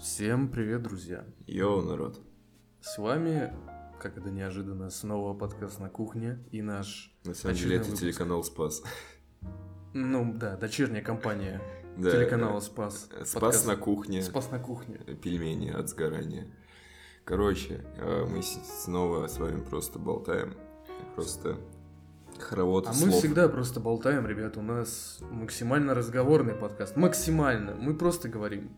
Всем 0.00 0.48
привет, 0.48 0.82
друзья! 0.82 1.24
Йоу, 1.46 1.82
народ. 1.82 2.20
С 2.80 2.98
вами, 2.98 3.52
как 4.00 4.16
это 4.16 4.30
неожиданно, 4.30 4.90
снова 4.90 5.34
подкаст 5.34 5.80
на 5.80 5.88
кухне 5.88 6.38
и 6.52 6.62
наш... 6.62 7.12
На 7.24 7.34
самом 7.34 7.56
деле 7.56 7.76
это 7.76 7.86
выпуск. 7.86 8.00
телеканал 8.02 8.44
Спас. 8.44 8.82
Ну 9.94 10.32
да, 10.34 10.56
дочерняя 10.56 11.02
компания 11.02 11.60
Да, 11.96 12.12
телеканала 12.12 12.60
Спас. 12.60 13.08
Спас 13.24 13.32
Подкаст 13.32 13.66
на 13.66 13.76
кухне. 13.76 14.22
Спас 14.22 14.50
на 14.50 14.58
кухне. 14.60 14.98
Пельмени 15.22 15.70
от 15.70 15.88
сгорания. 15.88 16.46
Короче, 17.24 17.84
э, 17.96 18.24
мы 18.24 18.42
снова 18.42 19.26
с 19.26 19.38
вами 19.38 19.60
просто 19.62 19.98
болтаем. 19.98 20.54
Просто 21.16 21.56
хоровод 22.38 22.86
А 22.86 22.90
мы 22.90 22.94
слов. 22.94 23.14
всегда 23.16 23.48
просто 23.48 23.80
болтаем, 23.80 24.26
ребят, 24.26 24.56
у 24.56 24.62
нас 24.62 25.18
максимально 25.32 25.94
разговорный 25.94 26.54
подкаст. 26.54 26.96
Максимально. 26.96 27.74
Мы 27.74 27.94
просто 27.94 28.28
говорим. 28.28 28.70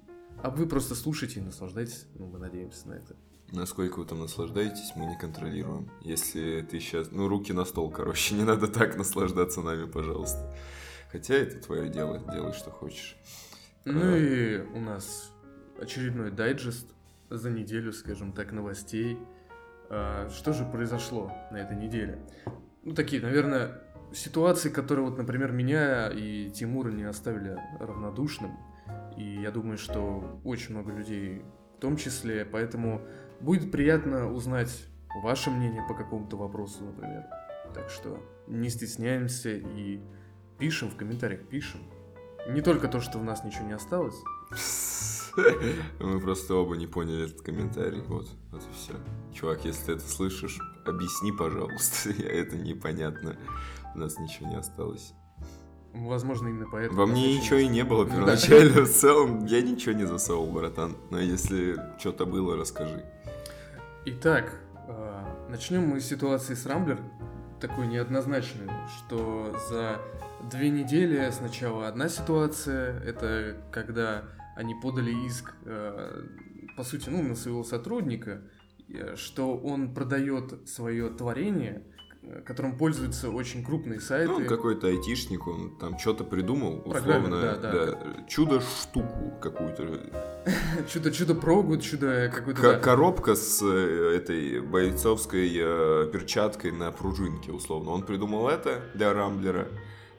А 0.42 0.50
вы 0.50 0.66
просто 0.66 0.94
слушайте 0.94 1.40
и 1.40 1.42
наслаждайтесь. 1.42 2.06
Ну, 2.14 2.26
мы 2.26 2.38
надеемся 2.38 2.88
на 2.88 2.94
это. 2.94 3.16
Насколько 3.52 3.98
вы 3.98 4.04
там 4.06 4.20
наслаждаетесь, 4.20 4.92
мы 4.94 5.06
не 5.06 5.18
контролируем. 5.18 5.90
Если 6.02 6.62
ты 6.62 6.78
сейчас... 6.80 7.10
Ну, 7.10 7.28
руки 7.28 7.52
на 7.52 7.64
стол, 7.64 7.90
короче. 7.90 8.34
Не 8.36 8.44
надо 8.44 8.68
так 8.68 8.96
наслаждаться 8.96 9.60
нами, 9.60 9.86
пожалуйста. 9.86 10.54
Хотя 11.10 11.34
это 11.34 11.58
твое 11.60 11.88
дело. 11.88 12.20
Делай, 12.32 12.52
что 12.52 12.70
хочешь. 12.70 13.16
Ну 13.84 13.98
Ага. 14.00 14.16
и 14.16 14.58
у 14.74 14.80
нас 14.80 15.32
очередной 15.80 16.30
дайджест 16.30 16.86
за 17.28 17.50
неделю, 17.50 17.92
скажем 17.92 18.32
так, 18.32 18.52
новостей. 18.52 19.18
А, 19.88 20.28
Что 20.30 20.52
же 20.52 20.64
произошло 20.64 21.32
на 21.50 21.56
этой 21.56 21.76
неделе? 21.76 22.24
Ну, 22.84 22.94
такие, 22.94 23.20
наверное, 23.20 23.82
ситуации, 24.12 24.68
которые, 24.70 25.06
вот, 25.08 25.18
например, 25.18 25.50
меня 25.50 26.08
и 26.08 26.50
Тимура 26.50 26.90
не 26.90 27.02
оставили 27.04 27.58
равнодушным. 27.80 28.56
И 29.20 29.42
я 29.42 29.50
думаю, 29.50 29.76
что 29.76 30.40
очень 30.44 30.74
много 30.74 30.92
людей 30.92 31.42
в 31.76 31.80
том 31.80 31.98
числе, 31.98 32.46
поэтому 32.46 33.02
будет 33.40 33.70
приятно 33.70 34.32
узнать 34.32 34.86
ваше 35.22 35.50
мнение 35.50 35.84
по 35.86 35.94
какому-то 35.94 36.38
вопросу, 36.38 36.84
например. 36.84 37.24
Так 37.74 37.90
что 37.90 38.18
не 38.46 38.70
стесняемся 38.70 39.50
и 39.50 40.00
пишем 40.58 40.88
в 40.88 40.96
комментариях, 40.96 41.46
пишем. 41.48 41.80
Не 42.48 42.62
только 42.62 42.88
то, 42.88 43.00
что 43.00 43.18
в 43.18 43.24
нас 43.24 43.44
ничего 43.44 43.66
не 43.66 43.74
осталось. 43.74 44.16
Мы 46.00 46.18
просто 46.20 46.54
оба 46.54 46.76
не 46.76 46.86
поняли 46.86 47.26
этот 47.26 47.42
комментарий. 47.42 48.00
Вот, 48.00 48.26
вот 48.50 48.62
и 48.62 48.74
все. 48.74 48.94
Чувак, 49.34 49.66
если 49.66 49.84
ты 49.84 49.92
это 49.92 50.08
слышишь, 50.08 50.58
объясни, 50.86 51.30
пожалуйста. 51.30 52.10
Это 52.22 52.56
непонятно. 52.56 53.36
У 53.94 53.98
нас 53.98 54.18
ничего 54.18 54.48
не 54.48 54.56
осталось. 54.56 55.12
Возможно, 55.92 56.48
именно 56.48 56.66
поэтому... 56.70 56.98
Во 56.98 57.06
мне 57.06 57.36
ничего 57.36 57.58
и 57.58 57.66
не 57.68 57.84
было 57.84 58.04
Да. 58.04 58.12
первоначально. 58.12 58.84
В 58.84 58.90
целом, 58.90 59.46
я 59.46 59.60
ничего 59.60 59.92
не 59.92 60.04
засовывал, 60.06 60.52
братан. 60.52 60.96
Но 61.10 61.18
если 61.18 61.76
что-то 61.98 62.26
было, 62.26 62.56
расскажи. 62.56 63.04
Итак, 64.06 64.60
начнем 65.48 65.82
мы 65.82 66.00
с 66.00 66.06
ситуации 66.06 66.54
с 66.54 66.64
Рамблер, 66.66 66.98
такой 67.60 67.86
неоднозначной, 67.86 68.68
что 68.96 69.54
за 69.68 70.00
две 70.50 70.70
недели 70.70 71.28
сначала 71.30 71.88
одна 71.88 72.08
ситуация, 72.08 72.98
это 73.00 73.56
когда 73.70 74.24
они 74.56 74.74
подали 74.74 75.12
иск, 75.26 75.54
э, 75.64 76.22
по 76.76 76.82
сути, 76.82 77.10
ну, 77.10 77.22
на 77.22 77.34
своего 77.34 77.62
сотрудника, 77.64 78.40
э, 78.88 79.16
что 79.16 79.56
он 79.56 79.92
продает 79.94 80.68
свое 80.68 81.10
творение, 81.10 81.82
которым 82.44 82.76
пользуются 82.76 83.30
очень 83.30 83.64
крупные 83.64 84.00
сайты. 84.00 84.32
Ну, 84.32 84.46
какой-то 84.46 84.88
айтишник, 84.88 85.46
он 85.46 85.76
там 85.78 85.98
что-то 85.98 86.24
придумал, 86.24 86.82
условно. 86.84 87.40
да, 87.40 87.56
да. 87.56 88.26
Чудо-штуку 88.28 89.38
какую-то. 89.40 90.00
Чудо, 90.88 91.10
чудо 91.12 91.34
да. 92.72 92.78
Коробка 92.78 93.34
с 93.34 93.62
э, 93.62 94.16
этой 94.16 94.60
бойцовской 94.60 95.50
э, 95.54 96.10
перчаткой 96.12 96.72
на 96.72 96.90
пружинке, 96.92 97.52
условно. 97.52 97.90
Он 97.90 98.02
придумал 98.02 98.48
это 98.48 98.80
для 98.94 99.12
Рамблера, 99.12 99.68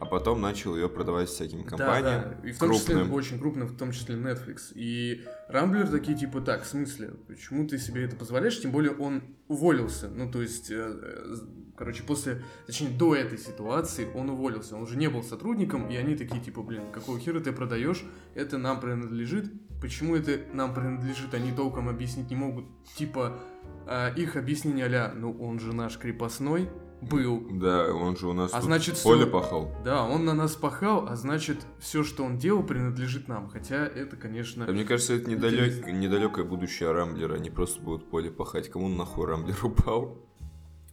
а 0.02 0.06
потом 0.06 0.42
начал 0.42 0.76
ее 0.76 0.90
продавать 0.90 1.30
всяким 1.30 1.64
компаниям. 1.64 2.04
Да, 2.04 2.36
да. 2.42 2.50
И 2.50 2.52
в 2.54 2.58
том 2.58 2.74
числе 2.74 2.96
крупным. 2.96 3.14
очень 3.14 3.40
крупным, 3.40 3.68
в 3.68 3.78
том 3.78 3.92
числе 3.92 4.16
Netflix. 4.16 4.72
И 4.74 5.24
Рамблер 5.48 5.88
такие 5.88 6.18
типа, 6.18 6.42
так, 6.42 6.64
в 6.64 6.68
смысле, 6.68 7.12
почему 7.28 7.68
ты 7.68 7.78
себе 7.78 8.06
это 8.06 8.16
позволяешь? 8.16 8.60
Тем 8.60 8.72
более 8.72 8.94
он 8.94 9.22
уволился. 9.48 10.10
Ну, 10.10 10.32
то 10.32 10.42
есть, 10.42 10.72
э, 10.72 10.76
э, 10.76 11.36
короче, 11.78 12.02
после, 12.02 12.42
точнее, 12.66 12.90
до 12.90 13.14
этой 13.14 13.38
ситуации 13.38 14.08
он 14.16 14.32
уволился. 14.32 14.76
Он 14.76 14.82
уже 14.82 14.98
не 14.98 15.08
был 15.08 15.22
сотрудником, 15.22 15.88
и 15.88 15.96
они 15.96 16.16
такие 16.16 16.42
типа, 16.42 16.64
блин, 16.64 16.92
какого 16.92 17.20
хера 17.20 17.40
ты 17.40 17.52
продаешь? 17.52 18.04
Это 18.34 18.58
нам 18.58 18.80
принадлежит. 18.80 19.52
Почему 19.82 20.16
это 20.16 20.40
нам 20.52 20.74
принадлежит? 20.74 21.32
Они 21.36 21.52
толком 21.52 21.90
объяснить 21.90 22.32
не 22.32 22.36
могут. 22.36 22.66
Типа, 22.96 23.38
а, 23.86 24.10
их 24.16 24.36
объяснение 24.36 24.88
а 24.88 25.14
ну, 25.14 25.32
он 25.40 25.60
же 25.60 25.74
наш 25.74 26.00
крепостной 26.00 26.72
был. 27.02 27.48
Да, 27.52 27.94
он 27.94 28.16
же 28.16 28.28
у 28.28 28.34
нас 28.34 28.52
А 28.54 28.62
значит, 28.62 29.02
поле 29.04 29.22
всё- 29.24 29.32
пахал. 29.32 29.76
Да, 29.84 30.04
он 30.06 30.26
на 30.26 30.34
нас 30.34 30.56
пахал, 30.56 31.08
а 31.10 31.16
значит, 31.16 31.58
все, 31.80 32.04
что 32.04 32.24
он 32.24 32.38
делал, 32.38 32.64
принадлежит 32.64 33.28
нам. 33.28 33.50
Хотя 33.50 33.86
это, 33.86 34.16
конечно... 34.16 34.66
А 34.68 34.72
мне 34.72 34.84
кажется, 34.86 35.14
это 35.16 35.30
недалек, 35.30 35.88
недалекое 35.88 36.46
будущее 36.46 36.92
Рамблера. 36.92 37.36
Они 37.36 37.50
просто 37.50 37.82
будут 37.82 38.10
поле 38.10 38.30
пахать. 38.32 38.70
Кому 38.70 38.88
нахуй 38.88 39.26
Рамблер 39.28 39.58
упал? 39.66 40.18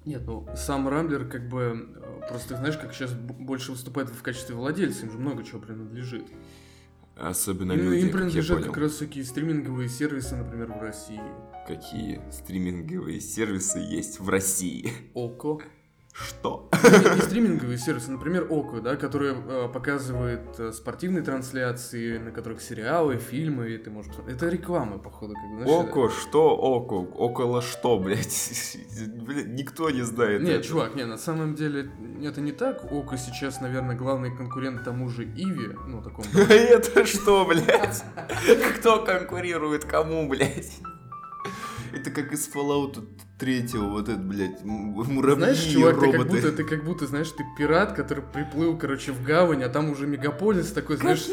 Нет, 0.04 0.22
ну, 0.26 0.46
сам 0.56 0.88
Рамблер, 0.88 1.26
как 1.28 1.48
бы, 1.48 1.86
э, 1.94 2.28
просто 2.28 2.56
знаешь, 2.56 2.78
как 2.78 2.94
сейчас 2.94 3.12
больше 3.12 3.72
выступает 3.72 4.08
в 4.08 4.22
качестве 4.22 4.54
владельца, 4.54 5.04
им 5.04 5.12
же 5.12 5.18
много 5.18 5.44
чего 5.44 5.60
принадлежит. 5.60 6.24
Особенно 7.16 7.72
Им, 7.72 7.80
люди, 7.80 7.96
им 8.02 8.06
как 8.10 8.12
принадлежат 8.20 8.58
понял. 8.58 8.72
как 8.72 8.82
раз 8.84 8.96
такие 8.96 9.24
стриминговые 9.24 9.88
сервисы, 9.88 10.36
например, 10.36 10.68
в 10.72 10.80
России. 10.80 11.20
Какие 11.66 12.22
стриминговые 12.30 13.20
сервисы 13.20 13.80
есть 13.80 14.20
в 14.20 14.28
России? 14.28 14.92
Око. 15.14 15.58
Что? 16.18 16.68
Не, 16.82 17.14
не 17.14 17.20
стриминговые 17.22 17.78
сервисы, 17.78 18.10
например, 18.10 18.46
Око, 18.50 18.80
да, 18.80 18.96
которые 18.96 19.34
э, 19.34 19.68
показывает 19.72 20.58
э, 20.58 20.72
спортивные 20.72 21.22
трансляции, 21.22 22.18
на 22.18 22.32
которых 22.32 22.60
сериалы, 22.60 23.18
фильмы, 23.18 23.70
и 23.70 23.78
ты 23.78 23.90
можешь... 23.90 24.12
Это 24.26 24.48
реклама, 24.48 24.98
походу, 24.98 25.34
как 25.34 25.50
бы, 25.50 25.64
знаешь, 25.64 25.88
Око, 25.88 26.10
что 26.10 26.56
Око? 26.56 26.94
Около 26.94 27.62
что, 27.62 27.98
блядь? 27.98 28.76
Блядь, 29.28 29.48
никто 29.48 29.90
не 29.90 30.02
знает 30.02 30.42
Нет, 30.42 30.60
это. 30.60 30.68
чувак, 30.68 30.94
не, 30.96 31.04
на 31.04 31.18
самом 31.18 31.54
деле 31.54 31.90
это 32.22 32.40
не 32.40 32.52
так. 32.52 32.90
Око 32.90 33.16
сейчас, 33.16 33.60
наверное, 33.60 33.96
главный 33.96 34.34
конкурент 34.34 34.82
тому 34.82 35.08
же 35.08 35.24
Иви, 35.24 35.76
ну, 35.86 36.02
такому. 36.02 36.26
Это 36.48 37.04
что, 37.04 37.44
блядь? 37.44 38.04
Кто 38.78 39.04
конкурирует 39.04 39.84
кому, 39.84 40.28
блядь? 40.28 40.78
Это 41.98 42.10
как 42.12 42.32
из 42.32 42.48
Fallout 42.48 43.04
третьего, 43.38 43.88
вот 43.88 44.08
этот, 44.08 44.24
блядь, 44.24 44.64
муравьи 44.64 45.36
Знаешь, 45.36 45.66
и 45.66 45.72
чувак, 45.72 45.98
ты 45.98 46.06
как 46.06 46.14
роботы. 46.14 46.36
будто, 46.36 46.52
ты 46.52 46.64
как 46.64 46.84
будто, 46.84 47.06
знаешь, 47.06 47.30
ты 47.30 47.44
пират, 47.56 47.92
который 47.92 48.22
приплыл, 48.22 48.76
короче, 48.78 49.10
в 49.12 49.22
гавань, 49.24 49.64
а 49.64 49.68
там 49.68 49.90
уже 49.90 50.06
мегаполис 50.06 50.70
такой, 50.70 50.96
знаешь. 50.96 51.26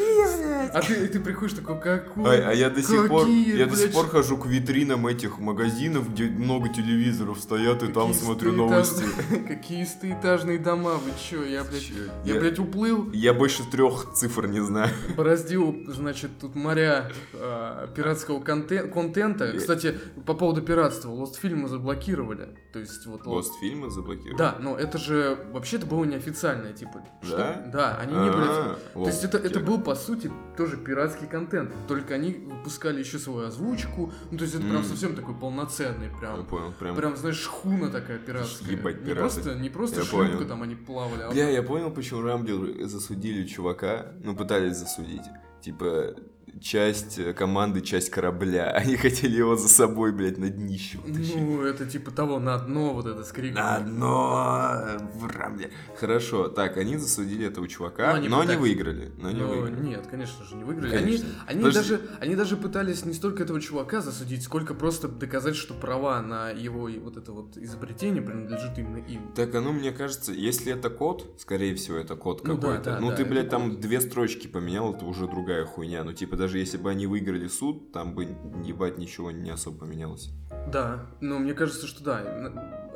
А 0.74 0.82
ты, 0.82 1.08
ты 1.08 1.20
приходишь 1.20 1.56
такой, 1.56 1.80
какой? 1.80 2.40
А, 2.44 2.50
а 2.50 2.54
я 2.54 2.70
до 2.70 2.82
сих 2.82 3.08
пор, 3.08 3.28
я 3.28 3.66
до 3.68 3.76
сих 3.76 3.92
пор 3.94 4.08
хожу 4.08 4.38
к 4.38 4.46
витринам 4.46 5.08
этих 5.08 5.40
магазинов, 5.40 6.12
где 6.12 6.26
много 6.26 6.70
телевизоров 6.70 7.40
стоят, 7.40 7.84
и 7.84 7.88
там 7.88 8.08
какие 8.10 8.24
смотрю 8.24 8.52
стоэтаж- 8.52 8.56
новости. 8.58 9.04
Какие 9.48 9.86
стоэтажные 9.86 10.60
дома, 10.60 10.92
вы 10.96 11.12
чё, 11.30 11.44
я, 11.44 11.64
блядь, 11.64 11.90
я, 12.26 12.34
я- 12.34 12.40
блядь, 12.40 12.60
уплыл, 12.60 13.10
Я 13.12 13.34
больше 13.34 13.64
трех 13.70 14.14
цифр 14.14 14.48
не 14.48 14.60
знаю. 14.62 14.90
бороздил, 15.16 15.76
значит, 15.88 16.32
тут 16.40 16.56
моря 16.56 17.12
а, 17.34 17.88
пиратского 17.88 18.40
контен- 18.42 18.90
контента. 18.92 19.52
Кстати, 19.58 19.98
по 20.26 20.34
поводу 20.34 20.62
пиратства, 20.62 21.10
Lost 21.12 21.38
фильмы 21.40 21.68
заблокировали. 21.70 22.50
То 22.74 22.80
есть 22.80 23.06
вот 23.06 23.22
Lost 23.26 23.52
фильмы 23.62 23.90
заблокировали? 23.90 24.38
Да, 24.38 24.56
но 24.60 24.78
это 24.78 24.98
же 24.98 25.38
вообще-то 25.52 25.86
было 25.86 26.04
неофициальное, 26.06 26.74
типа. 26.74 27.04
что- 27.24 27.38
Да? 27.38 27.64
Да, 27.72 27.98
они 28.02 28.14
не 28.14 28.30
были. 28.32 28.46
А, 28.48 28.78
То 28.94 29.06
есть 29.08 29.24
это, 29.24 29.38
это 29.38 29.60
был, 29.60 29.80
по 29.80 29.96
сути, 29.96 30.32
тоже 30.56 30.78
пиратский 30.78 31.28
контент. 31.28 31.72
Только 31.88 32.16
они 32.16 32.32
выпускали 32.34 33.00
еще 33.00 33.20
свою 33.20 33.48
озвучку. 33.48 34.12
Ну, 34.32 34.38
то 34.38 34.44
есть 34.44 34.56
это 34.56 34.64
прям 34.64 34.78
М. 34.78 34.84
совсем 34.84 35.16
такой 35.16 35.36
полноценный, 35.36 36.08
Я 36.12 36.18
прям. 36.18 36.46
понял, 36.46 36.74
прям. 36.80 36.96
Прям, 36.96 37.16
знаешь, 37.18 37.38
шхуна 37.40 37.90
такая 37.90 38.18
пиратская. 38.20 38.72
Ебать, 38.72 39.02
не 39.06 39.14
просто, 39.14 39.56
не 39.56 39.70
просто 39.70 40.00
Я 40.02 40.06
шлюпка 40.06 40.36
понял. 40.38 40.48
там 40.48 40.62
они 40.64 40.76
плавали, 40.76 41.22
а 41.24 41.32
Бля, 41.32 41.50
я 41.50 41.64
понял, 41.64 41.92
почему 41.92 42.22
Рамблер 42.22 42.86
засудили 42.88 43.46
чувака, 43.46 44.14
ну, 44.24 44.36
пытались 44.36 44.78
засудить. 44.78 45.24
Типа, 45.62 46.16
часть 46.62 47.20
э, 47.20 47.34
команды, 47.34 47.82
часть 47.82 48.10
корабля. 48.10 48.70
Они 48.76 48.96
хотели 48.98 49.38
его 49.38 49.56
за 49.56 49.68
собой, 49.70 50.12
блядь, 50.12 50.38
на 50.38 50.50
днище 50.50 50.98
утащить. 51.00 51.36
Ну, 51.36 51.62
это 51.64 51.86
типа 51.86 52.12
того 52.12 52.40
на 52.40 52.58
дно 52.58 52.94
вот 52.94 53.06
это 53.06 53.24
с 53.24 53.32
криком. 53.32 53.56
На 53.62 53.80
дно 53.80 54.86
Рамбле. 55.34 55.72
Хорошо, 56.00 56.48
так, 56.48 56.78
они 56.78 56.98
засудили 56.98 57.46
этого 57.48 57.68
чувака, 57.68 58.12
Ну, 58.12 58.18
они 58.18 58.28
но 58.30 58.42
пытались- 58.42 58.60
выиграли. 58.60 59.12
Но 59.18 59.32
не 59.32 59.42
Ну, 59.42 59.48
выиграли. 59.62 59.86
нет, 59.86 60.08
конечно 60.10 60.46
же, 60.46 60.56
не 60.56 60.64
выиграли. 60.64 60.92
Конечно. 60.98 61.28
Они, 61.48 61.62
они, 61.64 61.72
даже, 61.74 62.02
они 62.20 62.36
даже 62.36 62.58
пытались 62.58 63.06
не 63.06 63.14
столько 63.14 63.44
этого 63.44 63.60
чувака 63.62 64.02
засудить, 64.02 64.44
сколько 64.44 64.74
просто 64.74 65.08
доказать, 65.08 65.56
что 65.56 65.74
права 65.74 66.22
на 66.22 66.50
его 66.52 66.90
вот 67.04 67.18
это 67.18 67.32
вот 67.32 67.58
изобретение 67.58 68.22
принадлежит 68.22 68.78
именно 68.78 68.98
им. 68.98 69.32
Так, 69.36 69.54
а 69.56 69.62
ну, 69.62 69.72
мне 69.74 69.92
кажется, 69.92 70.32
если 70.32 70.74
это 70.74 70.90
код, 70.90 71.36
скорее 71.40 71.76
всего, 71.76 71.98
это 71.98 72.16
код 72.16 72.44
Ну 72.46 72.56
да, 72.56 72.62
какой-то. 72.62 72.84
да, 72.92 73.00
ну, 73.00 73.10
да, 73.10 73.16
ты, 73.18 73.26
блядь, 73.26 73.50
там 73.50 73.72
код. 73.72 73.80
две 73.80 74.00
строчки 74.02 74.48
поменял, 74.48 74.94
это 74.94 75.06
уже 75.06 75.28
другая 75.28 75.66
хуйня. 75.66 76.04
Ну, 76.04 76.14
типа, 76.14 76.36
даже 76.46 76.60
если 76.60 76.78
бы 76.78 76.92
они 76.92 77.08
выиграли 77.08 77.48
суд, 77.48 77.92
там 77.92 78.14
бы, 78.14 78.26
ебать, 78.64 79.00
ничего 79.00 79.32
не 79.32 79.50
особо 79.50 79.80
поменялось. 79.80 80.30
Да, 80.72 81.08
но 81.20 81.40
мне 81.40 81.56
кажется, 81.56 81.88
что 81.88 82.04
да. 82.04 82.20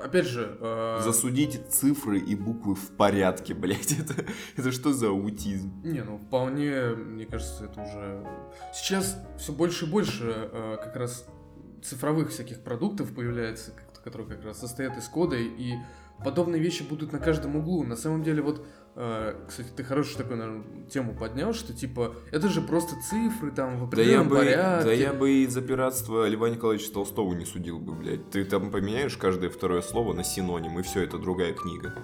Опять 0.04 0.28
же... 0.28 0.56
Э... 0.62 1.00
Засудите 1.04 1.60
цифры 1.68 2.20
и 2.20 2.36
буквы 2.36 2.76
в 2.76 2.92
порядке, 2.92 3.56
блядь. 3.56 3.92
Это, 4.00 4.24
это 4.56 4.72
что 4.72 4.94
за 4.94 5.08
аутизм? 5.08 5.82
Не, 5.84 6.04
ну 6.04 6.20
вполне, 6.20 6.90
мне 6.90 7.26
кажется, 7.26 7.66
это 7.66 7.82
уже... 7.82 8.24
Сейчас 8.72 9.18
все 9.40 9.52
больше 9.52 9.86
и 9.86 9.90
больше 9.90 10.26
э, 10.30 10.78
как 10.82 10.96
раз 10.96 11.26
цифровых 11.82 12.30
всяких 12.30 12.62
продуктов 12.62 13.16
появляется, 13.16 13.74
которые 14.04 14.28
как 14.28 14.46
раз 14.46 14.60
состоят 14.60 14.96
из 14.96 15.08
кода, 15.10 15.38
и 15.38 15.74
подобные 16.24 16.62
вещи 16.62 16.84
будут 16.84 17.12
на 17.14 17.20
каждом 17.20 17.56
углу. 17.56 17.84
На 17.84 17.96
самом 17.96 18.22
деле, 18.22 18.44
вот 18.44 18.64
кстати, 19.48 19.68
ты 19.76 19.84
хорошую 19.84 20.18
такую, 20.18 20.38
наверное, 20.38 20.88
тему 20.90 21.16
поднял, 21.16 21.54
что 21.54 21.74
типа 21.74 22.16
это 22.32 22.50
же 22.50 22.62
просто 22.62 22.96
цифры 23.02 23.52
там 23.52 23.80
в 23.80 23.84
определенном 23.86 24.30
да 24.30 24.36
я 24.36 24.42
бы, 24.42 24.46
порядке. 24.46 24.86
Да 24.86 24.94
я 24.94 25.14
бы 25.14 25.32
из-за 25.44 25.62
пиратства 25.62 26.28
Льва 26.28 26.50
Николаевича 26.50 26.92
Толстого 26.92 27.34
не 27.34 27.46
судил 27.46 27.80
бы, 27.80 27.94
блядь. 27.94 28.30
Ты 28.30 28.44
там 28.44 28.72
поменяешь 28.72 29.16
каждое 29.16 29.50
второе 29.50 29.82
слово 29.82 30.14
на 30.14 30.24
синоним, 30.24 30.80
и 30.80 30.84
все, 30.84 31.04
это 31.04 31.18
другая 31.18 31.54
книга. 31.54 31.96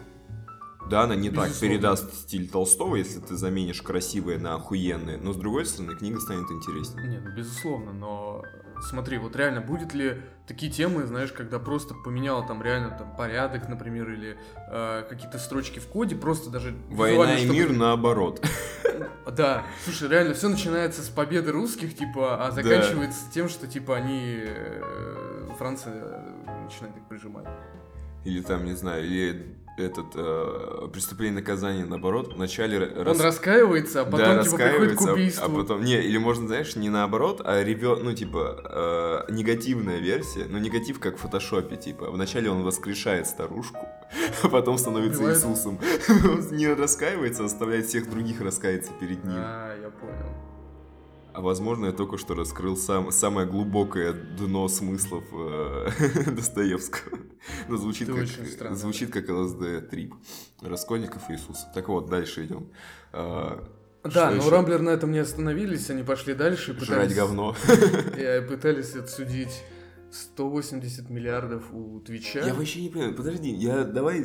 Да, 0.90 1.02
она 1.02 1.16
не 1.16 1.30
Безусловно. 1.30 1.52
так 1.52 1.62
передаст 1.62 2.14
стиль 2.14 2.48
Толстого, 2.48 2.96
если 2.96 3.20
ты 3.20 3.36
заменишь 3.36 3.82
красивое 3.82 4.38
на 4.38 4.54
охуенное, 4.56 5.18
но 5.18 5.34
с 5.34 5.36
другой 5.36 5.66
стороны, 5.66 5.96
книга 5.96 6.20
станет 6.20 6.50
интереснее. 6.52 7.08
Не, 7.08 7.18
ну 7.18 7.36
безусловно, 7.36 7.92
но 7.92 8.44
смотри, 8.82 9.18
вот 9.18 9.36
реально 9.36 9.62
будет 9.62 9.94
ли 9.94 10.22
такие 10.48 10.72
темы, 10.72 11.06
знаешь, 11.06 11.32
когда 11.32 11.60
просто 11.60 11.94
поменял 11.94 12.46
там 12.46 12.62
реально 12.62 12.92
там 12.92 13.16
порядок, 13.16 13.68
например, 13.68 14.12
или 14.12 14.38
э, 14.70 15.04
какие-то 15.10 15.40
строчки 15.40 15.80
в 15.80 15.88
коде, 15.88 16.16
просто 16.16 16.50
даже... 16.50 16.76
Война 16.90 17.36
и 17.36 17.40
чтобы... 17.40 17.54
мир 17.54 17.72
наоборот. 17.76 18.46
Да, 19.32 19.66
слушай, 19.84 20.08
реально 20.08 20.34
все 20.34 20.48
начинается 20.48 21.02
с 21.02 21.10
победы 21.10 21.52
русских, 21.52 21.96
типа, 21.96 22.46
а 22.46 22.52
заканчивается 22.52 23.26
да. 23.26 23.32
тем, 23.34 23.50
что 23.50 23.68
типа 23.68 23.98
они... 23.98 24.42
Э, 24.46 25.50
Франция 25.58 26.24
начинает 26.64 26.96
их 26.98 27.04
прижимать. 27.08 27.48
Или 28.24 28.42
там, 28.42 28.66
не 28.66 28.74
знаю, 28.74 29.06
или 29.06 29.56
этот 29.78 30.08
э, 30.16 30.88
преступление 30.92 31.36
наказания 31.40 31.86
наоборот 31.86 32.34
вначале 32.34 32.88
он 32.88 33.08
рас... 33.08 33.20
раскаивается 33.20 34.02
а 34.02 34.06
потом 34.06 34.20
да, 34.20 34.44
типа 34.44 34.58
приходит 34.58 34.98
к 34.98 35.02
убийству 35.02 35.46
а 35.46 35.50
потом 35.50 35.84
не 35.84 36.02
или 36.02 36.18
можно 36.18 36.48
знаешь 36.48 36.76
не 36.76 36.90
наоборот 36.90 37.42
а 37.44 37.64
ревё 37.64 37.98
ну 37.98 38.14
типа 38.14 39.26
э, 39.28 39.32
негативная 39.32 40.00
версия 40.00 40.46
ну 40.50 40.58
негатив 40.60 41.00
как 41.00 41.18
в 41.18 41.20
фотошопе 41.20 41.76
типа. 41.76 42.10
Вначале 42.12 42.50
он 42.50 42.64
воскрешает 42.64 43.28
старушку 43.28 43.88
а 44.44 44.50
потом 44.50 44.78
становится 44.78 45.20
Убивает? 45.20 45.38
Иисусом. 45.38 45.80
Он 46.10 46.48
не 46.58 46.68
раскаивается 46.68 47.44
а 47.44 47.46
оставляет 47.46 47.86
всех 47.86 48.10
других 48.10 48.42
раскаяться 48.42 48.92
перед 49.00 49.24
ним. 49.24 49.38
А 49.38 49.76
я 49.82 49.90
понял. 49.90 50.56
А 51.34 51.42
возможно, 51.42 51.88
я 51.88 51.92
только 51.92 52.18
что 52.18 52.34
раскрыл 52.34 52.78
сам, 52.78 53.12
самое 53.12 53.46
глубокое 53.46 54.14
дно 54.14 54.70
смыслов 54.70 55.26
э, 55.34 55.90
Достоевского. 56.32 57.18
Но 57.68 57.78
звучит 57.78 58.08
как, 58.08 58.28
странно, 58.28 58.76
звучит 58.76 59.12
как 59.12 59.30
ЛСД-трип. 59.30 60.14
Раскольников 60.62 61.30
Иисус. 61.30 61.66
Так 61.74 61.90
вот, 61.90 62.10
дальше 62.10 62.46
идем. 62.46 62.70
А, 63.12 63.64
да, 64.04 64.30
но 64.30 64.38
еще? 64.38 64.50
Рамблер 64.50 64.82
на 64.82 64.92
этом 64.92 65.12
не 65.12 65.20
остановились, 65.20 65.90
они 65.90 66.04
пошли 66.04 66.34
дальше. 66.34 66.74
Пытались, 66.74 66.88
Жрать 66.88 67.16
говно. 67.16 67.56
И 68.18 68.48
пытались 68.48 68.96
отсудить 68.96 69.64
180 70.12 71.10
миллиардов 71.10 71.64
у 71.74 72.00
Твича. 72.00 72.46
Я 72.46 72.54
вообще 72.54 72.82
не 72.84 72.90
понимаю, 72.90 73.16
подожди, 73.16 73.50
я 73.50 73.84
давай 73.84 74.24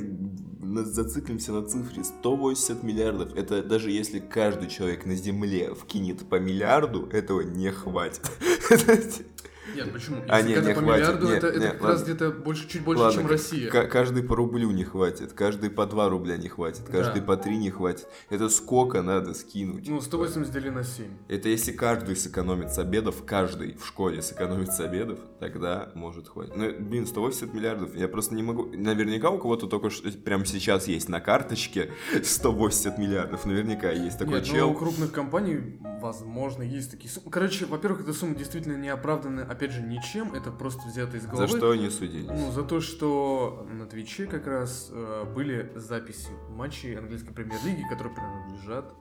зациклимся 0.60 1.52
на 1.52 1.66
цифре 1.66 2.04
180 2.04 2.82
миллиардов. 2.82 3.34
Это 3.34 3.62
даже 3.62 3.90
если 3.90 4.18
каждый 4.18 4.68
человек 4.68 5.06
на 5.06 5.14
Земле 5.14 5.74
вкинет 5.74 6.28
по 6.28 6.36
миллиарду, 6.36 7.08
этого 7.10 7.40
не 7.40 7.70
хватит. 7.70 8.30
Нет, 9.74 9.92
почему? 9.92 10.22
А, 10.28 10.38
Если 10.38 10.52
а, 10.52 10.56
нет, 10.56 10.66
не 10.66 10.74
по 10.74 10.80
хватит. 10.80 11.02
миллиарду, 11.02 11.26
нет, 11.26 11.36
это, 11.36 11.46
нет, 11.46 11.56
это 11.56 11.70
как 11.72 11.80
ладно. 11.80 11.88
раз 11.88 12.02
где-то 12.04 12.30
больше, 12.30 12.68
чуть 12.68 12.82
больше, 12.82 13.02
ладно, 13.02 13.20
чем 13.20 13.30
Россия. 13.30 13.70
Каждый 13.70 14.22
по 14.22 14.36
рублю 14.36 14.70
не 14.70 14.84
хватит, 14.84 15.32
каждый 15.32 15.70
по 15.70 15.86
2 15.86 16.08
рубля 16.08 16.36
не 16.36 16.48
хватит, 16.48 16.82
каждый 16.90 17.20
да. 17.20 17.26
по 17.26 17.36
3 17.36 17.56
не 17.56 17.70
хватит. 17.70 18.08
Это 18.28 18.48
сколько 18.48 19.02
надо 19.02 19.34
скинуть? 19.34 19.88
Ну, 19.88 20.00
180 20.00 20.52
делить 20.52 20.72
на 20.72 20.84
7. 20.84 21.06
Это 21.28 21.48
если 21.48 21.72
каждый 21.72 22.16
сэкономит 22.16 22.72
с 22.72 22.78
обедов, 22.78 23.24
каждый 23.24 23.76
в 23.76 23.86
школе 23.86 24.22
сэкономит 24.22 24.72
с 24.72 24.80
обедов, 24.80 25.18
тогда 25.38 25.90
может 25.94 26.28
хватить. 26.28 26.56
Ну, 26.56 26.72
блин, 26.78 27.06
180 27.06 27.54
миллиардов, 27.54 27.94
я 27.94 28.08
просто 28.08 28.34
не 28.34 28.42
могу... 28.42 28.70
Наверняка 28.72 29.30
у 29.30 29.38
кого-то 29.38 29.66
только 29.66 29.90
что 29.90 30.10
прямо 30.10 30.44
сейчас 30.44 30.88
есть 30.88 31.08
на 31.08 31.20
карточке 31.20 31.92
180 32.22 32.98
миллиардов, 32.98 33.44
наверняка 33.46 33.90
есть 33.90 34.18
такой 34.18 34.34
Нет, 34.34 34.44
чел. 34.44 34.68
Ну, 34.68 34.72
у 34.72 34.76
крупных 34.76 35.12
компаний, 35.12 35.78
возможно, 36.00 36.62
есть 36.62 36.90
такие 36.90 37.10
суммы. 37.10 37.30
Короче, 37.30 37.66
во-первых, 37.66 38.02
эта 38.02 38.12
сумма 38.12 38.34
действительно 38.34 38.76
не 38.76 38.88
оправдана 38.88 39.42
опять 39.60 39.72
же, 39.72 39.82
ничем, 39.82 40.32
это 40.32 40.50
просто 40.50 40.88
взято 40.88 41.18
из 41.18 41.26
головы. 41.26 41.46
За 41.46 41.56
что 41.56 41.70
они 41.72 41.90
судились? 41.90 42.30
Ну, 42.30 42.50
за 42.50 42.62
то, 42.62 42.80
что 42.80 43.66
на 43.70 43.86
Твиче 43.86 44.26
как 44.26 44.46
раз 44.46 44.88
э, 44.90 45.24
были 45.34 45.70
записи 45.74 46.30
матчей 46.48 46.96
английской 46.96 47.32
премьер-лиги, 47.32 47.84
которые 47.90 48.14
принадлежат 48.14 48.94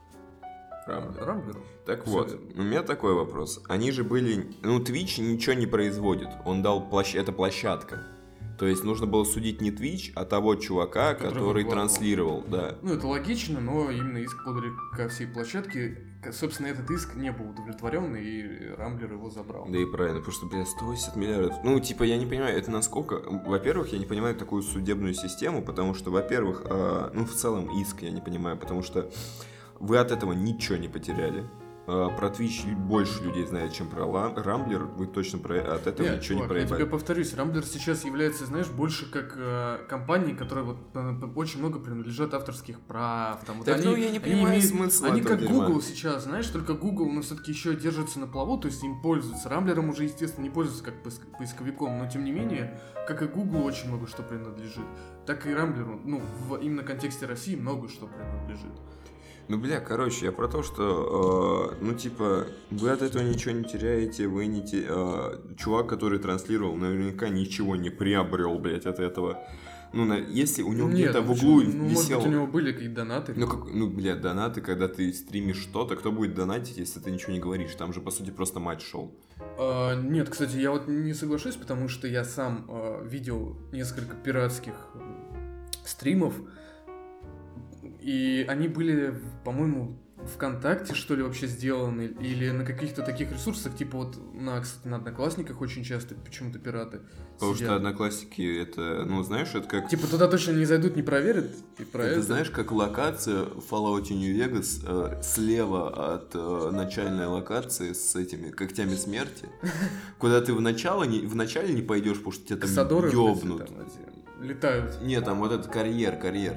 Рамблеру. 0.86 1.24
Рамблеру. 1.24 1.64
Так 1.86 2.02
Все 2.02 2.10
вот, 2.12 2.32
верно. 2.32 2.62
у 2.62 2.64
меня 2.64 2.82
такой 2.82 3.14
вопрос. 3.14 3.62
Они 3.68 3.90
же 3.90 4.04
были... 4.04 4.50
Ну, 4.62 4.80
Twitch 4.80 5.20
ничего 5.20 5.54
не 5.54 5.66
производит. 5.66 6.28
Он 6.44 6.62
дал... 6.62 6.88
Площ... 6.88 7.14
Это 7.14 7.32
площадка. 7.32 8.02
То 8.58 8.66
есть 8.66 8.84
нужно 8.84 9.06
было 9.06 9.24
судить 9.24 9.62
не 9.62 9.70
Twitch, 9.70 10.12
а 10.14 10.24
того 10.26 10.56
чувака, 10.56 11.14
который, 11.14 11.34
который 11.34 11.64
транслировал, 11.64 12.44
да. 12.46 12.76
Ну, 12.82 12.94
это 12.94 13.06
логично, 13.06 13.60
но 13.60 13.90
именно 13.90 14.18
иск 14.18 14.44
подали 14.44 14.70
ко 14.94 15.08
всей 15.08 15.26
площадке. 15.26 16.09
Собственно, 16.32 16.66
этот 16.66 16.90
иск 16.90 17.14
не 17.14 17.32
был 17.32 17.50
удовлетворен, 17.50 18.14
и 18.14 18.74
Рамблер 18.76 19.12
его 19.14 19.30
забрал. 19.30 19.66
Да 19.68 19.78
и 19.78 19.86
правильно, 19.86 20.18
потому 20.18 20.34
что, 20.34 20.46
блядь, 20.46 20.68
180 20.68 21.16
миллиардов. 21.16 21.54
Ну, 21.64 21.80
типа, 21.80 22.02
я 22.02 22.18
не 22.18 22.26
понимаю, 22.26 22.56
это 22.58 22.70
насколько... 22.70 23.20
Во-первых, 23.46 23.92
я 23.92 23.98
не 23.98 24.06
понимаю 24.06 24.34
такую 24.36 24.62
судебную 24.62 25.14
систему, 25.14 25.62
потому 25.62 25.94
что, 25.94 26.10
во-первых, 26.10 26.62
э, 26.66 27.10
ну, 27.14 27.24
в 27.24 27.32
целом 27.32 27.70
иск 27.80 28.02
я 28.02 28.10
не 28.10 28.20
понимаю, 28.20 28.58
потому 28.58 28.82
что 28.82 29.10
вы 29.78 29.96
от 29.96 30.10
этого 30.10 30.32
ничего 30.32 30.76
не 30.76 30.88
потеряли. 30.88 31.48
А, 31.86 32.08
про 32.10 32.28
Twitch 32.28 32.74
больше 32.76 33.22
людей 33.24 33.46
знает, 33.46 33.72
чем 33.72 33.88
про 33.88 34.04
Рамблер. 34.34 34.84
Вы 34.84 35.06
точно 35.06 35.38
про, 35.38 35.58
от 35.74 35.86
этого 35.86 36.06
Нет, 36.06 36.18
ничего 36.18 36.34
чувак, 36.34 36.42
не 36.42 36.48
проебали. 36.48 36.70
Я 36.70 36.76
тебе 36.76 36.86
повторюсь, 36.86 37.34
Рамблер 37.34 37.64
сейчас 37.64 38.04
является, 38.04 38.46
знаешь, 38.46 38.68
больше 38.68 39.10
как 39.10 39.34
э, 39.36 39.78
компания, 39.88 40.34
которая 40.34 40.64
вот 40.64 40.78
э, 40.94 41.14
очень 41.34 41.60
много 41.60 41.78
принадлежат 41.78 42.34
авторских 42.34 42.80
прав. 42.80 43.44
Там, 43.44 43.58
вот 43.58 43.66
так, 43.66 43.76
они, 43.76 43.86
ну, 43.86 43.96
я 43.96 44.10
не 44.10 44.20
понимаю 44.20 44.52
они 44.52 44.62
смысла 44.62 45.08
Они 45.08 45.22
как 45.22 45.40
дерьма. 45.40 45.66
Google 45.66 45.82
сейчас, 45.82 46.24
знаешь, 46.24 46.46
только 46.46 46.74
Google, 46.74 47.10
но 47.10 47.22
все-таки 47.22 47.52
еще 47.52 47.74
держится 47.74 48.20
на 48.20 48.26
плаву, 48.26 48.58
то 48.58 48.66
есть 48.68 48.82
им 48.84 49.00
пользуются. 49.00 49.48
Рамблером 49.48 49.88
уже, 49.90 50.04
естественно, 50.04 50.44
не 50.44 50.50
пользуются 50.50 50.84
как 50.84 51.02
поисковиком, 51.38 51.98
но 51.98 52.08
тем 52.08 52.24
не 52.24 52.32
менее, 52.32 52.78
как 53.08 53.22
и 53.22 53.26
Google 53.26 53.64
очень 53.64 53.88
много 53.88 54.06
что 54.06 54.22
принадлежит, 54.22 54.84
так 55.26 55.46
и 55.46 55.54
Рамблеру, 55.54 56.00
ну, 56.04 56.22
в 56.46 56.56
именно 56.56 56.82
контексте 56.82 57.26
России 57.26 57.56
много 57.56 57.88
что 57.88 58.06
принадлежит. 58.06 58.72
Ну, 59.50 59.58
бля, 59.58 59.80
короче, 59.80 60.26
я 60.26 60.32
про 60.32 60.46
то, 60.46 60.62
что, 60.62 61.74
э, 61.80 61.84
ну, 61.84 61.92
типа, 61.92 62.46
вы 62.70 62.90
от 62.90 63.02
этого 63.02 63.20
ничего 63.20 63.50
не 63.50 63.64
теряете, 63.64 64.28
вы 64.28 64.46
не 64.46 64.62
те... 64.64 64.86
Э, 64.88 65.38
чувак, 65.58 65.88
который 65.88 66.20
транслировал, 66.20 66.76
наверняка 66.76 67.28
ничего 67.28 67.74
не 67.74 67.90
приобрел, 67.90 68.60
блядь, 68.60 68.86
от 68.86 69.00
этого. 69.00 69.42
Ну, 69.92 70.04
на, 70.04 70.18
если 70.18 70.62
у 70.62 70.72
него 70.72 70.88
где-то 70.88 71.20
в 71.22 71.32
углу 71.32 71.62
ну, 71.62 71.88
висел... 71.88 71.88
Может 71.88 72.16
быть, 72.18 72.26
у 72.26 72.30
него 72.30 72.46
были 72.46 72.70
какие-то 72.70 72.94
донаты. 72.94 73.34
Ну, 73.34 73.48
как, 73.48 73.74
ну, 73.74 73.88
бля, 73.88 74.14
донаты, 74.14 74.60
когда 74.60 74.86
ты 74.86 75.12
стримишь 75.12 75.58
что-то, 75.58 75.96
кто 75.96 76.12
будет 76.12 76.34
донатить, 76.34 76.78
если 76.78 77.00
ты 77.00 77.10
ничего 77.10 77.32
не 77.32 77.40
говоришь? 77.40 77.74
Там 77.74 77.92
же, 77.92 78.00
по 78.00 78.12
сути, 78.12 78.30
просто 78.30 78.60
матч 78.60 78.88
шел. 78.88 79.12
А, 79.58 79.96
нет, 79.96 80.28
кстати, 80.28 80.58
я 80.58 80.70
вот 80.70 80.86
не 80.86 81.12
соглашусь, 81.12 81.56
потому 81.56 81.88
что 81.88 82.06
я 82.06 82.22
сам 82.22 82.66
а, 82.68 83.04
видел 83.04 83.56
несколько 83.72 84.14
пиратских 84.14 84.74
стримов, 85.84 86.34
и 88.00 88.44
они 88.48 88.68
были, 88.68 89.14
по-моему, 89.44 89.98
ВКонтакте, 90.34 90.94
что 90.94 91.14
ли, 91.14 91.22
вообще 91.22 91.46
сделаны, 91.46 92.12
или 92.20 92.50
на 92.50 92.64
каких-то 92.64 93.02
таких 93.02 93.32
ресурсах, 93.32 93.74
типа 93.76 93.98
вот 93.98 94.18
на, 94.34 94.60
кстати, 94.60 94.86
на 94.86 94.96
Одноклассниках 94.96 95.60
очень 95.60 95.82
часто 95.82 96.14
почему-то 96.14 96.58
пираты 96.58 97.00
Потому 97.34 97.54
сидят. 97.54 97.68
что 97.68 97.76
Одноклассники, 97.76 98.60
это, 98.60 99.04
ну, 99.06 99.22
знаешь, 99.22 99.48
это 99.54 99.66
как... 99.66 99.88
Типа 99.88 100.06
туда 100.06 100.28
точно 100.28 100.52
не 100.52 100.66
зайдут, 100.66 100.96
не 100.96 101.02
проверят, 101.02 101.50
и 101.78 101.84
про 101.84 102.04
это... 102.04 102.22
знаешь, 102.22 102.50
как 102.50 102.70
локация 102.70 103.44
в 103.44 103.64
Fallout 103.70 104.10
New 104.10 104.36
Vegas 104.36 104.84
э, 104.86 105.22
слева 105.22 106.14
от 106.14 106.34
э, 106.34 106.70
начальной 106.72 107.26
локации 107.26 107.92
с 107.92 108.14
этими 108.14 108.50
когтями 108.50 108.94
смерти, 108.94 109.48
куда 110.18 110.40
ты 110.42 110.52
в 110.52 110.60
начало 110.60 111.04
не, 111.04 111.20
в 111.20 111.34
начале 111.34 111.72
не 111.72 111.82
пойдешь, 111.82 112.18
потому 112.18 112.32
что 112.32 112.46
тебя 112.46 112.84
там 112.84 113.08
ёбнут. 113.08 113.70
Летают. 114.40 115.02
Нет, 115.02 115.24
там 115.24 115.38
вот 115.38 115.52
этот 115.52 115.70
карьер, 115.70 116.16
карьер. 116.16 116.56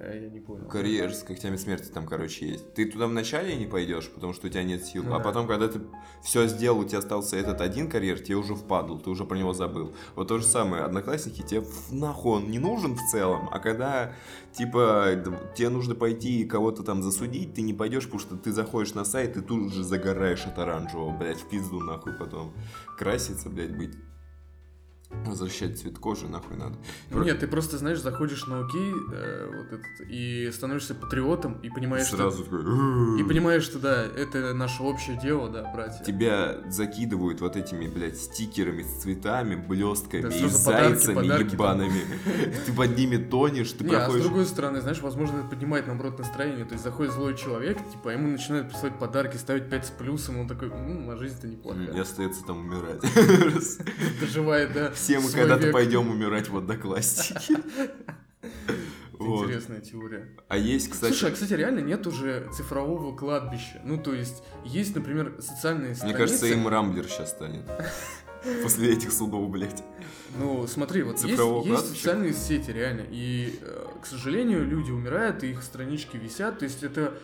Э, 0.00 0.20
Я 0.22 0.28
не 0.28 0.40
понял. 0.40 0.66
Карьер 0.68 1.12
с 1.12 1.22
когтями 1.22 1.56
смерти 1.56 1.88
там, 1.88 2.06
короче, 2.06 2.48
есть. 2.48 2.74
Ты 2.74 2.86
туда 2.86 3.06
вначале 3.06 3.56
не 3.56 3.66
пойдешь, 3.66 4.08
потому 4.08 4.32
что 4.32 4.46
у 4.46 4.50
тебя 4.50 4.62
нет 4.62 4.84
сил. 4.84 5.02
Ну 5.02 5.14
а 5.14 5.18
да. 5.18 5.24
потом, 5.24 5.46
когда 5.46 5.68
ты 5.68 5.80
все 6.22 6.46
сделал, 6.46 6.78
у 6.80 6.84
тебя 6.84 6.98
остался 6.98 7.36
этот 7.36 7.60
один 7.60 7.90
карьер, 7.90 8.20
тебе 8.20 8.36
уже 8.36 8.54
впадал, 8.54 9.00
ты 9.00 9.10
уже 9.10 9.24
про 9.24 9.36
него 9.36 9.52
забыл. 9.52 9.94
Вот 10.14 10.28
то 10.28 10.38
же 10.38 10.44
самое, 10.44 10.84
одноклассники, 10.84 11.42
тебе 11.42 11.64
нахуй 11.90 12.38
он 12.38 12.50
не 12.50 12.58
нужен 12.58 12.94
в 12.94 13.10
целом, 13.10 13.48
а 13.50 13.58
когда, 13.58 14.14
типа, 14.52 15.22
тебе 15.56 15.68
нужно 15.70 15.94
пойти 15.94 16.44
кого-то 16.44 16.82
там 16.84 17.02
засудить, 17.02 17.54
ты 17.54 17.62
не 17.62 17.74
пойдешь, 17.74 18.04
потому 18.04 18.20
что 18.20 18.36
ты 18.36 18.52
заходишь 18.52 18.94
на 18.94 19.04
сайт 19.04 19.36
и 19.36 19.40
тут 19.40 19.72
же 19.72 19.82
загораешь 19.82 20.46
от 20.46 20.58
оранжевого, 20.58 21.16
блядь, 21.16 21.40
в 21.40 21.48
пизду 21.48 21.80
нахуй 21.80 22.12
потом. 22.12 22.52
Краситься, 22.96 23.48
блядь, 23.48 23.76
быть. 23.76 23.96
Возвращать 25.10 25.78
цвет 25.78 25.98
кожи 25.98 26.28
нахуй 26.28 26.56
надо. 26.56 26.76
Нет, 27.10 27.40
ты 27.40 27.48
просто, 27.48 27.78
знаешь, 27.78 28.00
заходишь 28.00 28.46
на 28.46 28.60
окей, 28.60 28.92
э, 29.12 29.50
вот 29.56 29.72
этот, 29.72 30.08
и 30.08 30.50
становишься 30.52 30.94
патриотом, 30.94 31.54
и 31.62 31.70
понимаешь, 31.70 32.06
Сразу 32.06 32.44
что... 32.44 32.58
такой... 32.58 33.20
И 33.20 33.24
понимаешь, 33.24 33.62
что 33.62 33.78
да, 33.78 34.04
это 34.04 34.52
наше 34.52 34.82
общее 34.82 35.18
дело, 35.18 35.48
да, 35.48 35.70
братья. 35.72 36.04
Тебя 36.04 36.58
закидывают 36.70 37.40
вот 37.40 37.56
этими, 37.56 37.88
блядь, 37.88 38.18
стикерами 38.18 38.82
с 38.82 39.02
цветами, 39.02 39.56
блестками 39.56 40.22
Да, 40.22 40.28
и 40.28 40.48
зайцами 40.48 41.14
подарки 41.14 41.54
ебаными. 41.54 42.00
Ты 42.66 42.72
под 42.72 42.96
ними 42.96 43.16
тонешь, 43.16 43.72
ты 43.72 43.84
Не, 43.84 43.94
а 43.94 44.00
с 44.00 44.02
проходишь... 44.04 44.24
другой 44.24 44.44
стороны, 44.44 44.80
знаешь, 44.82 45.00
возможно, 45.00 45.38
это 45.38 45.48
поднимает, 45.48 45.86
наоборот, 45.86 46.18
настроение. 46.18 46.66
То 46.66 46.72
есть 46.72 46.84
заходит 46.84 47.14
злой 47.14 47.34
человек, 47.34 47.78
типа, 47.92 48.10
ему 48.10 48.28
начинают 48.28 48.68
присылать 48.68 48.98
подарки, 48.98 49.36
ставить 49.36 49.70
5 49.70 49.86
с 49.86 49.90
плюсом, 49.90 50.38
он 50.38 50.48
такой, 50.48 50.70
а 50.70 51.16
жизнь-то 51.16 51.48
неплохая. 51.48 51.92
И 51.92 51.98
остается 51.98 52.44
там 52.44 52.58
умирать. 52.58 53.00
Доживает, 54.20 54.72
да. 54.74 54.92
Все 54.98 55.20
мы 55.20 55.30
когда-то 55.30 55.70
пойдем 55.70 56.10
умирать 56.10 56.48
в 56.48 56.56
однокласснике. 56.56 57.56
Вот. 59.18 59.46
Интересная 59.46 59.80
теория. 59.80 60.28
А 60.46 60.56
есть, 60.56 60.90
кстати... 60.90 61.10
Слушай, 61.10 61.30
а, 61.30 61.34
кстати, 61.34 61.52
реально 61.52 61.80
нет 61.80 62.06
уже 62.06 62.48
цифрового 62.52 63.16
кладбища. 63.16 63.80
Ну, 63.84 63.98
то 64.00 64.14
есть, 64.14 64.44
есть, 64.64 64.94
например, 64.94 65.34
социальные 65.40 65.88
Мне 65.88 65.94
страницы. 65.96 66.18
кажется, 66.18 66.46
им 66.46 66.68
Рамблер 66.68 67.04
сейчас 67.08 67.30
станет. 67.30 67.64
После 68.62 68.92
этих 68.92 69.10
судов, 69.10 69.50
блядь. 69.50 69.82
Ну, 70.38 70.68
смотри, 70.68 71.02
вот 71.02 71.14
есть, 71.14 71.30
Цифрового 71.30 71.66
есть 71.66 71.88
социальные 71.96 72.32
сети, 72.32 72.70
реально. 72.70 73.06
И, 73.10 73.58
э, 73.60 73.86
к 74.00 74.06
сожалению, 74.06 74.64
люди 74.64 74.92
умирают, 74.92 75.42
и 75.42 75.50
их 75.50 75.64
странички 75.64 76.16
висят. 76.16 76.60
То 76.60 76.64
есть 76.66 76.84
это 76.84 77.18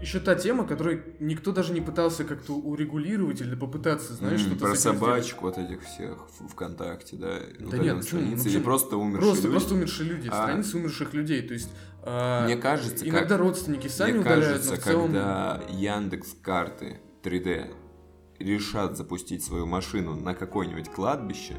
еще 0.00 0.18
та 0.20 0.34
тема, 0.34 0.66
которую 0.66 1.02
никто 1.20 1.52
даже 1.52 1.72
не 1.72 1.80
пытался 1.80 2.24
как-то 2.24 2.54
урегулировать 2.54 3.40
или 3.40 3.54
попытаться, 3.54 4.14
знаешь, 4.14 4.40
М, 4.40 4.46
что-то 4.46 4.60
Про 4.66 4.68
с 4.74 4.80
этим 4.80 4.80
сделать. 4.96 4.98
собачек 5.00 5.42
вот 5.42 5.58
этих 5.58 5.82
всех 5.84 6.26
ВКонтакте, 6.50 7.16
да? 7.16 7.38
Да 7.60 7.78
нет, 7.78 7.96
почему? 7.98 8.02
страницы, 8.20 8.44
Ну, 8.44 8.50
Или 8.50 8.58
просто 8.62 8.96
умершие 8.96 9.20
Просто, 9.20 9.42
люди? 9.44 9.50
просто 9.56 9.74
умершие 9.74 10.08
люди, 10.08 10.28
А. 10.32 10.42
страницы 10.42 10.76
умерших 10.78 11.14
людей. 11.14 11.42
То 11.42 11.54
есть 11.54 11.70
а, 12.04 12.44
Мне 12.46 12.56
кажется, 12.56 13.08
иногда 13.08 13.28
как- 13.36 13.40
родственники 13.40 13.86
сами 13.88 14.12
Мне 14.12 14.20
удаляют, 14.22 14.44
кажется, 14.46 14.70
но 14.70 14.76
в 14.76 14.80
целом... 14.80 15.06
когда 15.06 15.60
Яндекс 15.68 16.34
карты 16.42 17.00
3D 17.22 17.72
решат 18.40 18.96
запустить 18.96 19.44
свою 19.44 19.66
машину 19.66 20.16
на 20.16 20.34
какое-нибудь 20.34 20.88
кладбище 20.90 21.54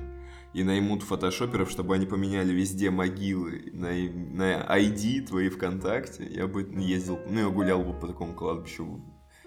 и 0.53 0.63
наймут 0.63 1.03
фотошоперов, 1.03 1.69
чтобы 1.69 1.95
они 1.95 2.05
поменяли 2.05 2.53
везде 2.53 2.89
могилы 2.91 3.69
на, 3.73 3.89
на 3.89 4.79
ID 4.79 5.25
твои 5.27 5.49
ВКонтакте, 5.49 6.25
я 6.31 6.47
бы 6.47 6.61
ездил, 6.77 7.19
ну, 7.27 7.39
я 7.39 7.49
гулял 7.49 7.83
бы 7.83 7.93
по 7.99 8.07
такому 8.07 8.33
кладбищу, 8.33 9.01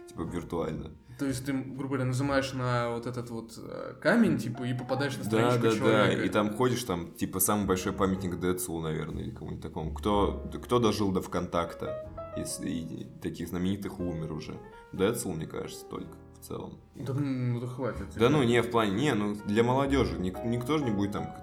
типа, 0.09 0.23
виртуально. 0.23 0.97
То 1.19 1.25
есть 1.25 1.47
ты, 1.47 1.53
грубо 1.55 1.95
говоря, 1.95 2.05
нажимаешь 2.05 2.53
на 2.53 2.91
вот 2.91 3.07
этот 3.07 3.31
вот 3.31 3.55
э, 3.57 3.95
камень, 4.03 4.37
типа, 4.37 4.65
и 4.65 4.75
попадаешь 4.75 5.17
на 5.17 5.25
Да, 5.25 5.31
страничку 5.31 5.63
да, 5.63 5.71
да, 5.71 5.77
человека. 5.77 6.23
и 6.25 6.29
там 6.29 6.55
ходишь, 6.55 6.83
там, 6.85 7.13
типа, 7.15 7.41
самый 7.41 7.67
большой 7.67 7.93
памятник 7.95 8.39
Децлу, 8.39 8.83
наверное, 8.83 9.23
или 9.23 9.31
кому-нибудь 9.31 9.63
такому. 9.63 9.95
Кто, 9.95 10.51
кто 10.63 10.79
дожил 10.79 11.13
до 11.13 11.23
ВКонтакта, 11.23 12.13
если 12.37 12.69
и 12.69 13.05
таких 13.23 13.49
знаменитых 13.49 13.99
умер 13.99 14.33
уже? 14.33 14.61
Децл, 14.93 15.33
мне 15.33 15.47
кажется, 15.47 15.87
только 15.87 16.19
целом. 16.47 16.79
Да 16.95 17.13
ну, 17.15 17.61
да 17.61 17.67
хватит. 17.67 18.07
Да 18.17 18.29
ну, 18.29 18.43
не, 18.43 18.63
в 18.63 18.71
плане, 18.71 18.93
не, 18.93 19.15
ну, 19.15 19.37
для 19.47 19.63
молодежи. 19.63 20.17
Ник- 20.19 20.45
никто 20.45 20.79
же 20.79 20.85
не 20.85 20.91
будет 20.91 21.13
там 21.13 21.35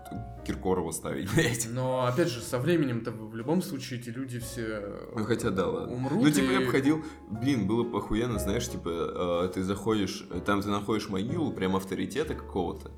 Киркорова 0.45 0.91
ставить, 0.91 1.31
блядь. 1.35 1.67
Но, 1.69 2.05
опять 2.05 2.27
же, 2.29 2.41
со 2.41 2.57
временем-то 2.59 3.11
в 3.11 3.35
любом 3.35 3.61
случае 3.61 3.99
эти 3.99 4.09
люди 4.09 4.39
все 4.39 4.81
Ну, 5.15 5.23
хотя 5.23 5.49
да, 5.51 5.67
ладно. 5.67 5.93
умрут. 5.95 6.23
Ну, 6.23 6.29
типа, 6.31 6.51
я 6.51 6.61
и- 6.61 6.65
бы 6.65 6.71
ходил, 6.71 7.03
блин, 7.29 7.67
было 7.67 7.83
бы 7.83 7.97
охуенно, 7.99 8.39
знаешь, 8.39 8.67
типа, 8.69 9.45
э, 9.45 9.51
ты 9.53 9.63
заходишь, 9.63 10.27
там 10.45 10.61
ты 10.61 10.69
находишь 10.69 11.09
могилу 11.09 11.51
прям 11.53 11.75
авторитета 11.75 12.33
какого-то, 12.35 12.91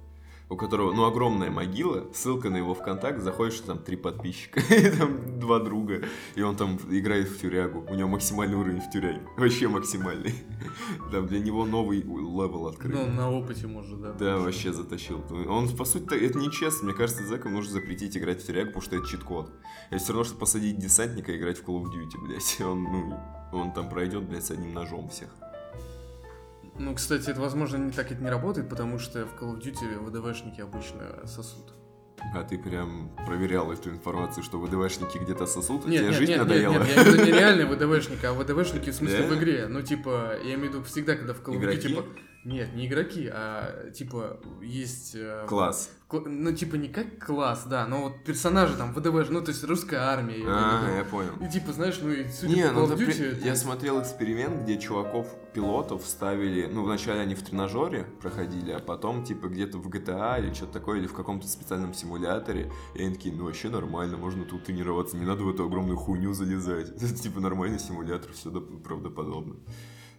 у 0.49 0.55
которого, 0.55 0.93
ну, 0.93 1.05
огромная 1.05 1.49
могила, 1.49 2.05
ссылка 2.13 2.49
на 2.49 2.57
его 2.57 2.73
ВКонтакт, 2.73 3.21
заходишь, 3.21 3.59
там 3.61 3.79
три 3.79 3.95
подписчика, 3.95 4.59
и 4.73 4.89
там 4.89 5.39
два 5.39 5.59
друга, 5.59 6.03
и 6.35 6.41
он 6.41 6.55
там 6.55 6.77
играет 6.89 7.27
в 7.27 7.39
тюрягу, 7.39 7.85
у 7.89 7.95
него 7.95 8.09
максимальный 8.09 8.55
уровень 8.55 8.81
в 8.81 8.89
тюряге, 8.91 9.21
вообще 9.37 9.67
максимальный. 9.67 10.33
Там 11.11 11.27
для 11.27 11.39
него 11.39 11.65
новый 11.65 12.01
level 12.01 12.67
открыт. 12.67 12.93
Ну, 12.93 13.07
на 13.07 13.31
опыте, 13.31 13.67
может, 13.67 14.01
да. 14.01 14.13
Да, 14.13 14.37
вообще 14.37 14.73
затащил. 14.73 15.23
Он, 15.47 15.69
по 15.69 15.85
сути, 15.85 16.13
это 16.15 16.37
нечестно. 16.37 16.85
Мне 16.85 16.93
кажется, 16.93 17.25
зэкам 17.25 17.53
нужно 17.53 17.73
запретить 17.73 18.17
играть 18.17 18.41
в 18.41 18.45
тюрягу, 18.45 18.67
потому 18.67 18.81
что 18.81 18.95
это 18.97 19.07
чит-код. 19.07 19.51
Это 19.89 20.03
все 20.03 20.13
равно, 20.13 20.23
что 20.23 20.35
посадить 20.35 20.77
десантника 20.77 21.31
и 21.31 21.37
играть 21.37 21.57
в 21.59 21.63
Call 21.63 21.83
of 21.83 21.85
Duty, 21.85 22.21
блядь. 22.25 22.61
Он, 22.61 22.83
ну, 22.83 23.19
он 23.53 23.71
там 23.71 23.89
пройдет, 23.89 24.23
блядь, 24.23 24.45
с 24.45 24.51
одним 24.51 24.73
ножом 24.73 25.09
всех. 25.09 25.29
Ну, 26.77 26.93
кстати, 26.93 27.29
это, 27.29 27.39
возможно, 27.39 27.77
не 27.77 27.91
так 27.91 28.11
это 28.11 28.21
не 28.21 28.29
работает, 28.29 28.69
потому 28.69 28.99
что 28.99 29.25
в 29.25 29.33
Call 29.41 29.55
of 29.57 29.61
Duty 29.61 29.99
ВДВшники 30.05 30.61
обычно 30.61 31.25
сосут. 31.25 31.73
А 32.33 32.43
ты 32.43 32.57
прям 32.57 33.11
проверял 33.25 33.71
эту 33.71 33.91
информацию, 33.91 34.43
что 34.43 34.59
ВДВшники 34.59 35.17
где-то 35.17 35.45
сосут? 35.45 35.85
Нет, 35.85 35.99
Тебе 36.01 36.09
нет, 36.09 36.17
жизнь 36.17 36.31
нет, 36.31 36.39
нет, 36.39 36.47
надоела? 36.47 36.73
нет, 36.73 36.87
я 36.87 36.93
имею 36.93 37.03
в 37.03 37.13
виду 37.13 37.25
не 37.25 37.31
реальные 37.31 37.65
ВДВшники, 37.67 38.25
а 38.25 38.33
ВДВшники 38.33 38.89
в 38.89 38.95
смысле 38.95 39.19
Да? 39.19 39.27
в 39.27 39.37
игре. 39.37 39.67
Ну, 39.67 39.81
типа, 39.81 40.33
я 40.43 40.55
имею 40.55 40.71
в 40.71 40.73
виду 40.75 40.83
всегда, 40.83 41.15
когда 41.15 41.33
в 41.33 41.41
Call 41.41 41.53
of 41.53 41.57
Duty, 41.57 41.59
Игроки? 41.59 41.87
типа... 41.89 42.05
Нет, 42.45 42.75
не 42.75 42.85
игроки, 42.87 43.27
а, 43.31 43.89
типа, 43.91 44.39
есть... 44.61 45.15
э, 45.15 45.45
Класс. 45.47 45.89
Ну, 46.25 46.51
типа, 46.53 46.75
не 46.75 46.87
как 46.87 47.23
класс, 47.25 47.65
да, 47.69 47.85
но 47.87 48.03
вот 48.03 48.23
персонажи 48.23 48.75
там, 48.77 48.93
ВДВ, 48.93 49.29
ну, 49.29 49.41
то 49.41 49.49
есть 49.51 49.63
русская 49.63 49.97
армия. 49.99 50.43
А, 50.47 50.97
я 50.97 51.03
понял. 51.03 51.31
И 51.41 51.49
типа, 51.51 51.73
знаешь, 51.73 51.99
ну 52.01 52.09
и 52.11 52.27
судя 52.29 52.53
Не, 52.55 52.67
по 52.67 52.71
ну 52.73 52.79
Call 52.85 52.89
of 52.89 52.93
это 52.93 53.05
при- 53.05 53.13
Duty, 53.13 53.39
я 53.45 53.51
это- 53.51 53.59
смотрел 53.59 54.01
эксперимент, 54.01 54.63
где 54.63 54.77
чуваков, 54.79 55.27
пилотов 55.53 56.05
ставили, 56.05 56.67
ну, 56.71 56.83
вначале 56.83 57.21
они 57.21 57.33
в 57.35 57.41
тренажере 57.43 58.05
проходили, 58.21 58.71
а 58.71 58.79
потом, 58.79 59.23
типа, 59.23 59.47
где-то 59.47 59.77
в 59.77 59.87
GTA 59.89 60.39
или 60.39 60.53
что-то 60.53 60.73
такое, 60.73 60.99
или 60.99 61.07
в 61.07 61.13
каком-то 61.13 61.47
специальном 61.47 61.93
симуляторе, 61.93 62.71
и 62.93 63.01
они 63.03 63.15
такие, 63.15 63.33
ну, 63.33 63.45
вообще 63.45 63.69
нормально, 63.69 64.17
можно 64.17 64.43
тут 64.45 64.63
тренироваться, 64.65 65.15
не 65.17 65.25
надо 65.25 65.43
в 65.43 65.49
эту 65.49 65.65
огромную 65.65 65.97
хуйню 65.97 66.33
залезать. 66.33 66.89
Это, 66.89 67.07
типа, 67.23 67.39
нормальный 67.39 67.79
симулятор, 67.79 68.31
все 68.33 68.51
правдоподобно. 68.51 69.55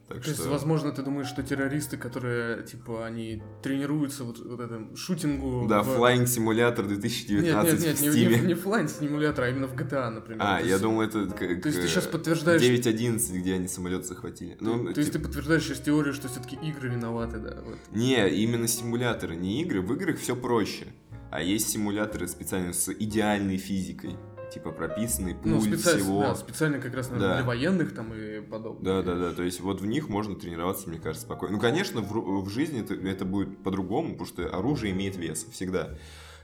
Так 0.08 0.22
То 0.22 0.28
есть, 0.28 0.40
что... 0.40 0.50
возможно, 0.50 0.92
ты 0.92 1.02
думаешь, 1.02 1.26
что 1.26 1.42
террористы, 1.42 1.96
которые, 1.96 2.62
типа, 2.62 3.04
они 3.04 3.42
тренируются 3.60 4.22
вот, 4.22 4.38
вот 4.38 4.60
этом 4.60 4.94
шутингу... 4.96 5.66
Да, 5.68 5.82
в- 5.82 5.98
Flying 5.98 6.24
Simulator 6.26 6.82
Нет, 6.82 7.00
2019 7.00 7.72
нет, 7.72 7.82
нет, 7.82 7.98
в 7.98 8.02
не, 8.02 8.08
Steam. 8.08 8.40
не, 8.40 8.46
не 8.46 8.54
флайн 8.54 8.88
симулятор, 8.88 9.44
а 9.44 9.48
именно 9.48 9.66
в 9.66 9.74
GTA, 9.74 10.10
например. 10.10 10.40
А, 10.40 10.60
я 10.60 10.66
есть- 10.66 10.82
думал, 10.82 11.02
это 11.02 11.26
как... 11.26 11.60
То 11.60 11.68
есть 11.68 11.80
ты 11.80 11.88
сейчас 11.88 12.06
подтверждаешь... 12.06 12.62
9.11, 12.62 13.36
где 13.38 13.54
они 13.54 13.66
самолет 13.66 14.06
захватили. 14.06 14.56
Ну, 14.60 14.92
то 14.92 15.00
есть 15.00 15.10
типа- 15.12 15.18
ты 15.18 15.24
подтверждаешь 15.24 15.64
сейчас 15.64 15.80
теорию, 15.80 16.14
что 16.14 16.28
все-таки 16.28 16.54
игры 16.56 16.88
виноваты, 16.88 17.38
да? 17.38 17.56
Вот. 17.64 17.78
Не, 17.90 18.28
именно 18.28 18.68
симуляторы, 18.68 19.34
не 19.34 19.62
игры. 19.62 19.80
В 19.82 19.92
играх 19.94 20.18
все 20.18 20.36
проще. 20.36 20.86
А 21.32 21.42
есть 21.42 21.68
симуляторы 21.68 22.28
специально 22.28 22.72
с 22.72 22.92
идеальной 22.92 23.56
физикой. 23.56 24.16
Типа 24.52 24.70
прописанный 24.70 25.34
пуль 25.34 25.52
Ну, 25.52 25.60
специально, 25.60 26.00
всего. 26.00 26.20
да, 26.20 26.34
специально 26.34 26.78
как 26.78 26.94
раз 26.94 27.10
наверное, 27.10 27.28
Да. 27.30 27.36
для 27.36 27.44
военных 27.46 27.94
там 27.94 28.14
и 28.14 28.40
подобное. 28.40 28.84
Да, 28.84 29.02
да, 29.02 29.18
да. 29.18 29.34
То 29.34 29.42
есть 29.42 29.60
вот 29.60 29.80
в 29.80 29.86
них 29.86 30.08
можно 30.08 30.36
тренироваться, 30.36 30.88
мне 30.88 30.98
кажется, 30.98 31.26
спокойно. 31.26 31.56
Ну, 31.56 31.60
конечно, 31.60 32.00
в, 32.00 32.42
в 32.44 32.48
жизни 32.48 32.80
это, 32.80 32.94
это 32.94 33.24
будет 33.24 33.62
по-другому, 33.62 34.10
потому 34.12 34.26
что 34.26 34.48
оружие 34.56 34.92
имеет 34.92 35.16
вес 35.16 35.44
всегда. 35.52 35.96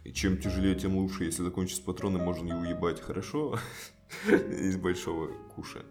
И 0.04 0.12
чем 0.12 0.38
тяжелее, 0.38 0.75
тем 0.75 0.97
лучше. 0.97 1.25
Если 1.25 1.42
закончится 1.42 1.82
патроны, 1.82 2.18
можно 2.18 2.49
и 2.52 2.56
уебать 2.56 3.00
хорошо 3.00 3.59
из 4.28 4.76
большого 4.76 5.28
куша. 5.54 5.82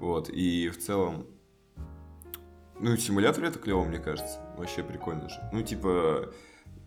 Вот. 0.00 0.30
И 0.30 0.70
в 0.70 0.78
целом... 0.78 1.26
Ну, 2.80 2.96
симулятор 2.96 3.44
это 3.44 3.58
клево, 3.58 3.84
мне 3.84 3.98
кажется. 3.98 4.40
Вообще 4.56 4.82
прикольно 4.82 5.28
же. 5.28 5.36
Ну, 5.52 5.62
типа, 5.62 6.32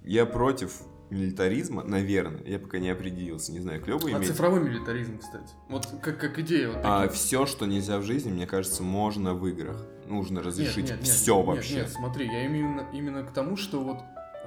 я 0.04 0.26
против 0.26 0.82
милитаризма, 1.10 1.84
наверное. 1.84 2.42
Я 2.46 2.60
пока 2.60 2.80
не 2.80 2.90
определился. 2.90 3.52
Не 3.52 3.60
знаю, 3.60 3.82
клево 3.82 4.02
А 4.08 4.12
иметь. 4.12 4.28
цифровой 4.28 4.62
милитаризм, 4.62 5.20
кстати. 5.20 5.54
Вот 5.70 5.88
как, 6.02 6.20
как 6.20 6.40
идея. 6.40 6.70
Вот 6.70 6.80
А 6.84 7.08
все, 7.10 7.46
что 7.46 7.66
нельзя 7.66 8.00
в 8.00 8.04
жизни, 8.04 8.32
мне 8.32 8.48
кажется, 8.48 8.84
можно 8.84 9.34
в 9.34 9.48
играх. 9.48 9.86
Нужно 10.08 10.42
разрешить 10.44 10.78
Нет, 10.78 10.90
нет, 10.90 11.00
нет, 11.02 11.08
все 11.08 11.38
нет, 11.38 11.46
вообще. 11.48 11.76
Нет, 11.76 11.90
смотри, 11.90 12.28
я 12.28 12.46
именно, 12.46 12.88
именно 12.94 13.24
к 13.24 13.32
тому, 13.32 13.58
что 13.58 13.84
вот 13.84 13.98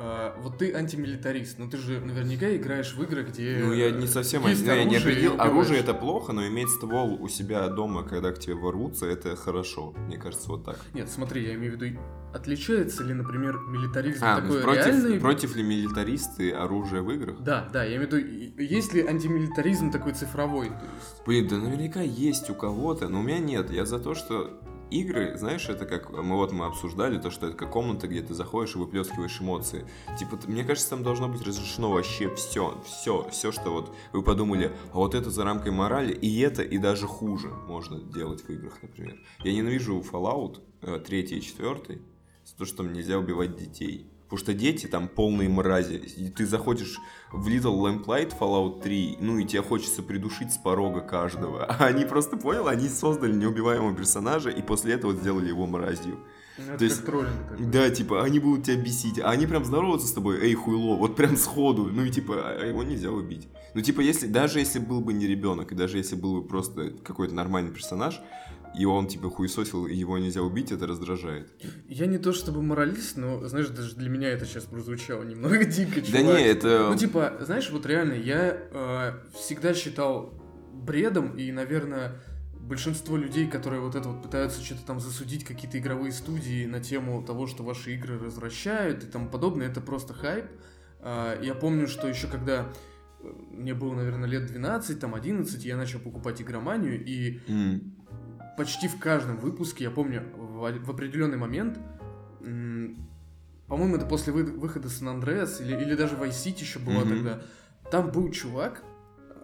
а, 0.01 0.41
вот 0.41 0.59
ты 0.59 0.73
антимилитарист, 0.73 1.59
но 1.59 1.69
ты 1.69 1.77
же 1.77 2.01
наверняка 2.01 2.55
играешь 2.55 2.95
в 2.95 3.03
игры, 3.03 3.25
где... 3.25 3.59
Ну, 3.59 3.73
я 3.73 3.91
не 3.91 4.07
совсем... 4.07 4.47
есть 4.47 4.63
я 4.63 4.85
не 4.85 4.97
оружие, 4.97 4.97
и 4.97 5.03
определил. 5.03 5.33
убиваешь. 5.33 5.51
Оружие 5.51 5.81
это 5.81 5.95
плохо, 5.95 6.33
но 6.33 6.47
иметь 6.47 6.69
ствол 6.69 7.21
у 7.21 7.29
себя 7.29 7.67
дома, 7.69 8.05
когда 8.05 8.31
к 8.31 8.39
тебе 8.39 8.55
ворвутся, 8.55 9.07
это 9.07 9.35
хорошо. 9.35 9.95
Мне 10.07 10.17
кажется, 10.17 10.49
вот 10.51 10.65
так. 10.65 10.79
Нет, 10.95 11.11
смотри, 11.11 11.45
я 11.45 11.55
имею 11.55 11.77
в 11.77 11.83
виду, 11.83 11.99
отличается 12.33 13.03
ли, 13.03 13.13
например, 13.13 13.59
милитаризм 13.59 14.25
А, 14.25 14.41
такой 14.41 14.63
против, 14.63 14.87
реальный... 14.87 15.19
против 15.19 15.57
ли 15.57 15.65
милитаристы 15.65 16.53
оружие 16.53 17.03
в 17.03 17.11
играх? 17.11 17.41
Да, 17.41 17.69
да, 17.73 17.83
я 17.83 17.97
имею 17.97 18.09
в 18.09 18.13
виду, 18.13 18.63
есть 18.63 18.95
ли 18.95 19.05
антимилитаризм 19.05 19.91
такой 19.91 20.13
цифровой? 20.13 20.67
Есть... 20.67 21.27
Блин, 21.27 21.49
да 21.49 21.57
наверняка 21.57 22.03
есть 22.03 22.49
у 22.51 22.55
кого-то, 22.55 23.09
но 23.09 23.19
у 23.19 23.23
меня 23.25 23.41
нет. 23.41 23.73
Я 23.73 23.85
за 23.85 23.99
то, 23.99 24.15
что 24.15 24.61
игры, 24.91 25.37
знаешь, 25.37 25.69
это 25.69 25.87
как 25.87 26.11
мы 26.11 26.37
вот 26.37 26.53
мы 26.53 26.67
обсуждали, 26.67 27.19
то, 27.19 27.31
что 27.31 27.49
это 27.49 27.57
как 27.57 27.71
комната, 27.71 28.09
где 28.09 28.23
ты 28.23 28.35
заходишь 28.35 28.75
и 28.75 28.79
выплескиваешь 28.79 29.41
эмоции. 29.41 29.87
Типа, 30.19 30.39
мне 30.47 30.65
кажется, 30.65 30.91
там 30.91 31.03
должно 31.03 31.29
быть 31.29 31.43
разрешено 31.43 31.91
вообще 31.91 32.35
все, 32.35 32.81
все, 32.85 33.29
все, 33.31 33.53
что 33.53 33.71
вот 33.71 33.95
вы 34.13 34.23
подумали, 34.23 34.73
а 34.93 34.97
вот 34.97 35.15
это 35.15 35.31
за 35.31 35.45
рамкой 35.45 35.73
морали, 35.73 36.13
и 36.13 36.41
это, 36.41 36.63
и 36.63 36.79
даже 36.79 37.07
хуже 37.07 37.49
можно 37.67 38.01
делать 38.01 38.43
в 38.43 38.51
играх, 38.51 38.83
например. 38.83 39.19
Я 39.45 39.53
ненавижу 39.53 40.01
Fallout 40.01 40.61
э, 40.83 40.99
3 40.99 41.21
и 41.21 41.41
4 41.41 42.01
за 42.45 42.57
то, 42.57 42.65
что 42.65 42.83
нельзя 42.83 43.19
убивать 43.19 43.57
детей. 43.57 44.11
Потому 44.29 44.45
что 44.45 44.53
дети 44.53 44.87
там 44.87 45.09
полные 45.09 45.49
мрази. 45.49 45.95
И 45.95 46.29
ты 46.29 46.45
заходишь 46.45 46.99
в 47.33 47.49
Little 47.49 47.81
Lamplight 47.81 48.39
Fallout 48.39 48.83
3, 48.83 49.17
ну 49.21 49.39
и 49.39 49.47
тебе 49.47 49.63
хочется 49.63 50.03
придушить 50.03 50.53
с 50.53 50.59
порога 50.59 51.01
каждого. 51.01 51.65
А 51.65 51.77
они 51.87 52.05
просто, 52.05 52.37
понял, 52.37 52.69
они 52.69 52.89
создали 52.89 53.33
неубиваемого 53.33 53.97
персонажа 53.97 54.51
и 54.51 54.61
после 54.61 54.95
этого 54.95 55.15
сделали 55.15 55.49
его 55.49 55.67
мразью. 55.67 56.19
Ну, 56.59 56.65
Это 56.71 56.79
То 56.79 56.85
есть- 56.85 57.05
троллинг 57.05 57.49
такой. 57.49 57.67
Да, 57.67 57.91
типа, 57.91 58.23
они 58.25 58.39
будут 58.41 58.65
тебя 58.67 58.77
бесить, 58.77 59.19
а 59.19 59.31
они 59.31 59.47
прям 59.47 59.65
здороваются 59.65 60.09
с 60.09 60.13
тобой, 60.13 60.39
эй, 60.41 60.55
хуйло, 60.55 60.97
вот 60.97 61.17
прям 61.17 61.37
сходу, 61.37 61.85
ну 61.85 62.05
и 62.05 62.11
типа, 62.11 62.35
а 62.37 62.67
его 62.67 62.83
нельзя 62.83 63.11
убить. 63.11 63.49
Ну 63.75 63.81
типа, 63.81 64.01
если, 64.01 64.27
даже 64.27 64.59
если 64.59 64.79
был 64.79 65.01
бы 65.01 65.13
не 65.13 65.27
ребенок, 65.27 65.73
и 65.73 65.75
даже 65.75 65.99
если 65.99 66.17
был 66.17 66.41
бы 66.41 66.49
просто 66.49 66.91
какой-то 67.05 67.35
нормальный 67.35 67.71
персонаж, 67.71 68.21
и 68.79 68.85
он 68.85 69.07
типа 69.07 69.31
хуесосил, 69.31 69.87
и 69.87 69.95
его 69.95 70.19
нельзя 70.19 70.43
убить, 70.43 70.73
это 70.73 70.87
раздражает. 70.87 71.51
Я 71.89 72.07
не 72.07 72.19
то 72.19 72.33
чтобы 72.33 72.63
моралист, 72.63 73.17
но, 73.17 73.47
знаешь, 73.49 73.69
даже 73.69 73.95
для 73.97 74.11
меня 74.11 74.29
это 74.29 74.45
сейчас 74.45 74.65
прозвучало 74.65 75.23
немного 75.23 75.65
дико, 75.65 76.01
чувак. 76.03 76.13
Да 76.13 76.23
не, 76.23 76.43
это... 76.43 76.89
Ну, 76.91 76.97
типа, 76.97 77.39
знаешь, 77.41 77.71
вот 77.71 77.87
реально, 77.87 78.13
я 78.15 78.59
э, 78.71 79.13
всегда 79.35 79.73
считал 79.75 80.35
бредом, 80.73 81.37
и, 81.37 81.51
наверное, 81.51 82.21
большинство 82.69 83.17
людей, 83.17 83.47
которые 83.49 83.81
вот 83.81 83.95
это 83.95 84.09
вот 84.11 84.23
пытаются 84.23 84.63
что-то 84.63 84.85
там 84.85 85.01
засудить, 85.01 85.45
какие-то 85.45 85.79
игровые 85.79 86.13
студии 86.13 86.67
на 86.67 86.81
тему 86.81 87.23
того, 87.23 87.47
что 87.47 87.63
ваши 87.65 87.95
игры 87.95 88.19
развращают 88.19 89.03
и 89.05 89.07
тому 89.07 89.29
подобное, 89.29 89.69
это 89.69 89.81
просто 89.81 90.13
хайп. 90.15 90.45
А, 91.01 91.41
я 91.43 91.55
помню, 91.55 91.89
что 91.89 92.07
еще 92.09 92.27
когда 92.29 92.69
э, 93.21 93.33
мне 93.51 93.75
было, 93.75 93.95
наверное, 93.95 94.29
лет 94.29 94.47
12, 94.47 95.01
там 95.01 95.15
11, 95.15 95.65
я 95.65 95.77
начал 95.77 95.99
покупать 96.01 96.43
игроманию, 96.43 97.03
и 97.05 97.41
М, 97.49 97.95
почти 98.57 98.87
в 98.89 98.99
каждом 98.99 99.39
выпуске, 99.39 99.85
я 99.85 99.91
помню, 99.91 100.23
в, 100.37 100.85
в 100.85 100.91
определенный 100.91 101.39
момент, 101.39 101.79
по-моему, 103.69 103.97
это 103.97 104.07
после 104.07 104.33
вы- 104.33 104.45
выхода 104.45 104.89
Сан 104.89 105.09
Андреас 105.09 105.61
или, 105.61 105.73
или 105.77 105.95
даже 105.95 106.17
Vice 106.17 106.31
City 106.47 106.61
еще 106.61 106.79
была 106.79 107.01
Мгм. 107.05 107.09
тогда, 107.11 107.43
там 107.91 108.11
был 108.11 108.31
чувак, 108.31 108.83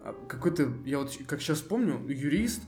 а, 0.03 0.15
какой-то, 0.29 0.69
я 0.85 0.99
вот 0.99 1.17
как 1.27 1.41
сейчас 1.41 1.61
помню, 1.61 2.01
юрист, 2.09 2.63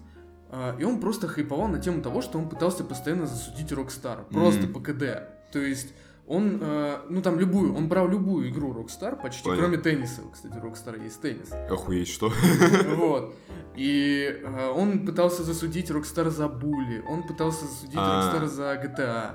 и 0.78 0.84
он 0.84 1.00
просто 1.00 1.28
хайповал 1.28 1.68
на 1.68 1.78
тему 1.78 2.02
того, 2.02 2.22
что 2.22 2.38
он 2.38 2.48
пытался 2.48 2.84
постоянно 2.84 3.26
засудить 3.26 3.72
Rockstar, 3.72 4.24
просто 4.30 4.62
Мгм. 4.64 4.72
по 4.72 4.80
КД. 4.80 5.28
То 5.52 5.58
есть 5.58 5.92
он, 6.26 6.58
э, 6.60 6.98
ну 7.08 7.22
там 7.22 7.38
любую, 7.38 7.74
он 7.76 7.88
брал 7.88 8.08
любую 8.08 8.48
игру 8.50 8.72
Rockstar 8.72 9.20
почти, 9.20 9.44
Понял. 9.44 9.58
кроме 9.60 9.78
тенниса, 9.78 10.22
кстати, 10.32 10.54
Rockstar 10.54 11.02
есть 11.02 11.20
теннис. 11.20 11.50
Охуеть, 11.70 12.08
что? 12.08 12.32
Вот. 12.96 13.34
И 13.76 14.40
э, 14.42 14.68
он 14.70 15.04
пытался 15.06 15.42
засудить 15.44 15.90
Rockstar 15.90 16.30
за 16.30 16.48
були, 16.48 17.04
он 17.08 17.22
пытался 17.22 17.66
засудить 17.66 17.94
А. 17.96 18.32
Rockstar 18.34 18.46
за 18.46 18.74
GTA. 18.74 19.30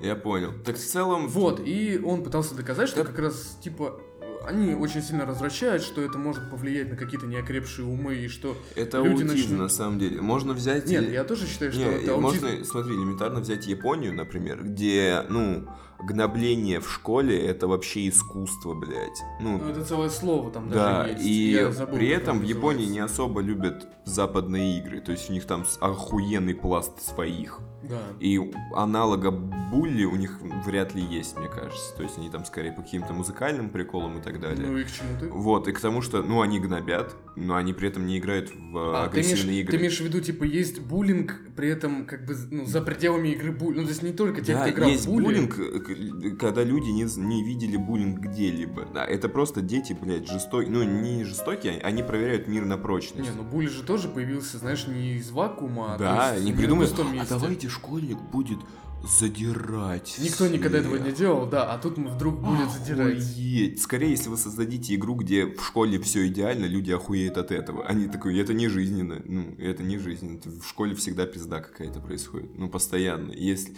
Я 0.00 0.14
понял. 0.14 0.52
Так 0.64 0.76
в 0.76 0.84
целом... 0.86 1.26
Вот, 1.28 1.60
и 1.64 1.98
он 2.04 2.22
пытался 2.22 2.54
доказать, 2.54 2.88
что 2.90 3.02
как 3.02 3.18
раз, 3.18 3.56
типа, 3.62 3.98
они 4.46 4.74
очень 4.74 5.02
сильно 5.02 5.26
развращают, 5.26 5.82
что 5.82 6.00
это 6.00 6.18
может 6.18 6.50
повлиять 6.50 6.90
на 6.90 6.96
какие-то 6.96 7.26
неокрепшие 7.26 7.86
умы, 7.86 8.14
и 8.16 8.28
что... 8.28 8.56
Это 8.74 8.98
люди 8.98 9.22
аутизм, 9.22 9.28
начнут- 9.34 9.58
на 9.58 9.68
самом 9.68 9.98
деле. 9.98 10.20
Можно 10.20 10.52
взять... 10.52 10.86
Нет, 10.88 11.10
я 11.10 11.24
тоже 11.24 11.46
считаю, 11.46 11.72
что 11.72 11.80
Не, 11.80 11.86
это 11.86 12.14
аутизм. 12.14 12.20
можно, 12.46 12.64
смотри, 12.64 12.94
элементарно 12.94 13.40
взять 13.40 13.66
Японию, 13.66 14.14
например, 14.14 14.62
где, 14.64 15.22
ну, 15.28 15.66
гнобление 16.02 16.80
в 16.80 16.90
школе 16.92 17.38
это 17.38 17.66
вообще 17.66 18.08
искусство, 18.08 18.74
блядь. 18.74 19.22
Ну, 19.40 19.58
Ну, 19.58 19.68
это 19.70 19.84
целое 19.84 20.10
слово 20.10 20.50
там 20.50 20.68
да, 20.68 21.02
даже 21.02 21.12
есть. 21.14 21.24
и 21.24 21.50
Я 21.52 21.72
забыл, 21.72 21.96
при 21.96 22.08
этом 22.08 22.40
в 22.40 22.42
Японии 22.42 22.84
не 22.86 22.98
особо 23.00 23.40
любят 23.40 23.86
западные 24.04 24.78
игры, 24.78 25.00
то 25.00 25.12
есть 25.12 25.30
у 25.30 25.32
них 25.32 25.44
там 25.46 25.64
охуенный 25.80 26.54
пласт 26.54 27.00
своих. 27.02 27.60
Да. 27.88 28.00
И 28.20 28.40
аналога 28.74 29.30
булли 29.30 30.04
у 30.04 30.16
них 30.16 30.38
вряд 30.64 30.94
ли 30.94 31.02
есть, 31.02 31.36
мне 31.36 31.48
кажется. 31.48 31.94
То 31.96 32.02
есть 32.02 32.18
они 32.18 32.30
там 32.30 32.44
скорее 32.44 32.72
по 32.72 32.82
каким-то 32.82 33.12
музыкальным 33.12 33.70
приколам 33.70 34.18
и 34.18 34.22
так 34.22 34.40
далее. 34.40 34.66
Ну 34.66 34.78
и 34.78 34.84
к 34.84 34.90
чему 34.90 35.08
ты? 35.18 35.28
Вот, 35.28 35.68
и 35.68 35.72
к 35.72 35.80
тому, 35.80 36.02
что, 36.02 36.22
ну, 36.22 36.40
они 36.40 36.60
гнобят, 36.60 37.14
но 37.34 37.56
они 37.56 37.72
при 37.72 37.88
этом 37.88 38.06
не 38.06 38.18
играют 38.18 38.50
в 38.50 38.76
А, 38.78 39.08
ты 39.08 39.20
имеешь, 39.20 39.30
агрессивные 39.32 39.60
игры. 39.60 39.72
ты 39.72 39.78
имеешь 39.78 40.00
в 40.00 40.04
виду, 40.04 40.20
типа, 40.20 40.44
есть 40.44 40.80
буллинг, 40.80 41.40
при 41.56 41.68
этом, 41.68 42.06
как 42.06 42.24
бы, 42.24 42.36
ну, 42.50 42.66
за 42.66 42.80
пределами 42.80 43.28
игры 43.30 43.52
буллинг. 43.52 43.76
Ну, 43.78 43.82
то 43.84 43.88
есть 43.90 44.02
не 44.02 44.12
только 44.12 44.40
те, 44.40 44.54
Да, 44.54 44.62
кто 44.62 44.70
играл 44.70 44.88
есть 44.88 45.06
в 45.06 45.08
булли. 45.08 45.24
буллинг, 45.24 45.58
э, 45.58 46.30
когда 46.38 46.62
люди 46.62 46.90
не, 46.90 47.04
не 47.20 47.44
видели 47.44 47.76
буллинг 47.76 48.20
где-либо. 48.20 48.86
Да, 48.94 49.04
это 49.04 49.28
просто 49.28 49.60
дети, 49.60 49.96
блядь, 50.00 50.28
жестокие. 50.28 50.72
Ну, 50.72 50.82
не 50.82 51.24
жестокие, 51.24 51.80
они 51.80 52.02
проверяют 52.02 52.46
мир 52.48 52.64
на 52.64 52.78
прочность. 52.78 53.28
Не, 53.28 53.36
ну 53.36 53.42
булли 53.42 53.66
же 53.66 53.82
тоже 53.82 54.08
появился, 54.08 54.58
знаешь, 54.58 54.86
не 54.86 55.14
из 55.14 55.30
вакуума, 55.30 55.94
а 55.94 55.98
да, 55.98 56.38
не 56.38 56.52
пустом 56.86 57.18
а 57.18 57.26
давайте 57.28 57.68
школьник 57.76 58.18
будет 58.32 58.58
задирать 59.06 60.16
Никто 60.18 60.46
никогда 60.48 60.80
всех». 60.80 60.92
этого 60.92 61.06
не 61.06 61.12
делал, 61.12 61.46
да, 61.46 61.72
а 61.72 61.78
тут 61.78 61.96
мы 61.96 62.10
вдруг 62.10 62.40
будет 62.40 62.70
задирать. 62.70 63.18
Охуеть. 63.18 63.80
Скорее, 63.80 64.10
если 64.10 64.28
вы 64.28 64.36
создадите 64.36 64.94
игру, 64.94 65.14
где 65.14 65.46
в 65.46 65.62
школе 65.64 66.00
все 66.00 66.26
идеально, 66.26 66.66
люди 66.66 66.90
охуеют 66.90 67.36
от 67.36 67.52
этого. 67.52 67.86
Они 67.86 68.08
такой, 68.08 68.38
это 68.38 68.54
не 68.54 68.68
жизненно. 68.68 69.22
Ну, 69.24 69.54
это 69.58 69.82
не 69.82 69.98
жизненно. 69.98 70.40
В 70.44 70.66
школе 70.66 70.94
всегда 70.94 71.26
пизда 71.26 71.60
какая-то 71.60 72.00
происходит. 72.00 72.56
Ну, 72.58 72.68
постоянно. 72.68 73.32
Если... 73.32 73.76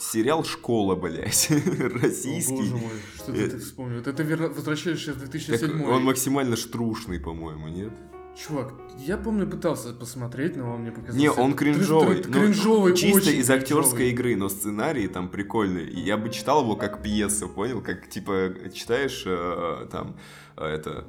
Сериал 0.00 0.42
«Школа», 0.44 0.96
блядь, 0.96 1.48
О, 1.50 1.88
российский. 2.02 2.52
боже 2.52 2.74
мой, 2.74 2.90
что 3.14 3.32
ты 3.32 3.58
вспомнил? 3.58 4.00
Это 4.00 4.24
возвращаешься 4.48 5.12
в 5.12 5.20
Так 5.20 5.30
2007 5.30 5.84
он 5.84 6.02
максимально 6.02 6.56
штрушный, 6.56 7.20
по-моему, 7.20 7.68
нет? 7.68 7.92
Чувак, 8.36 8.72
я 8.98 9.18
помню, 9.18 9.46
пытался 9.46 9.92
посмотреть, 9.92 10.56
но 10.56 10.72
он 10.74 10.80
мне 10.80 10.90
показался... 10.90 11.18
Не, 11.18 11.30
он 11.30 11.52
тр- 11.52 11.56
кринжовый. 11.56 12.20
тр- 12.20 12.24
ну, 12.28 12.32
кринжовый, 12.32 12.96
чисто 12.96 13.18
очень 13.18 13.40
из 13.40 13.50
актерской 13.50 13.98
кринжовый. 13.98 14.10
игры, 14.10 14.36
но 14.36 14.48
сценарий 14.48 15.06
там 15.06 15.28
прикольный. 15.28 15.88
Я 15.92 16.16
бы 16.16 16.30
читал 16.30 16.62
его 16.62 16.74
как 16.76 17.02
пьесу, 17.02 17.48
понял? 17.48 17.82
Как, 17.82 18.08
типа, 18.08 18.54
читаешь 18.72 19.24
э, 19.26 19.86
там, 19.92 20.16
э, 20.56 20.64
это, 20.64 21.06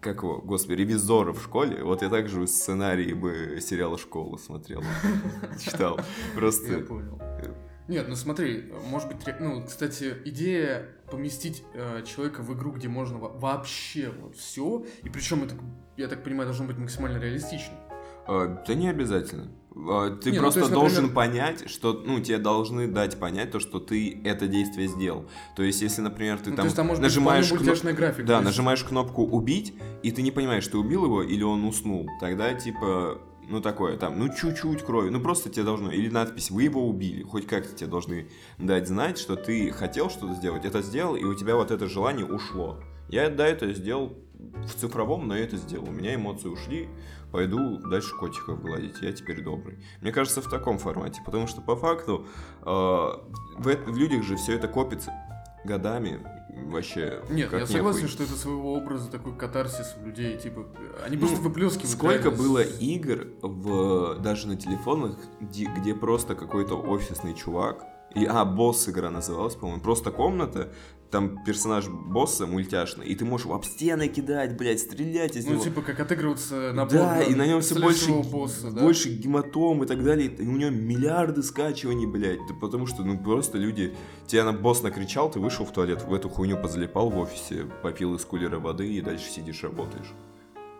как 0.00 0.24
его, 0.24 0.38
господи, 0.40 0.80
ревизора 0.80 1.32
в 1.32 1.42
школе. 1.42 1.82
Вот 1.84 2.02
я 2.02 2.08
также 2.08 2.46
сценарий 2.48 3.14
бы 3.14 3.60
сериала 3.60 3.96
«Школа» 3.96 4.36
смотрел. 4.36 4.82
Читал. 5.64 5.96
Я 6.34 6.38
Просто... 6.38 6.78
понял. 6.80 7.20
Нет, 7.88 8.06
ну 8.08 8.16
смотри, 8.16 8.72
может 8.88 9.08
быть, 9.08 9.18
ну, 9.40 9.62
кстати, 9.66 10.14
идея 10.24 10.88
поместить 11.10 11.62
э, 11.74 12.02
человека 12.06 12.40
в 12.42 12.54
игру, 12.54 12.72
где 12.72 12.88
можно 12.88 13.18
во- 13.18 13.28
вообще 13.28 14.10
вот 14.22 14.36
все, 14.36 14.86
и 15.02 15.08
причем 15.10 15.44
это, 15.44 15.54
я 15.98 16.08
так 16.08 16.24
понимаю, 16.24 16.46
должно 16.46 16.66
быть 16.66 16.78
максимально 16.78 17.18
реалистично. 17.18 17.74
э, 18.26 18.56
Да 18.66 18.74
не 18.74 18.88
обязательно. 18.88 19.50
Э, 19.76 20.16
Ты 20.22 20.30
Не, 20.30 20.36
ну, 20.38 20.44
просто 20.44 20.60
то 20.60 20.64
есть, 20.66 20.72
должен 20.72 21.02
например- 21.08 21.14
понять, 21.14 21.68
что, 21.68 21.92
ну, 22.06 22.20
тебе 22.20 22.38
должны 22.38 22.86
дать 22.88 23.18
понять 23.18 23.50
то, 23.50 23.60
что 23.60 23.80
ты 23.80 24.18
это 24.24 24.46
действие 24.46 24.88
сделал. 24.88 25.28
То 25.56 25.62
есть, 25.62 25.82
если, 25.82 26.00
например, 26.00 26.38
ты 26.38 26.50
Ну, 26.50 26.56
там 26.56 26.64
есть 26.66 26.76
там 26.76 26.86
нажимаешь 26.86 27.50
быть 27.52 27.60
кноп- 27.60 27.92
графика. 27.92 28.26
Да, 28.26 28.34
есть- 28.36 28.44
нажимаешь 28.46 28.82
кнопку 28.84 29.24
«Убить», 29.24 29.74
и 30.02 30.10
ты 30.10 30.22
не 30.22 30.30
понимаешь, 30.30 30.66
ты 30.68 30.78
убил 30.78 31.04
его 31.04 31.22
или 31.22 31.42
он 31.42 31.64
уснул. 31.64 32.08
Тогда, 32.20 32.54
типа, 32.54 33.20
ну, 33.48 33.60
такое, 33.60 33.96
там, 33.96 34.18
ну, 34.18 34.28
чуть-чуть 34.28 34.82
крови. 34.82 35.10
Ну, 35.10 35.20
просто 35.20 35.50
тебе 35.50 35.64
должно... 35.64 35.90
Или 35.90 36.08
надпись 36.08 36.50
«Вы 36.50 36.64
его 36.64 36.86
убили». 36.86 37.22
Хоть 37.22 37.46
как-то 37.46 37.74
тебе 37.74 37.88
должны 37.88 38.28
дать 38.58 38.88
знать, 38.88 39.18
что 39.18 39.36
ты 39.36 39.70
хотел 39.70 40.10
что-то 40.10 40.34
сделать, 40.34 40.64
это 40.64 40.82
сделал, 40.82 41.16
и 41.16 41.24
у 41.24 41.34
тебя 41.34 41.56
вот 41.56 41.70
это 41.70 41.88
желание 41.88 42.26
ушло. 42.26 42.80
Я, 43.08 43.28
да, 43.30 43.46
это 43.46 43.72
сделал 43.72 44.14
в 44.34 44.74
цифровом, 44.74 45.28
но 45.28 45.36
я 45.36 45.44
это 45.44 45.56
сделал. 45.56 45.88
У 45.88 45.92
меня 45.92 46.14
эмоции 46.14 46.48
ушли, 46.48 46.88
пойду 47.32 47.78
дальше 47.78 48.14
котиков 48.16 48.62
гладить, 48.62 49.00
я 49.02 49.12
теперь 49.12 49.42
добрый. 49.42 49.78
Мне 50.00 50.12
кажется, 50.12 50.40
в 50.42 50.48
таком 50.48 50.78
формате, 50.78 51.20
потому 51.24 51.46
что 51.46 51.60
по 51.60 51.76
факту 51.76 52.26
э, 52.62 52.64
в, 52.64 53.22
в 53.58 53.96
людях 53.96 54.22
же 54.22 54.36
все 54.36 54.54
это 54.54 54.68
копится 54.68 55.12
годами, 55.64 56.20
вообще. 56.66 57.22
Нет, 57.30 57.52
я 57.52 57.66
согласен, 57.66 58.08
что 58.08 58.24
это 58.24 58.34
своего 58.34 58.74
образа 58.74 59.10
такой 59.10 59.36
катарсис 59.36 59.94
у 60.00 60.06
людей, 60.06 60.36
типа, 60.38 60.66
они 61.04 61.16
просто 61.16 61.36
Ну, 61.36 61.42
выплескивают. 61.42 61.90
Сколько 61.90 62.30
реально 62.30 62.42
было 62.42 62.62
игр 62.62 63.26
в 63.42 64.18
даже 64.20 64.48
на 64.48 64.56
телефонах, 64.56 65.16
где, 65.40 65.66
где 65.66 65.94
просто 65.94 66.34
какой-то 66.34 66.76
офисный 66.80 67.34
чувак, 67.34 67.84
и, 68.14 68.24
а, 68.24 68.44
босс 68.44 68.88
игра 68.88 69.10
называлась, 69.10 69.56
по-моему, 69.56 69.82
просто 69.82 70.12
комната, 70.12 70.72
там 71.14 71.38
персонаж 71.44 71.86
босса 71.86 72.44
мультяшный, 72.44 73.06
и 73.06 73.14
ты 73.14 73.24
можешь 73.24 73.46
об 73.46 73.64
стены 73.64 74.08
кидать, 74.08 74.56
блядь, 74.56 74.80
стрелять 74.80 75.36
из 75.36 75.46
Ну, 75.46 75.52
него. 75.52 75.62
типа, 75.62 75.80
как 75.82 76.00
отыгрываться 76.00 76.72
на 76.72 76.86
Да, 76.86 77.22
и 77.22 77.36
на 77.36 77.46
нем 77.46 77.60
все 77.60 77.78
больше, 77.80 78.10
босса, 78.10 78.72
да? 78.72 78.82
больше 78.82 79.10
гематом 79.10 79.84
и 79.84 79.86
так 79.86 80.02
далее. 80.02 80.26
И 80.26 80.42
у 80.42 80.56
него 80.56 80.70
миллиарды 80.70 81.44
скачиваний, 81.44 82.06
блядь. 82.06 82.40
Да 82.48 82.54
потому 82.60 82.86
что, 82.88 83.04
ну, 83.04 83.16
просто 83.16 83.58
люди... 83.58 83.94
Тебя 84.26 84.42
на 84.44 84.52
босс 84.52 84.82
накричал, 84.82 85.30
ты 85.30 85.38
вышел 85.38 85.64
в 85.64 85.70
туалет, 85.72 86.02
в 86.02 86.12
эту 86.12 86.28
хуйню 86.28 86.60
позалипал 86.60 87.10
в 87.10 87.18
офисе, 87.18 87.66
попил 87.82 88.16
из 88.16 88.24
кулера 88.24 88.58
воды 88.58 88.92
и 88.92 89.00
дальше 89.00 89.30
сидишь, 89.30 89.62
работаешь. 89.62 90.12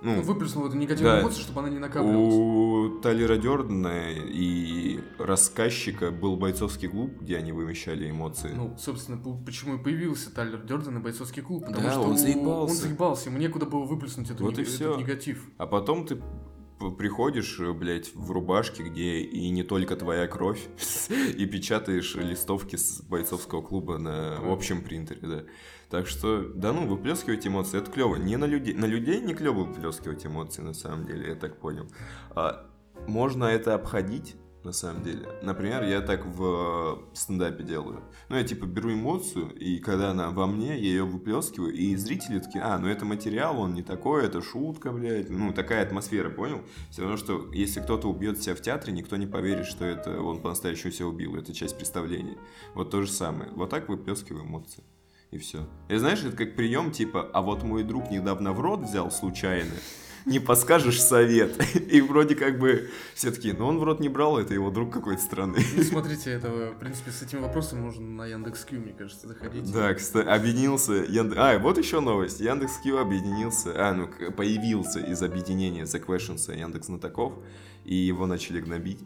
Ну, 0.04 0.16
Ну, 0.16 0.22
выплеснул 0.22 0.66
эту 0.66 0.76
негативную 0.76 1.16
Да. 1.16 1.22
эмоцию, 1.22 1.42
чтобы 1.44 1.60
она 1.60 1.70
не 1.70 1.78
накапливалась. 1.78 2.34
у 2.34 3.00
Талера 3.00 3.36
Дёрдена 3.38 4.10
и 4.12 5.00
рассказчика 5.18 6.10
был 6.10 6.36
бойцовский 6.36 6.88
клуб, 6.88 7.10
где 7.22 7.38
они 7.38 7.52
вымещали 7.52 8.10
эмоции. 8.10 8.50
Ну, 8.54 8.76
собственно, 8.78 9.16
по- 9.16 9.34
почему 9.34 9.76
и 9.76 9.78
появился 9.78 10.30
Тайлер 10.34 10.60
Дёрден 10.62 10.98
и 10.98 11.00
бойцовский 11.00 11.42
клуб. 11.42 11.64
Потому 11.66 11.82
Да, 11.86 11.92
что 11.92 12.02
он 12.02 12.18
заебался. 12.18 12.74
Он 12.74 12.78
заебался, 12.80 13.28
ему 13.30 13.38
некуда 13.38 13.64
было 13.66 13.84
выплеснуть 13.84 14.30
эту 14.30 14.44
Вот 14.44 14.58
и 14.58 14.62
нег- 14.62 14.66
всё. 14.66 14.90
этот 14.90 14.98
негатив. 15.00 15.48
А 15.56 15.66
потом 15.66 16.06
ты 16.06 16.20
приходишь, 16.98 17.58
э, 17.60 17.72
блядь, 17.72 18.14
в 18.14 18.30
рубашке, 18.30 18.82
где 18.84 19.20
и 19.20 19.48
не 19.50 19.62
только 19.62 19.96
твоя 19.96 20.26
кровь, 20.26 20.66
и 21.08 21.46
печатаешь 21.46 22.14
листовки 22.14 22.76
с 22.76 23.00
бойцовского 23.02 23.62
клуба 23.62 23.98
на 23.98 24.36
общем 24.52 24.82
принтере, 24.82 25.20
да. 25.22 25.44
Так 25.90 26.06
что, 26.06 26.42
да 26.42 26.72
ну, 26.72 26.86
выплескивать 26.86 27.46
эмоции, 27.46 27.78
это 27.78 27.90
клево. 27.90 28.16
Не 28.16 28.36
на 28.36 28.46
людей, 28.46 28.74
на 28.74 28.86
людей 28.86 29.20
не 29.20 29.34
клево 29.34 29.64
выплескивать 29.64 30.26
эмоции, 30.26 30.62
на 30.62 30.74
самом 30.74 31.06
деле, 31.06 31.28
я 31.28 31.34
так 31.34 31.58
понял. 31.58 31.86
А, 32.30 32.66
можно 33.06 33.44
это 33.44 33.74
обходить, 33.74 34.34
на 34.64 34.72
самом 34.72 35.02
деле. 35.02 35.28
Например, 35.42 35.84
я 35.84 36.00
так 36.00 36.24
в 36.24 37.02
э, 37.12 37.16
стендапе 37.16 37.62
делаю. 37.62 38.02
Ну, 38.28 38.36
я 38.36 38.44
типа 38.44 38.64
беру 38.64 38.92
эмоцию, 38.92 39.54
и 39.54 39.78
когда 39.78 40.10
она 40.10 40.30
во 40.30 40.46
мне, 40.46 40.68
я 40.68 40.74
ее 40.74 41.04
выплескиваю, 41.04 41.72
и 41.72 41.94
зрители 41.96 42.38
такие, 42.38 42.64
а, 42.64 42.78
ну 42.78 42.88
это 42.88 43.04
материал, 43.04 43.60
он 43.60 43.74
не 43.74 43.82
такой, 43.82 44.24
это 44.24 44.40
шутка, 44.40 44.90
блядь. 44.90 45.28
Ну, 45.28 45.52
такая 45.52 45.84
атмосфера, 45.84 46.30
понял? 46.30 46.62
Все 46.90 47.02
равно, 47.02 47.16
что 47.16 47.52
если 47.52 47.80
кто-то 47.80 48.08
убьет 48.08 48.42
себя 48.42 48.54
в 48.54 48.60
театре, 48.62 48.92
никто 48.92 49.16
не 49.16 49.26
поверит, 49.26 49.66
что 49.66 49.84
это 49.84 50.20
он 50.20 50.40
по-настоящему 50.40 50.92
себя 50.92 51.06
убил, 51.06 51.36
это 51.36 51.52
часть 51.52 51.76
представления. 51.76 52.38
Вот 52.74 52.90
то 52.90 53.02
же 53.02 53.10
самое. 53.10 53.50
Вот 53.52 53.70
так 53.70 53.88
выплескиваю 53.88 54.44
эмоции. 54.44 54.82
И 55.30 55.38
все. 55.38 55.66
И 55.88 55.96
знаешь, 55.96 56.22
это 56.22 56.36
как 56.36 56.54
прием 56.54 56.92
типа, 56.92 57.28
а 57.32 57.42
вот 57.42 57.64
мой 57.64 57.82
друг 57.82 58.08
недавно 58.10 58.52
в 58.52 58.60
рот 58.60 58.80
взял 58.80 59.10
случайно, 59.10 59.72
не 60.24 60.38
подскажешь 60.38 61.00
совет. 61.00 61.62
И 61.76 62.00
вроде 62.00 62.34
как 62.34 62.58
бы 62.58 62.90
все 63.14 63.30
такие, 63.30 63.54
ну 63.54 63.66
он 63.66 63.78
в 63.78 63.84
рот 63.84 64.00
не 64.00 64.08
брал, 64.08 64.38
это 64.38 64.54
его 64.54 64.70
друг 64.70 64.92
какой-то 64.92 65.22
странный. 65.22 65.64
Ну, 65.76 65.82
смотрите, 65.82 66.30
это, 66.30 66.48
в 66.48 66.78
принципе, 66.78 67.10
с 67.10 67.22
этим 67.22 67.42
вопросом 67.42 67.82
можно 67.82 68.04
на 68.04 68.26
Яндекс.Кью, 68.26 68.80
мне 68.80 68.92
кажется, 68.92 69.28
заходить. 69.28 69.70
Да, 69.72 69.92
кстати, 69.94 70.26
объединился 70.26 70.92
Янд... 70.92 71.34
А, 71.36 71.58
вот 71.58 71.78
еще 71.78 72.00
новость. 72.00 72.40
Яндекс.Кью 72.40 72.98
объединился, 72.98 73.72
а, 73.76 73.92
ну, 73.92 74.08
появился 74.32 75.00
из 75.00 75.22
объединения 75.22 75.84
The 75.84 76.04
Questions 76.04 76.54
и 76.54 76.58
Яндекс 76.58 76.86
Знатоков, 76.86 77.34
и 77.84 77.94
его 77.94 78.26
начали 78.26 78.60
гнобить. 78.60 79.00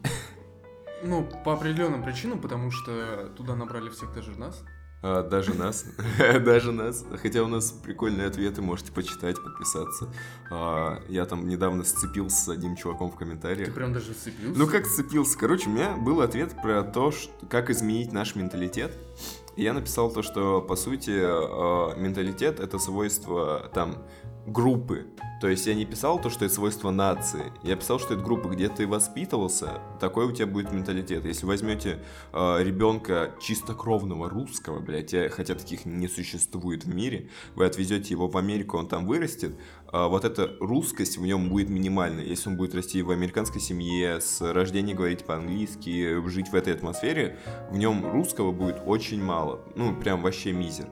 Ну, 1.03 1.29
по 1.45 1.53
определенным 1.53 2.03
причинам, 2.03 2.41
потому 2.41 2.71
что 2.71 3.33
туда 3.37 3.55
набрали 3.55 3.89
всех 3.89 4.13
даже 4.15 4.33
нас. 4.33 4.65
А, 5.01 5.23
даже 5.23 5.55
нас, 5.55 5.85
даже 6.19 6.73
нас. 6.73 7.05
Хотя 7.23 7.43
у 7.43 7.47
нас 7.47 7.71
прикольные 7.71 8.27
ответы, 8.27 8.63
можете 8.63 8.91
почитать, 8.93 9.37
подписаться. 9.43 10.09
А, 10.51 11.01
я 11.09 11.25
там 11.25 11.49
недавно 11.49 11.85
сцепился 11.85 12.45
с 12.45 12.49
одним 12.49 12.75
чуваком 12.77 13.09
в 13.09 13.13
Ты 13.13 13.19
комментариях. 13.19 13.75
прям 13.75 13.93
даже 13.93 14.13
сцепился. 14.13 14.59
Ну 14.59 14.67
как 14.67 14.87
сцепился? 14.87 15.39
Короче, 15.39 15.71
у 15.71 15.73
меня 15.73 15.97
был 15.97 16.21
ответ 16.21 16.55
про 16.61 16.83
то, 16.83 17.13
что, 17.13 17.31
как 17.49 17.71
изменить 17.71 18.13
наш 18.13 18.35
менталитет. 18.35 18.93
И 19.57 19.63
я 19.63 19.73
написал 19.73 20.11
то, 20.11 20.23
что, 20.23 20.61
по 20.63 20.77
сути, 20.77 21.11
э, 21.11 22.01
менталитет— 22.01 22.61
это 22.61 22.79
свойство, 22.79 23.71
там, 23.75 24.05
группы. 24.53 25.07
То 25.41 25.49
есть 25.49 25.67
я 25.67 25.75
не 25.75 25.85
писал 25.85 26.21
то, 26.21 26.31
что 26.31 26.45
это 26.45 26.55
свойство 26.55 26.91
нации. 26.91 27.53
Я 27.63 27.77
писал, 27.77 28.01
что 28.01 28.15
это 28.15 28.23
группа, 28.23 28.49
где 28.49 28.69
ты 28.69 28.87
воспитывался, 28.87 29.81
такой 30.01 30.27
у 30.27 30.33
тебя 30.33 30.47
будет 30.47 30.73
менталитет. 30.73 31.25
Если 31.25 31.47
возьмете 31.47 32.03
э, 32.33 32.57
ребенка 32.63 33.35
чистокровного 33.41 34.29
русского, 34.29 34.81
блядь, 34.81 35.15
хотя 35.33 35.55
таких 35.55 35.85
не 35.85 36.09
существует 36.09 36.85
в 36.85 36.95
мире, 36.95 37.31
вы 37.55 37.67
отвезете 37.67 38.15
его 38.15 38.29
в 38.29 38.37
Америку, 38.37 38.79
он 38.79 38.89
там 38.89 39.07
вырастет, 39.07 39.55
а, 39.91 40.09
вот 40.09 40.25
эта 40.25 40.57
русскость 40.61 41.19
в 41.19 41.25
нем 41.25 41.49
будет 41.49 41.71
минимальной. 41.71 42.27
Если 42.27 42.49
он 42.49 42.57
будет 42.57 42.75
расти 42.75 43.03
в 43.03 43.11
американской 43.11 43.61
семье, 43.61 44.21
с 44.21 44.41
рождения 44.41 44.95
говорить 44.95 45.25
по-английски, 45.25 46.27
жить 46.29 46.49
в 46.49 46.55
этой 46.55 46.75
атмосфере, 46.75 47.39
в 47.71 47.77
нем 47.77 48.11
русского 48.11 48.53
будет 48.53 48.83
очень 48.85 49.23
мало. 49.23 49.65
Ну, 49.77 49.95
прям 49.97 50.23
вообще 50.23 50.53
мизер. 50.53 50.89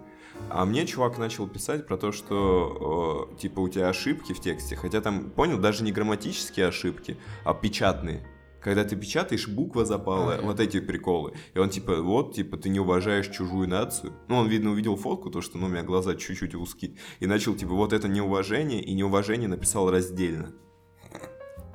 А 0.51 0.65
мне 0.65 0.87
чувак 0.87 1.19
начал 1.19 1.47
писать 1.49 1.87
про 1.87 1.97
то, 1.97 2.13
что 2.13 3.31
э, 3.35 3.39
типа 3.39 3.61
у 3.61 3.69
тебя 3.69 3.89
ошибки 3.89 4.33
в 4.33 4.41
тексте, 4.41 4.77
хотя 4.77 5.01
там, 5.01 5.31
понял, 5.31 5.59
даже 5.59 5.85
не 5.85 5.93
грамматические 5.93 6.67
ошибки, 6.69 7.17
а 7.45 7.53
печатные. 7.53 8.27
Когда 8.61 8.85
ты 8.85 8.97
печатаешь, 8.97 9.47
буква 9.49 9.85
запала, 9.85 10.35
Ага. 10.35 10.43
вот 10.43 10.59
эти 10.61 10.81
приколы. 10.81 11.35
И 11.55 11.59
он 11.59 11.69
типа, 11.71 12.03
вот, 12.03 12.35
типа, 12.35 12.57
ты 12.57 12.69
не 12.69 12.81
уважаешь 12.81 13.29
чужую 13.29 13.69
нацию. 13.69 14.13
Ну, 14.29 14.37
он, 14.39 14.49
видно, 14.49 14.71
увидел 14.71 14.97
фотку, 14.97 15.31
то, 15.31 15.41
что, 15.41 15.57
ну, 15.59 15.67
у 15.67 15.69
меня 15.69 15.85
глаза 15.85 16.17
чуть-чуть 16.17 16.55
узкие. 16.57 16.97
И 17.21 17.27
начал, 17.27 17.55
типа, 17.55 17.75
вот 17.75 17.93
это 17.93 18.09
неуважение, 18.09 18.83
и 18.83 18.93
неуважение 18.95 19.49
написал 19.49 19.89
раздельно. 19.91 20.53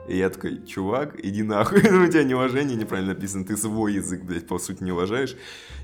И 0.08 0.18
я 0.18 0.30
такой, 0.30 0.66
чувак, 0.66 1.16
иди 1.24 1.44
нахуй, 1.44 1.80
у 1.80 2.08
тебя 2.08 2.24
неуважение 2.24 2.76
неправильно 2.76 3.14
написано, 3.14 3.46
ты 3.46 3.56
свой 3.56 3.94
язык, 3.94 4.24
блядь, 4.24 4.48
по 4.48 4.58
сути, 4.58 4.84
не 4.84 4.92
уважаешь. 4.92 5.36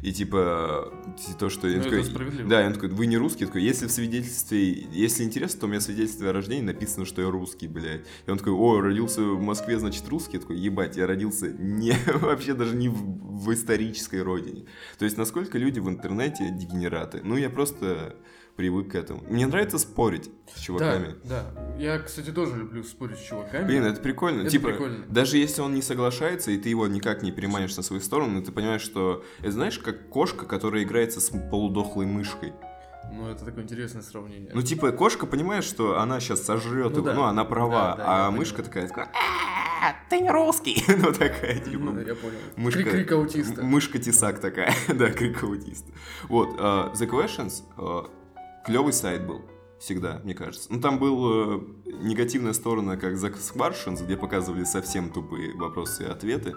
И 0.01 0.11
типа, 0.11 0.91
то, 1.39 1.49
что... 1.49 1.67
я 1.67 1.77
Ну, 1.77 1.83
такой. 1.83 2.03
Да, 2.47 2.65
он 2.65 2.73
такой, 2.73 2.89
вы 2.89 3.05
не 3.05 3.17
русский? 3.17 3.41
Я 3.41 3.47
такой, 3.47 3.63
если 3.63 3.85
в 3.85 3.91
свидетельстве, 3.91 4.71
если 4.91 5.23
интересно, 5.23 5.61
то 5.61 5.65
у 5.67 5.69
меня 5.69 5.79
в 5.79 5.83
свидетельстве 5.83 6.29
о 6.29 6.33
рождении 6.33 6.63
написано, 6.63 7.05
что 7.05 7.21
я 7.21 7.29
русский, 7.29 7.67
блядь. 7.67 8.01
И 8.25 8.31
он 8.31 8.37
такой, 8.37 8.53
о, 8.53 8.81
родился 8.81 9.21
в 9.21 9.41
Москве, 9.41 9.77
значит, 9.77 10.07
русский? 10.07 10.37
Я 10.37 10.41
такой, 10.41 10.57
ебать, 10.57 10.97
я 10.97 11.05
родился 11.05 11.49
не, 11.49 11.93
вообще 12.15 12.53
даже 12.53 12.75
не 12.75 12.89
в, 12.89 12.97
в 12.97 13.53
исторической 13.53 14.23
родине. 14.23 14.65
То 14.97 15.05
есть, 15.05 15.17
насколько 15.17 15.57
люди 15.57 15.79
в 15.79 15.89
интернете 15.89 16.49
дегенераты? 16.49 17.21
Ну, 17.23 17.37
я 17.37 17.49
просто 17.49 18.15
привык 18.57 18.91
к 18.91 18.95
этому. 18.95 19.23
Мне 19.29 19.47
нравится 19.47 19.77
спорить 19.79 20.29
с 20.53 20.59
чуваками. 20.59 21.15
Да, 21.23 21.45
да. 21.55 21.75
Я, 21.79 21.99
кстати, 21.99 22.31
тоже 22.31 22.57
люблю 22.57 22.83
спорить 22.83 23.17
с 23.19 23.21
чуваками. 23.21 23.65
Блин, 23.65 23.85
это 23.85 24.01
прикольно. 24.01 24.41
Это 24.41 24.49
типа, 24.49 24.69
прикольно. 24.69 25.05
даже 25.07 25.37
если 25.37 25.61
он 25.61 25.73
не 25.75 25.81
соглашается, 25.81 26.51
и 26.51 26.57
ты 26.57 26.67
его 26.69 26.87
никак 26.87 27.21
не 27.23 27.31
переманишь 27.31 27.77
на 27.77 27.83
свою 27.83 28.01
сторону, 28.01 28.41
ты 28.41 28.51
понимаешь, 28.51 28.81
что... 28.81 29.23
Это 29.39 29.51
знаешь, 29.51 29.77
как 29.79 30.09
кошка, 30.09 30.45
которая 30.45 30.83
играется 30.83 31.21
с 31.21 31.29
полудохлой 31.29 32.07
мышкой. 32.07 32.53
Ну, 33.13 33.29
это 33.29 33.45
такое 33.45 33.63
интересное 33.63 34.01
сравнение. 34.01 34.51
Ну, 34.53 34.61
типа, 34.61 34.91
кошка 34.91 35.27
понимает, 35.27 35.63
что 35.63 35.97
она 35.99 36.19
сейчас 36.19 36.43
сожрет 36.43 36.91
Ну 36.91 36.97
его, 36.97 37.05
да. 37.05 37.13
ну, 37.13 37.23
она 37.23 37.45
права, 37.45 37.95
Да, 37.95 38.03
да, 38.03 38.27
а 38.27 38.31
мышка 38.31 38.63
понимаю. 38.63 38.87
такая, 38.89 39.07
такая, 39.07 39.11
«А, 39.79 39.93
ты 40.09 40.19
не 40.19 40.29
русский, 40.29 40.83
ну, 40.97 41.13
такая, 41.13 41.59
типа, 41.59 41.77
Мгм, 41.85 41.99
я 42.05 42.15
понял. 42.15 42.37
мышка- 42.57 42.83
Крик, 42.83 43.11
аутиста. 43.13 43.63
Мышка-тесак 43.63 44.39
такая, 44.39 44.73
да, 44.89 45.09
крик 45.11 45.41
аутиста. 45.43 45.89
Вот, 46.27 46.55
а, 46.59 46.91
The 46.95 47.07
Questions, 47.07 47.63
клевый 48.67 48.91
сайт 48.91 49.25
был, 49.25 49.43
всегда, 49.79 50.19
мне 50.25 50.33
кажется. 50.33 50.67
Ну, 50.69 50.81
там 50.81 50.99
была 50.99 51.61
негативная 51.85 52.51
сторона, 52.51 52.97
как 52.97 53.13
The 53.13 53.33
Questions, 53.55 54.03
где 54.03 54.17
показывали 54.17 54.65
совсем 54.65 55.09
тупые 55.09 55.53
вопросы 55.53 56.03
и 56.03 56.07
ответы, 56.07 56.53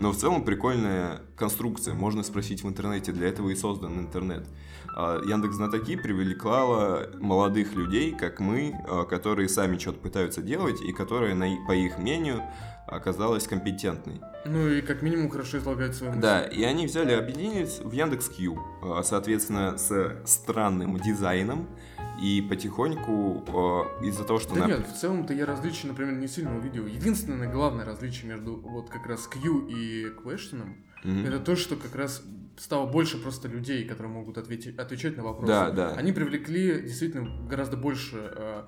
но 0.00 0.10
в 0.10 0.16
целом 0.16 0.44
прикольная 0.44 1.22
конструкция, 1.36 1.94
можно 1.94 2.24
спросить 2.24 2.64
в 2.64 2.68
интернете, 2.68 3.12
для 3.12 3.28
этого 3.28 3.50
и 3.50 3.54
создан 3.54 4.00
интернет. 4.00 4.48
А, 4.96 5.22
Яндекс 5.24 5.54
Знатоки 5.54 5.94
привлекала 5.94 7.08
молодых 7.20 7.74
людей, 7.74 8.10
как 8.10 8.40
мы, 8.40 8.74
а, 8.88 9.04
которые 9.04 9.48
сами 9.48 9.78
что-то 9.78 10.00
пытаются 10.00 10.42
делать, 10.42 10.80
и 10.82 10.92
которые, 10.92 11.36
по 11.68 11.72
их 11.72 11.96
мнению, 11.98 12.42
оказалась 12.86 13.46
компетентной. 13.46 14.20
Ну 14.44 14.68
и 14.68 14.80
как 14.82 15.02
минимум 15.02 15.28
хорошо 15.30 15.58
излагать 15.58 15.94
свои 15.94 16.10
мысли. 16.10 16.20
Да, 16.20 16.42
и 16.42 16.62
они 16.64 16.86
взяли, 16.86 17.12
объединились 17.12 17.78
в 17.78 17.92
Яндекс.Кью, 17.92 18.58
а, 18.82 19.02
соответственно, 19.02 19.78
с 19.78 20.16
странным 20.26 20.98
дизайном, 20.98 21.68
и 22.20 22.40
потихоньку 22.48 23.44
а, 23.48 24.04
из-за 24.04 24.24
того, 24.24 24.38
что... 24.38 24.54
Да 24.54 24.60
на- 24.62 24.66
нет, 24.66 24.86
в 24.86 24.98
целом-то 24.98 25.32
я 25.32 25.46
различий, 25.46 25.88
например, 25.88 26.14
не 26.14 26.28
сильно 26.28 26.56
увидел. 26.56 26.86
Единственное 26.86 27.50
главное 27.50 27.84
различие 27.84 28.28
между 28.30 28.56
вот 28.56 28.90
как 28.90 29.06
раз 29.06 29.26
Q 29.26 29.68
и 29.68 30.06
Question, 30.24 30.74
Мгм. 31.04 31.26
это 31.26 31.40
то, 31.40 31.56
что 31.56 31.74
как 31.76 31.94
раз 31.96 32.22
стало 32.58 32.86
больше 32.86 33.18
просто 33.20 33.48
людей, 33.48 33.84
которые 33.84 34.12
могут 34.12 34.38
ответить, 34.38 34.78
отвечать 34.78 35.16
на 35.16 35.24
вопросы. 35.24 35.48
Да, 35.52 35.70
да. 35.70 35.94
Они 35.94 36.12
привлекли 36.12 36.80
действительно 36.82 37.28
гораздо 37.48 37.76
больше 37.76 38.18
э, 38.36 38.62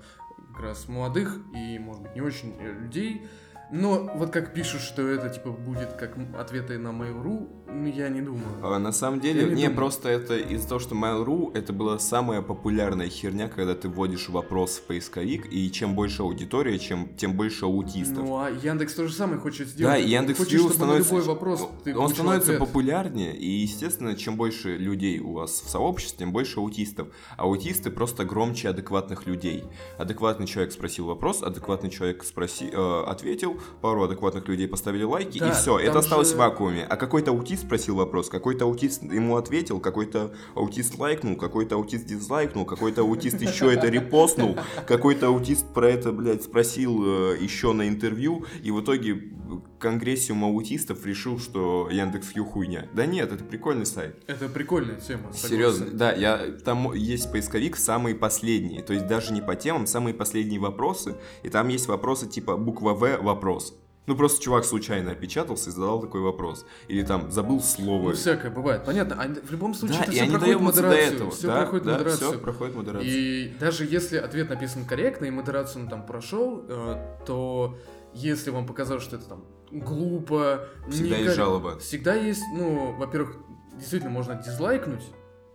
как 0.53 0.61
раз 0.63 0.87
молодых 0.89 1.37
и, 1.55 1.79
может 1.79 2.01
быть, 2.03 2.15
не 2.15 2.21
очень 2.21 2.55
э, 2.59 2.73
людей, 2.73 3.25
Но 3.71 4.11
вот 4.15 4.31
как 4.31 4.53
пишут, 4.53 4.81
что 4.81 5.07
это 5.07 5.29
типа 5.29 5.51
будет 5.51 5.93
как 5.93 6.15
ответы 6.37 6.77
на 6.77 6.89
Mail.ru, 6.89 7.64
я 7.67 8.09
не 8.09 8.21
думаю. 8.21 8.43
А, 8.61 8.79
на 8.79 8.91
самом 8.91 9.19
деле, 9.19 9.45
не, 9.45 9.63
не 9.63 9.69
просто 9.69 10.09
это 10.09 10.37
из-за 10.37 10.67
того, 10.67 10.79
что 10.79 10.95
Mail.ru 10.95 11.51
это 11.53 11.73
была 11.73 11.99
самая 11.99 12.41
популярная 12.41 13.09
херня, 13.09 13.47
когда 13.47 13.75
ты 13.75 13.89
вводишь 13.89 14.29
вопрос 14.29 14.77
в 14.77 14.83
поисковик, 14.83 15.51
и 15.51 15.71
чем 15.71 15.95
больше 15.95 16.21
аудитория, 16.21 16.77
чем, 16.79 17.09
тем 17.15 17.33
больше 17.33 17.65
аутистов. 17.65 18.23
Ну 18.23 18.37
а 18.37 18.49
Яндекс 18.49 18.93
то 18.93 19.07
же 19.07 19.13
самое 19.13 19.39
хочет 19.39 19.67
сделать. 19.67 19.95
Да, 19.95 19.97
Яндекс 19.97 20.39
Хочет, 20.39 20.61
становится, 20.71 21.15
любой 21.15 21.27
вопрос 21.27 21.67
он 21.95 22.09
становится 22.09 22.51
ответ. 22.51 22.59
популярнее, 22.59 23.35
и 23.35 23.49
естественно, 23.49 24.15
чем 24.15 24.37
больше 24.37 24.77
людей 24.77 25.19
у 25.19 25.33
вас 25.33 25.61
в 25.61 25.69
сообществе, 25.69 26.19
тем 26.19 26.31
больше 26.31 26.59
аутистов. 26.59 27.07
Аутисты 27.37 27.89
просто 27.89 28.25
громче 28.25 28.69
адекватных 28.69 29.25
людей. 29.25 29.63
Адекватный 29.97 30.47
человек 30.47 30.71
спросил 30.71 31.05
вопрос, 31.05 31.41
адекватный 31.41 31.89
человек 31.89 32.23
спроси, 32.23 32.69
э, 32.71 33.03
ответил, 33.07 33.59
пару 33.81 34.03
адекватных 34.03 34.47
людей 34.47 34.67
поставили 34.67 35.03
лайки, 35.03 35.39
да, 35.39 35.49
и 35.49 35.51
все, 35.53 35.79
это 35.79 35.99
осталось 35.99 36.29
же... 36.29 36.35
в 36.35 36.37
вакууме. 36.37 36.85
А 36.85 36.95
какой-то 36.95 37.31
аутист 37.31 37.54
спросил 37.57 37.95
вопрос, 37.95 38.29
какой-то 38.29 38.65
аутист 38.65 39.03
ему 39.03 39.37
ответил, 39.37 39.79
какой-то 39.79 40.33
аутист 40.55 40.97
лайкнул, 40.97 41.35
какой-то 41.35 41.75
аутист 41.75 42.05
дизлайкнул, 42.05 42.65
какой-то 42.65 43.01
аутист 43.01 43.41
еще 43.41 43.73
это 43.73 43.87
репостнул, 43.87 44.57
какой-то 44.87 45.27
аутист 45.27 45.73
про 45.73 45.89
это, 45.89 46.11
блядь, 46.11 46.43
спросил 46.43 47.33
э, 47.33 47.37
еще 47.39 47.73
на 47.73 47.87
интервью, 47.87 48.45
и 48.63 48.71
в 48.71 48.81
итоге 48.81 49.31
конгрессиум 49.79 50.43
аутистов 50.45 51.05
решил, 51.05 51.39
что 51.39 51.89
Яндекс.Ю 51.91 52.45
хуйня. 52.45 52.87
Да 52.93 53.05
нет, 53.05 53.31
это 53.31 53.43
прикольный 53.43 53.85
сайт. 53.85 54.23
Это 54.27 54.49
прикольная 54.49 54.99
тема. 54.99 55.31
Серьезно, 55.33 55.87
да, 55.91 56.11
я, 56.13 56.37
там 56.63 56.93
есть 56.93 57.31
поисковик 57.31 57.77
самые 57.77 58.15
последние, 58.15 58.81
то 58.81 58.93
есть 58.93 59.07
даже 59.07 59.33
не 59.33 59.41
по 59.41 59.55
темам, 59.55 59.87
самые 59.87 60.13
последние 60.13 60.59
вопросы, 60.59 61.15
и 61.43 61.49
там 61.49 61.67
есть 61.67 61.87
вопросы 61.87 62.27
типа 62.27 62.57
буква 62.57 62.93
В 62.93 63.17
вопрос. 63.21 63.77
Ну, 64.07 64.15
просто 64.15 64.41
чувак 64.41 64.65
случайно 64.65 65.11
опечатался 65.11 65.69
и 65.69 65.73
задал 65.73 65.99
такой 65.99 66.21
вопрос. 66.21 66.65
Или 66.87 67.03
там 67.03 67.31
забыл 67.31 67.61
слово. 67.61 68.09
Ну, 68.09 68.15
всякое 68.15 68.51
бывает. 68.51 68.85
Понятно. 68.85 69.15
А 69.19 69.27
в 69.27 69.51
любом 69.51 69.73
случае, 69.73 69.99
да, 69.99 70.03
это 70.03 70.11
все 70.11 70.27
проходит 70.27 70.61
модерацию. 70.61 71.09
До 71.09 71.15
этого. 71.15 71.31
Все 71.31 71.47
да, 71.47 71.61
проходит 71.61 71.85
да, 71.85 71.91
модерацию. 71.93 72.29
Все 72.29 72.39
проходит 72.39 72.75
модерацию. 72.75 73.11
И 73.11 73.55
даже 73.59 73.85
если 73.85 74.17
ответ 74.17 74.49
написан 74.49 74.85
корректно, 74.85 75.25
и 75.25 75.31
модерацию 75.31 75.83
он 75.83 75.89
там 75.89 76.05
прошел, 76.05 76.63
э, 76.67 77.17
то 77.25 77.77
если 78.13 78.51
вам 78.51 78.67
показалось, 78.67 79.03
что 79.03 79.15
это 79.15 79.25
там 79.25 79.45
глупо... 79.71 80.67
Всегда 80.89 81.07
никак... 81.09 81.19
есть 81.21 81.35
жалоба. 81.35 81.79
Всегда 81.79 82.13
есть, 82.13 82.43
ну, 82.55 82.95
во-первых, 82.97 83.37
действительно 83.73 84.11
можно 84.11 84.35
дизлайкнуть, 84.35 85.03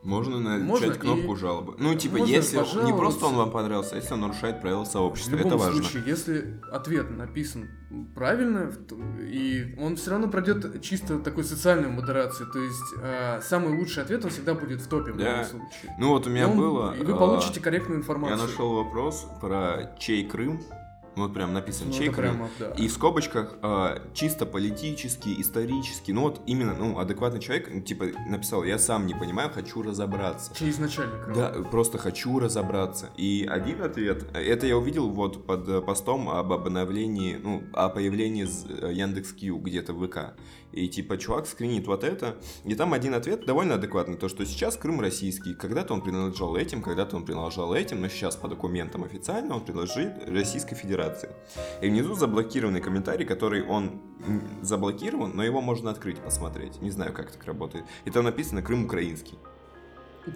можно 0.02 0.38
начать 0.38 0.98
кнопку 0.98 1.34
и... 1.34 1.36
жалобы. 1.36 1.74
Ну, 1.78 1.94
типа, 1.94 2.18
Можно 2.18 2.32
если 2.32 2.56
не 2.86 2.92
просто 2.92 3.26
он 3.26 3.34
вам 3.34 3.50
понравился, 3.50 3.94
а 3.94 3.96
если 3.96 4.14
он 4.14 4.20
нарушает 4.20 4.60
правила 4.60 4.84
сообщества, 4.84 5.36
в 5.36 5.38
любом 5.38 5.52
это 5.52 5.56
важно. 5.58 5.82
случае, 5.82 6.02
если 6.06 6.60
ответ 6.72 7.10
написан 7.10 7.68
правильно, 8.14 8.72
и 9.20 9.76
он 9.78 9.96
все 9.96 10.12
равно 10.12 10.28
пройдет 10.28 10.80
чисто 10.80 11.18
такой 11.18 11.44
социальную 11.44 11.92
модерацию, 11.92 12.50
то 12.50 12.58
есть 12.60 12.94
э, 13.02 13.40
самый 13.42 13.76
лучший 13.78 14.02
ответ 14.02 14.24
он 14.24 14.30
всегда 14.30 14.54
будет 14.54 14.80
в 14.80 14.88
топе 14.88 15.12
в 15.12 15.18
да. 15.18 15.32
любом 15.32 15.44
случае. 15.44 15.96
Ну 15.98 16.08
вот 16.10 16.26
у 16.26 16.30
меня 16.30 16.48
он, 16.48 16.56
было. 16.56 16.96
И 16.96 17.04
вы 17.04 17.16
получите 17.16 17.60
корректную 17.60 18.00
информацию. 18.00 18.38
Я 18.38 18.42
нашел 18.42 18.72
вопрос 18.72 19.26
про 19.40 19.94
чей 19.98 20.26
Крым 20.26 20.62
ну, 21.16 21.24
вот 21.24 21.34
прям 21.34 21.52
написан 21.52 21.88
ну, 21.88 21.92
чей 21.92 22.10
прямо, 22.10 22.48
да. 22.58 22.70
И 22.70 22.88
в 22.88 22.92
скобочках 22.92 23.56
э, 23.62 23.98
чисто 24.14 24.46
политический, 24.46 25.40
исторический. 25.40 26.12
Ну 26.12 26.22
вот 26.22 26.40
именно, 26.46 26.74
ну, 26.74 26.98
адекватный 26.98 27.40
человек, 27.40 27.68
ну, 27.72 27.80
типа, 27.80 28.06
написал, 28.28 28.64
я 28.64 28.78
сам 28.78 29.06
не 29.06 29.14
понимаю, 29.14 29.50
хочу 29.50 29.82
разобраться. 29.82 30.54
Чей 30.54 30.70
изначально 30.70 31.18
Крым? 31.18 31.34
Да, 31.34 31.52
просто 31.70 31.98
хочу 31.98 32.38
разобраться. 32.38 33.10
И 33.16 33.46
один 33.48 33.82
ответ, 33.82 34.24
это 34.34 34.66
я 34.66 34.76
увидел 34.76 35.08
вот 35.10 35.46
под 35.46 35.84
постом 35.84 36.28
об 36.28 36.52
обновлении, 36.52 37.38
ну, 37.42 37.62
о 37.72 37.88
появлении 37.88 38.46
Яндекс.Кью 38.92 39.58
где-то 39.58 39.92
в 39.92 40.06
ВК. 40.06 40.34
И 40.72 40.88
типа 40.88 41.16
чувак 41.16 41.46
скринит 41.46 41.86
вот 41.86 42.04
это. 42.04 42.36
И 42.64 42.74
там 42.74 42.92
один 42.92 43.14
ответ 43.14 43.44
довольно 43.44 43.74
адекватный. 43.74 44.16
То, 44.16 44.28
что 44.28 44.44
сейчас 44.44 44.76
Крым 44.76 45.00
российский. 45.00 45.54
Когда-то 45.54 45.94
он 45.94 46.02
принадлежал 46.02 46.56
этим, 46.56 46.82
когда-то 46.82 47.16
он 47.16 47.24
принадлежал 47.24 47.74
этим, 47.74 48.00
но 48.00 48.08
сейчас 48.08 48.36
по 48.36 48.48
документам 48.48 49.04
официально 49.04 49.54
он 49.54 49.64
принадлежит 49.64 50.28
Российской 50.28 50.76
Федерации. 50.76 51.30
И 51.82 51.88
внизу 51.88 52.14
заблокированный 52.14 52.80
комментарий, 52.80 53.26
который 53.26 53.66
он 53.66 54.00
заблокирован, 54.62 55.32
но 55.34 55.42
его 55.42 55.60
можно 55.60 55.90
открыть, 55.90 56.18
посмотреть. 56.18 56.80
Не 56.80 56.90
знаю, 56.90 57.12
как 57.12 57.30
так 57.30 57.44
работает. 57.44 57.84
И 58.04 58.10
там 58.10 58.24
написано 58.24 58.62
Крым 58.62 58.84
украинский. 58.84 59.38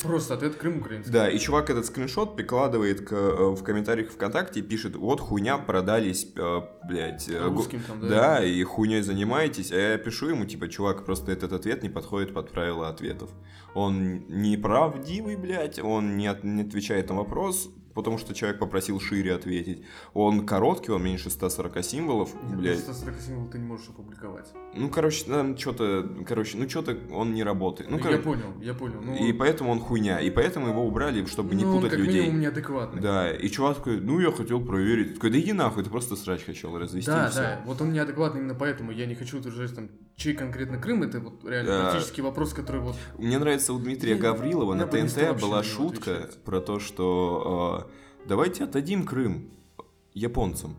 Просто 0.03 0.35
ответ 0.35 0.57
Крым 0.57 0.79
украинский. 0.79 1.13
Да, 1.13 1.31
и 1.31 1.39
чувак 1.39 1.71
этот 1.71 1.87
скриншот 1.87 2.37
прикладывает 2.37 3.07
к, 3.07 3.13
э, 3.13 3.55
в 3.55 3.63
комментариях 3.63 4.11
ВКонтакте 4.11 4.61
и 4.61 4.63
пишет, 4.63 4.97
вот 4.97 5.21
хуйня, 5.21 5.59
продались, 5.59 6.29
э, 6.37 6.61
блядь. 6.89 7.29
Э, 7.29 7.49
Русским 7.49 7.83
там, 7.87 8.01
да? 8.01 8.09
Да, 8.09 8.45
и 8.45 8.63
хуйней 8.63 9.03
занимаетесь. 9.03 9.73
А 9.73 9.77
я 9.77 9.99
пишу 9.99 10.29
ему, 10.29 10.45
типа, 10.45 10.69
чувак, 10.69 11.05
просто 11.05 11.33
этот 11.33 11.53
ответ 11.53 11.83
не 11.83 11.89
подходит 11.89 12.33
под 12.35 12.51
правила 12.51 12.89
ответов. 12.89 13.31
Он 13.75 14.27
неправдивый, 14.29 15.37
блядь, 15.37 15.79
он 15.79 16.17
не, 16.17 16.27
от, 16.27 16.45
не 16.45 16.63
отвечает 16.63 17.09
на 17.09 17.17
вопрос, 17.17 17.71
потому 17.95 18.19
что 18.19 18.35
человек 18.35 18.59
попросил 18.59 19.01
шире 19.01 19.35
ответить. 19.35 19.85
Он 20.13 20.47
короткий, 20.47 20.91
он 20.91 21.03
меньше 21.03 21.31
140 21.31 21.85
символов, 21.85 22.31
Нет, 22.49 22.59
блядь. 22.59 22.79
140 22.81 23.21
символов 23.21 23.51
ты 23.51 23.59
не 23.59 23.67
можешь 23.67 23.89
опубликовать. 23.89 24.47
Ну, 24.75 24.89
короче, 24.89 25.25
там 25.25 25.57
что-то, 25.57 26.09
короче, 26.27 26.59
ну 26.59 26.69
что-то 26.69 26.97
он 27.13 27.35
не 27.35 27.45
работает. 27.45 27.91
Ну, 27.91 27.97
ну 27.97 28.03
кор... 28.03 28.13
Я 28.13 28.19
понял, 28.19 28.55
я 28.61 28.75
понял. 28.75 29.01
Ну... 29.01 29.15
И 29.15 29.33
поэтому 29.33 29.71
он 29.71 29.81
хуйня, 29.81 30.21
и 30.21 30.31
поэтому 30.31 30.69
его 30.69 30.85
убрали, 30.87 31.25
чтобы 31.27 31.55
ну, 31.55 31.59
не 31.59 31.65
путать 31.65 31.85
он 31.85 31.91
как 31.91 31.99
людей. 31.99 32.23
минимум 32.23 32.41
неадекватный. 32.41 33.01
Да, 33.01 33.31
и 33.31 33.49
чувак 33.49 33.77
такой, 33.77 34.01
ну 34.01 34.19
я 34.21 34.33
хотел 34.33 34.61
проверить. 34.65 35.15
Такой, 35.15 35.31
да 35.31 35.39
иди 35.39 35.53
нахуй, 35.53 35.85
ты 35.85 35.91
просто 35.91 36.17
срач 36.17 36.45
хотел 36.45 36.77
развести. 36.79 37.11
Да, 37.11 37.31
да, 37.35 37.61
вот 37.65 37.81
он 37.81 37.93
неадекватный 37.93 38.41
именно 38.41 38.55
поэтому. 38.55 38.91
Я 38.91 39.07
не 39.07 39.15
хочу 39.15 39.39
утверждать, 39.39 39.75
там, 39.75 39.89
чей 40.17 40.35
конкретно 40.35 40.79
Крым, 40.79 41.03
это 41.03 41.21
вот 41.21 41.45
реально 41.45 41.71
да. 41.71 41.91
политический 41.91 42.23
вопрос, 42.23 42.53
который 42.53 42.81
вот... 42.81 42.97
Мне 43.19 43.39
нравится 43.39 43.73
у 43.73 43.79
Дмитрия 43.79 44.17
Гаврилова 44.17 44.75
на 44.75 44.87
ТНТ 44.87 45.41
была 45.41 45.63
шутка 45.63 46.31
про 46.45 46.61
то, 46.61 46.81
что 46.81 47.84
э, 47.84 47.84
давайте 48.27 48.65
отдадим 48.65 49.05
Крым 49.05 49.51
японцам. 50.13 50.77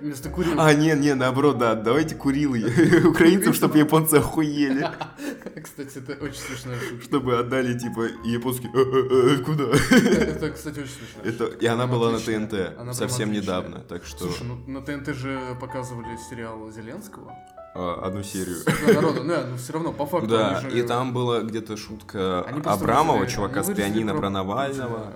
Вместо 0.00 0.28
Курил. 0.30 0.60
А, 0.60 0.74
не, 0.74 0.92
не, 0.94 1.14
наоборот, 1.14 1.58
да, 1.58 1.74
давайте 1.74 2.16
Курилы 2.16 2.64
украинцам, 3.08 3.54
чтобы 3.54 3.78
японцы 3.78 4.16
охуели. 4.16 4.88
Кстати, 5.62 5.98
это 5.98 6.12
очень 6.24 6.40
смешная 6.40 6.78
шутка. 6.78 7.04
Чтобы 7.04 7.38
отдали, 7.38 7.78
типа, 7.78 8.08
японские, 8.24 8.70
«Э, 8.74 8.78
э, 8.78 9.34
э, 9.34 9.44
куда? 9.44 9.64
Это, 9.64 10.50
кстати, 10.50 10.80
очень 10.80 10.90
смешно. 10.90 11.22
Это, 11.24 11.44
и 11.44 11.66
она 11.66 11.86
была 11.86 12.10
на 12.10 12.18
ТНТ 12.18 12.94
совсем 12.94 13.32
недавно, 13.32 13.80
так 13.80 14.04
что... 14.04 14.26
Слушай, 14.26 14.46
ну 14.46 14.56
на 14.66 14.82
ТНТ 14.82 15.14
же 15.14 15.56
показывали 15.60 16.16
сериал 16.28 16.70
Зеленского. 16.70 17.32
А, 17.74 18.06
одну 18.06 18.22
серию. 18.22 18.56
народу, 18.94 19.22
ну, 19.22 19.34
но 19.50 19.56
все 19.56 19.72
равно, 19.74 19.92
по 19.92 20.06
факту. 20.06 20.28
Да, 20.28 20.62
и 20.72 20.82
там 20.82 21.12
была 21.12 21.40
где-то 21.40 21.76
шутка 21.76 22.40
Абрамова, 22.64 23.26
чувака 23.26 23.62
с 23.62 23.72
пианино 23.72 24.14
про 24.14 24.30
Навального. 24.30 25.12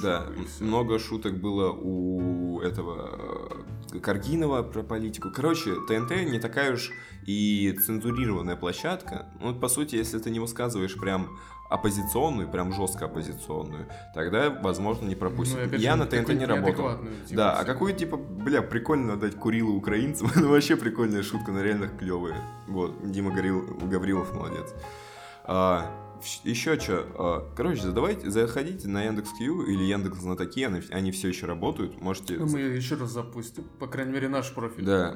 Да, 0.00 0.26
много 0.60 0.98
шуток 0.98 1.38
было 1.38 1.72
у 1.72 2.60
этого 2.60 3.64
э, 3.92 3.98
Каргинова 3.98 4.62
про 4.62 4.82
политику. 4.82 5.30
Короче, 5.34 5.74
ТНТ 5.88 6.30
не 6.30 6.38
такая 6.38 6.74
уж 6.74 6.90
и 7.26 7.76
цензурированная 7.84 8.56
площадка. 8.56 9.26
Ну, 9.40 9.48
вот, 9.52 9.60
по 9.60 9.68
сути, 9.68 9.96
если 9.96 10.18
ты 10.18 10.30
не 10.30 10.40
высказываешь 10.40 10.98
прям 10.98 11.38
оппозиционную, 11.72 12.48
прям 12.48 12.72
жестко 12.72 13.06
оппозиционную, 13.06 13.86
тогда, 14.14 14.50
возможно, 14.50 15.06
не 15.06 15.14
пропустят. 15.14 15.70
Ну, 15.70 15.78
Я 15.78 15.92
же, 15.92 15.98
на 15.98 16.06
ТНТ 16.06 16.28
не 16.34 16.44
работал. 16.44 16.98
Типа, 17.26 17.36
да, 17.36 17.58
а 17.58 17.64
какой, 17.64 17.94
типа, 17.94 18.16
бля, 18.16 18.60
прикольно 18.60 19.16
дать 19.16 19.36
Курилу 19.36 19.74
украинцам, 19.74 20.30
ну, 20.36 20.50
вообще 20.50 20.76
прикольная 20.76 21.22
шутка, 21.22 21.50
но 21.50 21.62
реально 21.62 21.88
клевая. 21.88 22.36
Вот, 22.68 23.10
Дима 23.10 23.30
Гаврилов 23.30 24.34
молодец. 24.34 24.74
А, 25.44 25.90
еще 26.44 26.78
что, 26.78 27.06
а, 27.14 27.52
короче, 27.56 27.82
задавайте, 27.82 28.30
заходите 28.30 28.88
на 28.88 29.04
Яндекс.Кью 29.04 29.62
или 29.66 29.82
Яндекс 29.84 30.18
Знатоки, 30.18 30.64
они, 30.90 31.10
все 31.10 31.28
еще 31.28 31.46
работают, 31.46 32.00
можете... 32.00 32.36
Ну, 32.38 32.46
мы 32.46 32.60
еще 32.60 32.96
раз 32.96 33.10
запустим, 33.10 33.64
по 33.78 33.86
крайней 33.86 34.12
мере, 34.12 34.28
наш 34.28 34.52
профиль. 34.52 34.84
Да, 34.84 35.14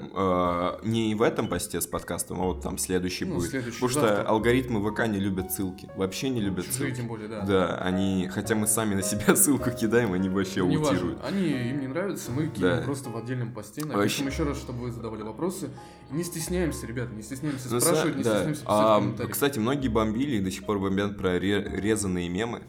э, 0.82 0.86
не 0.86 1.14
в 1.14 1.22
этом 1.22 1.48
посте 1.48 1.80
с 1.80 1.86
подкастом, 1.86 2.40
а 2.40 2.44
вот 2.44 2.62
там 2.62 2.78
следующий 2.78 3.24
ну, 3.24 3.36
будет. 3.36 3.50
Следующий, 3.50 3.80
Потому 3.80 3.92
завтра. 3.92 4.22
что 4.22 4.28
алгоритмы 4.30 4.90
ВК 4.90 5.06
не 5.06 5.20
любят 5.20 5.52
ссылки, 5.52 5.88
вообще 5.96 6.28
не 6.28 6.40
любят 6.40 6.66
Чужие, 6.66 6.88
ссылки. 6.88 6.96
тем 6.96 7.08
более, 7.08 7.28
да. 7.28 7.42
Да, 7.42 7.76
они, 7.78 8.28
хотя 8.32 8.54
мы 8.54 8.66
сами 8.66 8.94
на 8.94 9.02
себя 9.02 9.36
ссылку 9.36 9.70
кидаем, 9.70 10.12
они 10.12 10.28
вообще 10.28 10.64
не 10.64 10.76
аутируют. 10.76 11.22
Важно. 11.22 11.38
Они, 11.38 11.48
им 11.70 11.80
не 11.80 11.86
нравится, 11.88 12.30
мы 12.30 12.48
кинем 12.48 12.76
да. 12.76 12.82
просто 12.82 13.10
в 13.10 13.16
отдельном 13.16 13.52
посте, 13.52 13.84
напишем 13.84 14.24
вообще... 14.24 14.24
еще 14.24 14.42
раз, 14.44 14.58
чтобы 14.58 14.80
вы 14.80 14.92
задавали 14.92 15.22
вопросы. 15.22 15.70
Не 16.10 16.22
стесняемся, 16.22 16.86
ребята, 16.86 17.12
не 17.14 17.22
стесняемся 17.22 17.68
ну, 17.68 17.80
спрашивать, 17.80 18.16
не 18.16 18.22
да. 18.22 18.30
стесняемся 18.30 18.60
писать 18.62 18.66
а, 18.68 19.26
Кстати, 19.28 19.58
многие 19.58 19.88
бомбили 19.88 20.36
и 20.36 20.40
до 20.40 20.52
сих 20.52 20.64
пор 20.64 20.78
бомбят 20.96 21.18
про 21.18 21.38
резанные 21.38 22.28
мемы. 22.28 22.62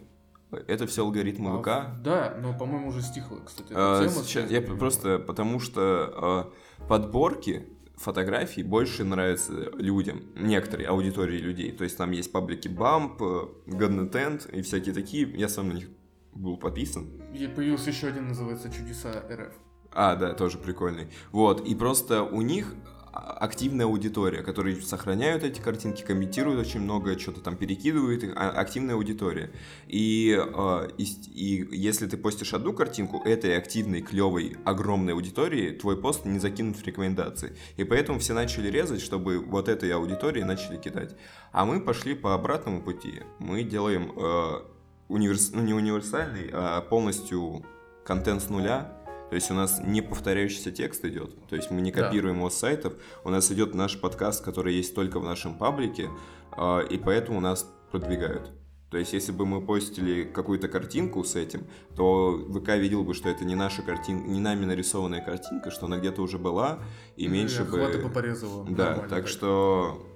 Это 0.68 0.88
все 0.88 1.04
алгоритмы 1.04 1.52
а, 1.52 1.60
ВК. 1.60 2.02
Да, 2.02 2.38
но, 2.42 2.58
по-моему, 2.58 2.90
уже 2.90 3.02
стихло, 3.02 3.40
кстати. 3.46 3.74
А, 3.76 4.08
сейчас, 4.08 4.50
я 4.50 4.62
просто 4.62 5.20
потому 5.20 5.60
что 5.60 5.84
а, 6.16 6.54
подборки 6.88 7.68
фотографий 7.98 8.64
больше 8.64 9.04
нравятся 9.04 9.72
людям, 9.76 10.22
некоторой 10.36 10.86
аудитории 10.86 11.38
людей. 11.38 11.72
То 11.74 11.84
есть 11.84 11.98
там 11.98 12.12
есть 12.12 12.32
паблики 12.32 12.70
Bump, 12.70 13.18
Godnetent 13.66 14.50
и 14.56 14.62
всякие 14.62 14.94
такие. 14.94 15.30
Я 15.36 15.50
сам 15.50 15.70
на 15.70 15.74
них 15.74 15.90
был 16.34 16.56
подписан. 16.56 17.08
И 17.34 17.46
появился 17.48 17.90
еще 17.90 18.08
один, 18.08 18.30
называется 18.30 18.72
Чудеса 18.72 19.26
РФ. 19.30 19.54
А, 19.92 20.16
да, 20.16 20.34
тоже 20.34 20.60
прикольный. 20.60 21.08
Вот, 21.32 21.68
и 21.68 21.76
просто 21.76 22.24
у 22.24 22.42
них 22.42 22.74
активная 23.18 23.86
аудитория, 23.86 24.44
которые 24.44 24.82
сохраняют 24.82 25.44
эти 25.44 25.60
картинки, 25.60 26.04
комментируют 26.04 26.60
очень 26.60 26.82
много, 26.82 27.18
что-то 27.18 27.42
там 27.42 27.56
перекидывают, 27.56 28.24
а, 28.36 28.50
активная 28.52 28.96
аудитория. 28.96 29.52
И, 29.88 30.38
э, 30.38 30.90
и, 30.98 31.04
и 31.04 31.78
если 31.78 32.08
ты 32.08 32.18
постишь 32.18 32.54
одну 32.54 32.74
картинку, 32.74 33.22
этой 33.26 33.58
активной, 33.58 34.02
клевой, 34.02 34.58
огромной 34.66 35.14
аудитории 35.14 35.72
твой 35.72 36.00
пост 36.00 36.26
не 36.26 36.40
закинут 36.40 36.78
в 36.78 36.86
рекомендации. 36.86 37.56
И 37.78 37.84
поэтому 37.84 38.20
все 38.20 38.34
начали 38.34 38.70
резать, 38.70 39.02
чтобы 39.02 39.40
вот 39.40 39.70
этой 39.70 39.92
аудитории 39.92 40.44
начали 40.44 40.78
кидать. 40.78 41.16
А 41.52 41.66
мы 41.66 41.82
пошли 41.82 42.16
по 42.16 42.34
обратному 42.34 42.82
пути. 42.82 43.22
Мы 43.40 43.64
делаем 43.64 44.12
э, 44.16 44.62
универс... 45.08 45.52
ну, 45.54 45.62
не 45.62 45.74
универсальный, 45.74 46.50
а 46.52 46.82
полностью 46.82 47.66
контент 48.06 48.42
с 48.42 48.50
нуля, 48.50 48.97
то 49.30 49.36
есть 49.36 49.52
у 49.52 49.54
нас 49.54 49.80
не 49.84 50.02
повторяющийся 50.02 50.72
текст 50.72 51.04
идет. 51.06 51.36
То 51.48 51.56
есть 51.56 51.70
мы 51.70 51.82
не 51.82 51.92
копируем 51.92 52.36
да. 52.36 52.40
его 52.40 52.50
с 52.50 52.56
сайтов. 52.56 52.94
У 53.24 53.30
нас 53.30 53.52
идет 53.52 53.76
наш 53.76 54.00
подкаст, 54.00 54.44
который 54.44 54.76
есть 54.76 54.96
только 54.96 55.20
в 55.20 55.24
нашем 55.24 55.58
паблике, 55.58 56.10
а, 56.52 56.80
и 56.80 56.98
поэтому 56.98 57.42
нас 57.42 57.70
продвигают. 57.92 58.52
То 58.90 58.98
есть, 58.98 59.12
если 59.12 59.34
бы 59.34 59.46
мы 59.46 59.62
постили 59.62 60.24
какую-то 60.24 60.70
картинку 60.70 61.22
с 61.26 61.36
этим, 61.36 61.68
то 61.98 62.38
ВК 62.50 62.70
видел 62.78 63.04
бы, 63.04 63.14
что 63.14 63.28
это 63.28 63.44
не 63.44 63.54
наша 63.54 63.82
картинка, 63.82 64.30
не 64.30 64.40
нами 64.40 64.64
нарисованная 64.64 65.22
картинка, 65.22 65.72
что 65.72 65.88
она 65.88 65.98
где-то 65.98 66.22
уже 66.22 66.38
была, 66.38 66.80
и 67.18 67.28
ну, 67.28 67.34
меньше 67.34 67.66
бы... 67.66 67.82
Охваты 67.82 67.98
бы 67.98 68.10
порезала. 68.10 68.66
Да, 68.70 68.96
так, 68.96 69.10
так 69.10 69.28
что... 69.28 70.08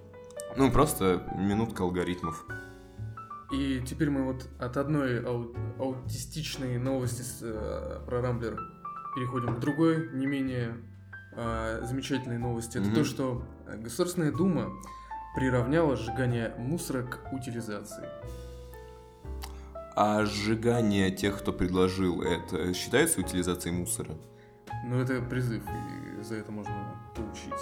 Ну, 0.56 0.71
просто 0.71 1.30
минутка 1.38 1.84
алгоритмов. 1.84 2.45
И 3.52 3.82
теперь 3.86 4.10
мы 4.10 4.24
вот 4.24 4.47
от 4.58 4.78
одной 4.78 5.21
ау- 5.21 5.54
аутистичной 5.78 6.78
новости 6.78 7.21
с, 7.21 7.39
э, 7.41 8.00
про 8.06 8.21
Рамблер 8.21 8.58
переходим 9.15 9.56
к 9.56 9.60
другой, 9.60 10.10
не 10.13 10.26
менее 10.26 10.76
э, 11.34 11.82
замечательной 11.84 12.38
новости. 12.38 12.78
Это 12.78 12.88
mm-hmm. 12.88 12.95
то, 12.95 13.04
что 13.04 13.43
Государственная 13.78 14.32
Дума 14.32 14.71
приравняла 15.36 15.95
сжигание 15.95 16.54
мусора 16.58 17.04
к 17.04 17.32
утилизации. 17.34 18.06
А 19.95 20.26
сжигание 20.26 21.12
тех, 21.12 21.39
кто 21.39 21.52
предложил 21.52 22.21
это, 22.21 22.74
считается 22.74 23.19
утилизацией 23.19 23.76
мусора? 23.76 24.15
Ну, 24.86 25.00
это 25.00 25.21
призыв, 25.21 25.63
и 25.63 26.24
за 26.24 26.36
это 26.36 26.52
можно 26.52 26.74
получить. 27.15 27.54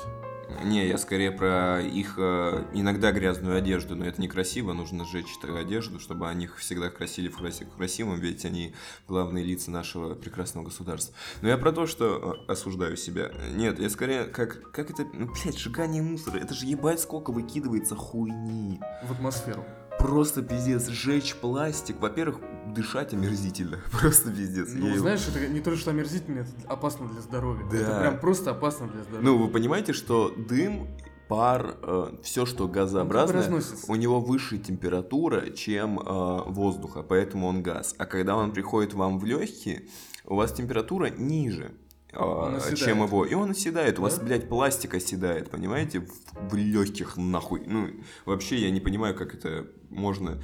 Не, 0.63 0.87
я 0.87 0.97
скорее 0.97 1.31
про 1.31 1.81
их 1.81 2.15
э, 2.17 2.65
иногда 2.73 3.11
грязную 3.11 3.57
одежду, 3.57 3.95
но 3.95 4.05
это 4.05 4.21
некрасиво, 4.21 4.73
нужно 4.73 5.05
сжечь 5.05 5.37
одежду, 5.43 5.99
чтобы 5.99 6.27
они 6.27 6.47
всегда 6.57 6.89
красили 6.89 7.29
в 7.29 7.37
красивом, 7.75 8.19
ведь 8.19 8.45
они 8.45 8.73
главные 9.07 9.43
лица 9.43 9.71
нашего 9.71 10.15
прекрасного 10.15 10.65
государства. 10.65 11.15
Но 11.41 11.49
я 11.49 11.57
про 11.57 11.71
то, 11.71 11.87
что 11.87 12.43
э, 12.47 12.51
осуждаю 12.51 12.97
себя. 12.97 13.31
Нет, 13.53 13.79
я 13.79 13.89
скорее 13.89 14.25
как, 14.25 14.71
как 14.71 14.89
это, 14.89 15.05
ну, 15.13 15.31
блядь, 15.31 15.57
сжигание 15.57 16.01
мусора, 16.01 16.37
это 16.37 16.53
же 16.53 16.65
ебать 16.65 16.99
сколько 16.99 17.31
выкидывается 17.31 17.95
хуйни. 17.95 18.79
В 19.03 19.11
атмосферу 19.11 19.65
просто 19.99 20.41
пиздец, 20.41 20.87
сжечь 20.87 21.35
пластик. 21.35 21.99
Во-первых, 21.99 22.39
дышать 22.73 23.13
омерзительно. 23.13 23.79
Просто 23.91 24.31
пиздец. 24.31 24.69
Ну, 24.73 24.87
Я 24.87 24.99
знаешь, 24.99 25.25
его... 25.25 25.37
это 25.37 25.47
не 25.47 25.59
то, 25.59 25.75
что 25.75 25.91
омерзительно, 25.91 26.39
это 26.39 26.49
опасно 26.67 27.07
для 27.07 27.21
здоровья. 27.21 27.65
Да. 27.71 27.77
Это 27.77 27.99
прям 27.99 28.19
просто 28.19 28.51
опасно 28.51 28.87
для 28.87 29.03
здоровья. 29.03 29.25
Ну, 29.25 29.37
вы 29.37 29.49
понимаете, 29.49 29.93
что 29.93 30.33
дым 30.35 30.87
пар, 31.27 31.75
э, 31.81 32.15
все, 32.23 32.45
что 32.45 32.67
газообразное, 32.67 33.61
у 33.87 33.95
него 33.95 34.19
выше 34.19 34.57
температура, 34.57 35.51
чем 35.51 35.99
э, 35.99 36.43
воздуха, 36.47 37.03
поэтому 37.03 37.47
он 37.47 37.61
газ. 37.61 37.95
А 37.97 38.05
когда 38.05 38.35
он 38.35 38.51
приходит 38.51 38.93
вам 38.93 39.19
в 39.19 39.25
легкие, 39.25 39.83
у 40.25 40.35
вас 40.35 40.53
температура 40.53 41.09
ниже. 41.09 41.71
А, 42.13 42.59
чем 42.75 43.03
его. 43.03 43.25
И 43.25 43.33
он 43.33 43.51
оседает. 43.51 43.95
Да? 43.95 44.01
У 44.01 44.03
вас, 44.03 44.19
блядь, 44.19 44.49
пластик 44.49 44.95
оседает, 44.95 45.49
понимаете? 45.49 45.99
В, 45.99 46.51
в 46.51 46.55
легких 46.55 47.17
нахуй. 47.17 47.63
Ну, 47.65 47.89
вообще 48.25 48.57
я 48.57 48.71
не 48.71 48.79
понимаю, 48.79 49.15
как 49.15 49.33
это 49.33 49.67
можно 49.89 50.41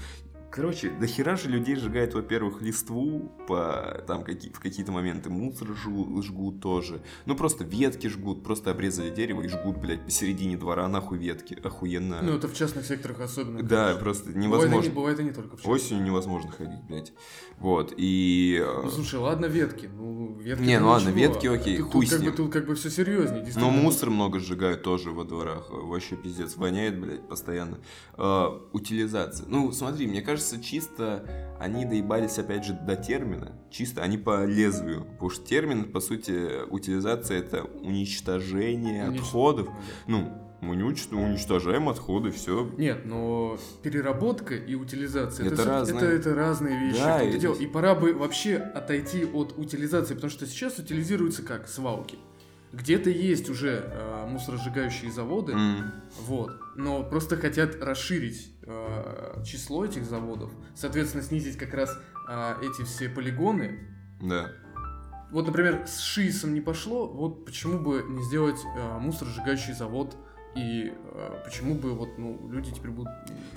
Короче, 0.55 0.89
до 0.89 1.05
хера 1.05 1.35
же 1.35 1.49
людей 1.49 1.75
сжигает, 1.75 2.13
во-первых, 2.13 2.61
листву, 2.61 3.29
по, 3.45 4.01
там 4.07 4.23
какие, 4.23 4.53
в 4.53 4.61
какие-то 4.61 4.93
моменты 4.93 5.29
мусор 5.29 5.75
жгут, 5.75 6.23
жгут 6.23 6.61
тоже. 6.61 7.01
Ну, 7.25 7.35
просто 7.35 7.65
ветки 7.65 8.07
жгут, 8.07 8.41
просто 8.41 8.71
обрезали 8.71 9.09
дерево 9.09 9.41
и 9.41 9.49
жгут, 9.49 9.75
блядь, 9.75 10.05
посередине 10.05 10.55
двора 10.55 10.87
нахуй 10.87 11.17
ветки. 11.17 11.59
Охуенно. 11.61 12.21
Ну, 12.21 12.37
это 12.37 12.47
в 12.47 12.53
частных 12.53 12.85
секторах 12.85 13.19
особенно. 13.19 13.63
Да, 13.63 13.87
конечно. 13.87 14.01
просто 14.01 14.31
невозможно. 14.31 14.69
Бывает 14.69 14.85
и, 14.85 14.87
не, 14.87 14.95
бывает 14.95 15.19
и 15.19 15.23
не 15.25 15.31
только 15.31 15.57
в 15.57 15.59
частных. 15.59 15.75
Осенью 15.75 16.05
невозможно 16.05 16.51
ходить, 16.51 16.83
блядь. 16.87 17.11
Вот, 17.57 17.93
и... 17.97 18.63
Э, 18.65 18.81
ну, 18.83 18.89
слушай, 18.91 19.19
ладно 19.19 19.47
ветки. 19.47 19.89
Ну, 19.93 20.37
ветки 20.39 20.63
Не, 20.63 20.79
ну 20.79 20.87
ладно, 20.87 21.09
ветки 21.09 21.47
окей, 21.47 21.79
тут, 21.79 21.91
хуй 21.91 22.05
тут, 22.05 22.17
с 22.17 22.21
ним. 22.21 22.31
Как 22.31 22.31
бы, 22.31 22.43
тут 22.43 22.53
как 22.53 22.67
бы 22.67 22.75
все 22.75 22.89
серьезнее. 22.89 23.45
Но 23.57 23.71
мусор 23.71 24.09
много 24.09 24.39
сжигают 24.39 24.83
тоже 24.83 25.11
во 25.11 25.25
дворах. 25.25 25.69
Вообще 25.69 26.15
пиздец, 26.15 26.55
воняет, 26.55 26.97
блядь, 26.97 27.27
постоянно. 27.27 27.79
А, 28.13 28.61
утилизация. 28.71 29.45
Ну, 29.49 29.73
смотри, 29.73 30.07
мне 30.07 30.21
кажется, 30.21 30.44
чисто 30.61 31.55
они 31.59 31.85
доебались, 31.85 32.37
опять 32.37 32.65
же, 32.65 32.73
до 32.73 32.95
термина. 32.95 33.53
Чисто 33.69 34.01
они 34.01 34.17
по 34.17 34.45
лезвию. 34.45 35.05
Потому 35.05 35.29
что 35.29 35.45
термин, 35.45 35.91
по 35.91 35.99
сути, 35.99 36.65
утилизация— 36.69 37.39
это 37.39 37.63
уничтожение 37.63 39.07
Унич... 39.07 39.21
отходов. 39.21 39.69
Ну, 40.07 40.31
мы 40.61 40.75
не 40.75 40.83
уничтожаем 40.83 41.89
отходы, 41.89 42.31
все. 42.31 42.71
Нет, 42.77 43.05
но 43.05 43.57
переработка 43.83 44.55
и 44.55 44.75
утилизация 44.75 45.45
это, 45.45 45.55
это, 45.55 45.65
разные... 45.65 45.97
это, 45.97 46.05
это 46.07 46.35
разные 46.35 46.79
вещи. 46.79 46.99
Да, 46.99 47.21
и... 47.21 47.63
и 47.63 47.67
пора 47.67 47.95
бы 47.95 48.13
вообще 48.13 48.57
отойти 48.57 49.25
от 49.25 49.57
утилизации, 49.57 50.15
потому 50.15 50.31
что 50.31 50.45
сейчас 50.47 50.79
утилизируются 50.79 51.43
как 51.43 51.67
свалки. 51.67 52.17
Где-то 52.75 53.09
есть 53.09 53.49
уже 53.49 53.83
э, 53.85 54.27
мусоросжигающие 54.27 55.09
заводы, 55.09 55.53
mm. 55.53 55.91
вот, 56.25 56.51
но 56.75 57.03
просто 57.03 57.37
хотят 57.37 57.81
расширить 57.81 58.51
э, 58.63 59.43
число 59.45 59.85
этих 59.85 60.03
заводов, 60.03 60.51
соответственно, 60.75 61.23
снизить 61.23 61.57
как 61.57 61.73
раз 61.73 61.97
э, 62.29 62.55
эти 62.63 62.83
все 62.83 63.07
полигоны. 63.07 63.79
Да. 64.21 64.51
Вот, 65.31 65.47
например, 65.47 65.87
с 65.87 66.01
ШИСом 66.01 66.53
не 66.53 66.59
пошло, 66.59 67.07
вот 67.07 67.45
почему 67.45 67.79
бы 67.79 68.03
не 68.09 68.23
сделать 68.23 68.59
э, 68.75 68.97
мусоросжигающий 68.99 69.73
завод 69.73 70.17
и 70.55 70.93
э, 71.11 71.41
почему 71.43 71.75
бы 71.75 71.93
вот, 71.93 72.17
ну, 72.17 72.39
люди 72.49 72.71
теперь 72.71 72.91
будут 72.91 73.11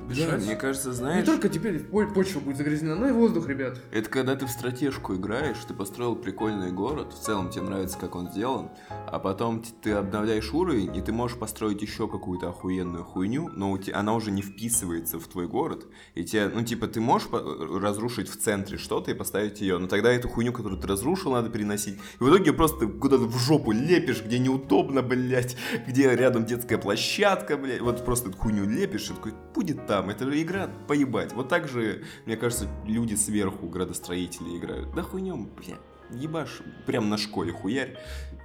дышать? 0.08 0.30
Да, 0.30 0.36
мне 0.36 0.56
кажется, 0.56 0.92
знаешь... 0.92 1.20
Не 1.20 1.32
только 1.32 1.48
теперь 1.48 1.78
почва 1.84 2.40
будет 2.40 2.56
загрязнена, 2.56 2.96
но 2.96 3.08
и 3.08 3.12
воздух, 3.12 3.46
ребят. 3.48 3.80
Это 3.92 4.10
когда 4.10 4.34
ты 4.34 4.46
в 4.46 4.50
стратежку 4.50 5.14
играешь, 5.14 5.58
ты 5.66 5.74
построил 5.74 6.16
прикольный 6.16 6.72
город, 6.72 7.12
в 7.12 7.20
целом 7.20 7.50
тебе 7.50 7.62
нравится, 7.62 7.98
как 7.98 8.16
он 8.16 8.30
сделан, 8.30 8.70
а 8.88 9.20
потом 9.20 9.62
ты 9.80 9.92
обновляешь 9.92 10.52
уровень, 10.52 10.96
и 10.96 11.00
ты 11.00 11.12
можешь 11.12 11.38
построить 11.38 11.82
еще 11.82 12.08
какую-то 12.08 12.48
охуенную 12.48 13.04
хуйню, 13.04 13.48
но 13.48 13.70
у 13.70 13.78
тебя, 13.78 13.98
она 13.98 14.14
уже 14.14 14.32
не 14.32 14.42
вписывается 14.42 15.20
в 15.20 15.28
твой 15.28 15.46
город, 15.46 15.86
и 16.16 16.24
тебе, 16.24 16.50
ну, 16.52 16.64
типа, 16.64 16.88
ты 16.88 17.00
можешь 17.00 17.28
разрушить 17.30 18.28
в 18.28 18.36
центре 18.38 18.76
что-то 18.76 19.12
и 19.12 19.14
поставить 19.14 19.60
ее, 19.60 19.78
но 19.78 19.86
тогда 19.86 20.12
эту 20.12 20.28
хуйню, 20.28 20.52
которую 20.52 20.80
ты 20.80 20.88
разрушил, 20.88 21.32
надо 21.32 21.48
переносить. 21.48 21.94
И 21.94 22.24
в 22.24 22.28
итоге 22.28 22.52
просто 22.52 22.88
куда-то 22.88 23.24
в 23.24 23.38
жопу 23.38 23.70
лепишь, 23.70 24.24
где 24.24 24.40
неудобно, 24.40 25.02
блядь, 25.02 25.56
где 25.86 26.14
рядом 26.16 26.44
детская 26.44 26.78
площадка, 26.88 27.58
блядь, 27.58 27.82
вот 27.82 28.02
просто 28.02 28.32
хуйню 28.32 28.64
лепишь, 28.64 29.10
и 29.10 29.12
такой, 29.12 29.34
будет 29.54 29.86
там, 29.86 30.08
это 30.08 30.24
же 30.24 30.40
игра, 30.40 30.70
поебать. 30.86 31.34
Вот 31.34 31.50
так 31.50 31.68
же, 31.68 32.04
мне 32.24 32.34
кажется, 32.34 32.66
люди 32.86 33.14
сверху, 33.14 33.68
градостроители 33.68 34.56
играют. 34.56 34.94
Да 34.94 35.02
хуйнем, 35.02 35.50
блядь 35.54 35.80
ебашь, 36.10 36.62
прям 36.86 37.10
на 37.10 37.18
школе 37.18 37.52
хуярь. 37.52 37.98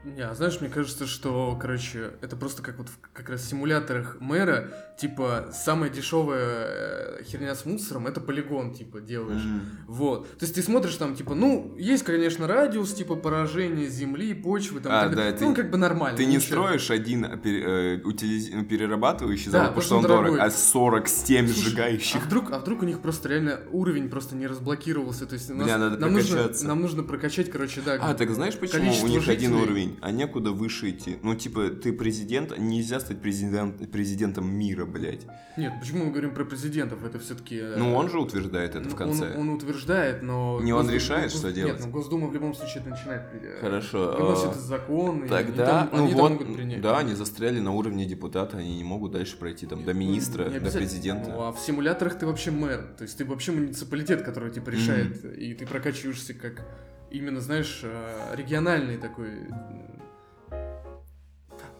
Не, 0.04 0.22
а 0.22 0.34
знаешь, 0.34 0.60
мне 0.60 0.70
кажется, 0.70 1.08
что, 1.08 1.58
короче, 1.60 2.12
это 2.22 2.36
просто 2.36 2.62
как 2.62 2.78
вот 2.78 2.89
в 2.89 3.00
как 3.13 3.30
раз 3.30 3.42
в 3.42 3.50
симуляторах 3.50 4.18
мэра, 4.20 4.70
типа, 4.98 5.50
самая 5.54 5.89
дешевая 5.89 7.20
э, 7.20 7.24
херня 7.24 7.56
с 7.56 7.66
мусором, 7.66 8.08
это 8.08 8.20
полигон, 8.20 8.74
типа, 8.74 9.00
делаешь. 9.00 9.42
Mm. 9.42 9.62
Вот. 9.88 10.30
То 10.38 10.46
есть 10.46 10.56
ты 10.56 10.62
смотришь 10.62 10.96
там, 10.96 11.16
типа, 11.16 11.36
ну, 11.36 11.76
есть, 11.78 12.04
конечно, 12.04 12.48
радиус, 12.48 12.94
типа, 12.94 13.16
поражения 13.16 13.88
земли, 13.88 14.34
почвы, 14.34 14.82
там, 14.82 14.92
а, 14.92 15.04
так, 15.04 15.16
да, 15.16 15.26
ну, 15.39 15.54
ты, 15.54 15.62
как 15.62 15.72
бы 15.72 15.78
нормально. 15.78 16.18
Ты 16.18 16.26
не 16.26 16.36
ничего. 16.36 16.63
строишь 16.63 16.92
один 16.92 17.26
э, 17.26 17.38
пер, 17.38 17.68
э, 17.68 18.02
утилиз... 18.04 18.50
Ну, 18.52 18.66
перерабатывающий 18.66 19.52
завод, 19.52 19.68
да, 19.68 19.74
потому 19.74 19.86
что 19.86 19.98
он 19.98 20.04
дорогой. 20.04 20.38
дорог, 20.38 20.48
а 20.48 20.52
47 20.52 21.48
Слушай, 21.48 21.60
сжигающих. 21.62 22.16
А 22.16 22.26
вдруг, 22.26 22.52
а 22.52 22.60
вдруг 22.60 22.82
у 22.82 22.86
них 22.86 23.00
просто 23.00 23.30
реально 23.30 23.60
уровень 23.72 24.10
просто 24.10 24.36
не 24.36 24.48
разблокировался, 24.48 25.26
то 25.26 25.34
есть 25.34 25.50
нас, 25.50 25.66
Бля, 25.66 25.78
надо 25.78 25.98
нам, 25.98 26.13
нужно, 26.13 26.52
нам 26.63 26.82
нужно 26.82 27.04
прокачать, 27.04 27.50
короче, 27.50 27.82
да. 27.86 27.98
А, 28.02 28.13
так 28.13 28.30
знаешь, 28.32 28.58
почему 28.58 28.92
у 29.04 29.08
них 29.08 29.22
жителей? 29.22 29.48
один 29.48 29.54
уровень, 29.54 29.92
а 30.01 30.12
некуда 30.12 30.51
выше 30.51 30.91
идти? 30.91 31.17
Ну, 31.21 31.36
типа, 31.36 31.69
ты 31.69 31.93
президент, 31.93 32.58
нельзя 32.58 32.99
стать 32.99 33.21
президент, 33.21 33.91
президентом 33.91 34.47
мира, 34.47 34.86
блядь. 34.86 35.25
Нет, 35.58 35.73
почему 35.79 36.06
мы 36.06 36.12
говорим 36.12 36.34
про 36.34 36.45
президентов? 36.45 37.03
Это 37.06 37.19
все-таки... 37.19 37.58
Э, 37.58 37.75
ну, 37.77 37.95
он 37.95 38.10
же 38.10 38.19
утверждает 38.19 38.75
это 38.75 38.89
в 38.89 38.95
конце. 38.95 39.34
Он, 39.36 39.41
он 39.41 39.49
утверждает, 39.56 40.23
но... 40.23 40.60
Не 40.62 40.73
он 40.73 40.89
решает, 40.89 41.32
Гос... 41.32 41.39
что 41.39 41.51
делать? 41.51 41.75
Нет, 41.75 41.86
ну, 41.86 41.91
Госдума 41.91 42.27
в 42.27 42.34
любом 42.34 42.56
случае 42.56 42.82
это 42.82 42.89
начинает... 42.89 43.21
Хорошо. 43.62 44.15
Выносит 44.17 44.58
а... 44.58 44.60
закон, 44.60 45.27
Тогда, 45.27 45.63
и, 45.63 45.67
там, 45.67 45.89
ну 45.91 46.03
они 46.06 46.13
вот, 46.13 46.32
могут 46.32 46.56
принять. 46.56 46.82
Да, 46.82 46.97
они 46.97 47.13
застряли 47.13 47.60
на 47.60 47.71
уровне 47.71 48.06
депутата, 48.06 48.58
они 48.58 48.77
не 48.77 48.84
могут 48.84 49.12
дальше 49.12 49.38
пройти 49.38 49.65
там 49.65 49.84
до 49.84 49.93
министра, 49.93 50.49
до 50.49 50.71
президента. 50.71 51.29
Ну, 51.29 51.41
а 51.43 51.51
в 51.51 51.60
симуляторах 51.60 52.17
ты 52.17 52.25
вообще 52.25 52.51
мэр, 52.51 52.95
то 52.97 53.03
есть 53.03 53.17
ты 53.17 53.25
вообще 53.25 53.51
муниципалитет, 53.51 54.23
который 54.23 54.51
типа 54.51 54.69
решает, 54.69 55.23
mm-hmm. 55.23 55.38
и 55.38 55.53
ты 55.53 55.65
прокачиваешься 55.65 56.34
как 56.34 56.65
именно, 57.13 57.39
знаешь, 57.39 57.80
э, 57.84 58.36
региональный 58.36 58.97
такой. 58.97 59.30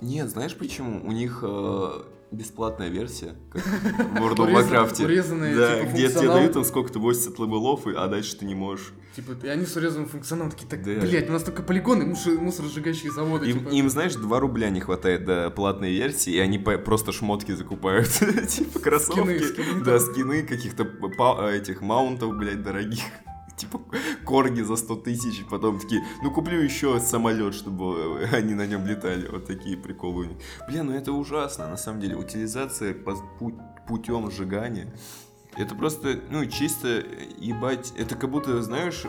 Нет, 0.02 0.30
знаешь 0.30 0.56
почему? 0.56 1.02
У 1.06 1.12
них 1.12 1.39
э, 1.43 1.89
бесплатная 2.32 2.89
версия, 2.89 3.36
как 3.52 3.62
в 3.63 3.67
World 4.22 4.36
of 4.38 4.54
Warcraft. 4.54 5.04
Урезанная, 5.06 5.56
Да, 5.56 5.80
типа, 5.80 5.89
где 5.91 6.10
тебе 6.10 6.28
дают 6.28 6.54
там 6.54 6.63
сколько-то 6.65 7.00
80 7.00 7.39
левелов, 7.39 7.88
а 7.88 8.08
дальше 8.08 8.36
ты 8.38 8.46
не 8.46 8.54
можешь. 8.56 8.91
Типа, 9.15 9.32
и 9.43 9.48
они 9.48 9.65
с 9.65 9.76
урезанным 9.78 10.10
функционалом 10.10 10.52
такие, 10.52 10.67
так, 10.67 10.84
Да. 10.84 11.00
блядь, 11.00 11.30
у 11.30 11.32
нас 11.32 11.43
только 11.43 11.63
полигоны, 11.63 12.06
мусор- 12.06 12.38
мусоросжигающие 12.39 13.12
заводы. 13.12 13.50
Им, 13.50 13.60
типа. 13.60 13.69
им, 13.69 13.89
знаешь, 13.89 14.15
2 14.15 14.39
рубля 14.39 14.69
не 14.69 14.82
хватает 14.82 15.24
до 15.26 15.50
платной 15.52 15.91
версии, 15.91 16.34
и 16.34 16.39
они 16.39 16.58
просто 16.60 17.12
шмотки 17.14 17.51
закупают. 17.53 18.08
Типа 18.49 18.80
кроссовки. 18.80 19.39
скины 19.39 19.84
Да, 19.86 19.99
там. 19.99 20.12
скины 20.12 20.43
каких-то 20.43 20.84
этих 21.49 21.82
маунтов, 21.82 22.36
блядь, 22.36 22.62
дорогих. 22.64 23.03
Типа 23.58 23.80
корги 24.26 24.62
за 24.62 24.76
100 24.76 24.95
тысяч, 24.97 25.45
потом 25.49 25.80
такие, 25.80 26.01
ну 26.24 26.32
куплю 26.32 26.60
еще 26.60 26.99
самолет, 26.99 27.54
чтобы 27.54 28.20
э, 28.22 28.36
они 28.36 28.56
на 28.56 28.66
нем 28.66 28.86
летали. 28.88 29.28
Вот 29.28 29.45
такие 29.45 29.78
приколы 29.78 30.26
у 30.26 30.30
них. 30.30 30.38
Бля, 30.68 30.84
ну 30.84 30.91
это 30.93 31.12
ужасно, 31.12 31.70
на 31.70 31.78
самом 31.78 31.99
деле. 32.01 32.16
Утилизация 32.16 32.93
по 32.93 33.12
пу- 33.39 33.60
путем 33.88 34.32
сжигания. 34.32 34.91
Это 35.56 35.76
просто, 35.76 36.20
ну, 36.32 36.45
чисто, 36.47 36.88
э, 36.88 37.04
ебать, 37.38 37.93
это 37.95 38.16
как 38.16 38.32
будто, 38.32 38.62
знаешь, 38.64 39.04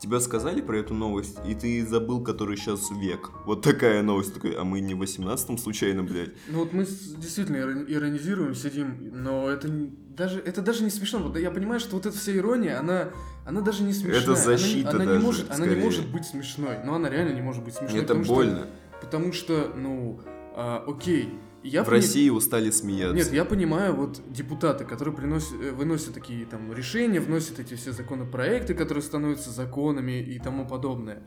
Тебя 0.00 0.18
сказали 0.20 0.62
про 0.62 0.78
эту 0.78 0.94
новость, 0.94 1.38
и 1.46 1.54
ты 1.54 1.84
забыл, 1.86 2.22
который 2.24 2.56
сейчас 2.56 2.90
век. 2.90 3.30
Вот 3.44 3.60
такая 3.62 4.02
новость. 4.02 4.32
Такой, 4.32 4.52
а 4.58 4.64
мы 4.64 4.80
не 4.80 4.94
в 4.94 5.02
18-м 5.02 5.58
случайно, 5.58 6.02
блядь? 6.02 6.30
Ну 6.48 6.60
вот 6.60 6.72
мы 6.72 6.84
действительно 6.86 7.56
иро- 7.58 7.84
иронизируем, 7.86 8.54
сидим, 8.54 9.10
но 9.12 9.50
это 9.50 9.68
не- 9.68 9.90
даже 10.16 10.40
это 10.40 10.62
даже 10.62 10.84
не 10.84 10.90
смешно. 10.90 11.18
Вот 11.18 11.36
я 11.38 11.50
понимаю, 11.50 11.80
что 11.80 11.96
вот 11.96 12.06
эта 12.06 12.16
вся 12.16 12.34
ирония, 12.34 12.78
она 12.80 13.10
она 13.44 13.60
даже 13.60 13.82
не 13.82 13.92
смешная. 13.92 14.20
Это 14.22 14.30
Она 14.32 14.40
не- 14.40 14.44
защита 14.46 14.90
она, 14.90 15.00
не 15.04 15.06
даже, 15.06 15.20
может, 15.26 15.50
она 15.50 15.58
не 15.58 15.64
скорее. 15.72 15.84
может 15.84 16.08
быть 16.10 16.24
смешной. 16.24 16.76
Но 16.84 16.94
она 16.94 17.10
реально 17.10 17.34
не 17.34 17.42
может 17.42 17.62
быть 17.62 17.74
смешной. 17.74 17.98
Это 18.00 18.08
потому 18.14 18.24
что- 18.24 18.34
больно. 18.34 18.66
потому 19.02 19.32
что, 19.32 19.72
ну, 19.76 20.20
а, 20.56 20.82
окей, 20.86 21.28
я 21.62 21.82
в 21.82 21.86
пони- 21.86 21.96
России 21.96 22.30
устали 22.30 22.70
смеяться. 22.70 23.14
Нет, 23.14 23.32
я 23.32 23.44
понимаю, 23.44 23.94
вот 23.94 24.20
депутаты, 24.28 24.84
которые 24.84 25.14
приносят, 25.14 25.52
э, 25.60 25.72
выносят 25.72 26.14
такие 26.14 26.46
там 26.46 26.72
решения, 26.72 27.20
вносят 27.20 27.58
эти 27.58 27.74
все 27.74 27.92
законопроекты, 27.92 28.74
которые 28.74 29.02
становятся 29.02 29.50
законами 29.50 30.20
и 30.22 30.38
тому 30.38 30.66
подобное. 30.66 31.22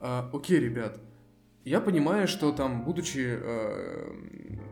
А, 0.00 0.30
окей, 0.32 0.60
ребят, 0.60 1.00
я 1.64 1.80
понимаю, 1.80 2.28
что 2.28 2.52
там, 2.52 2.84
будучи 2.84 3.38
э, 3.40 4.12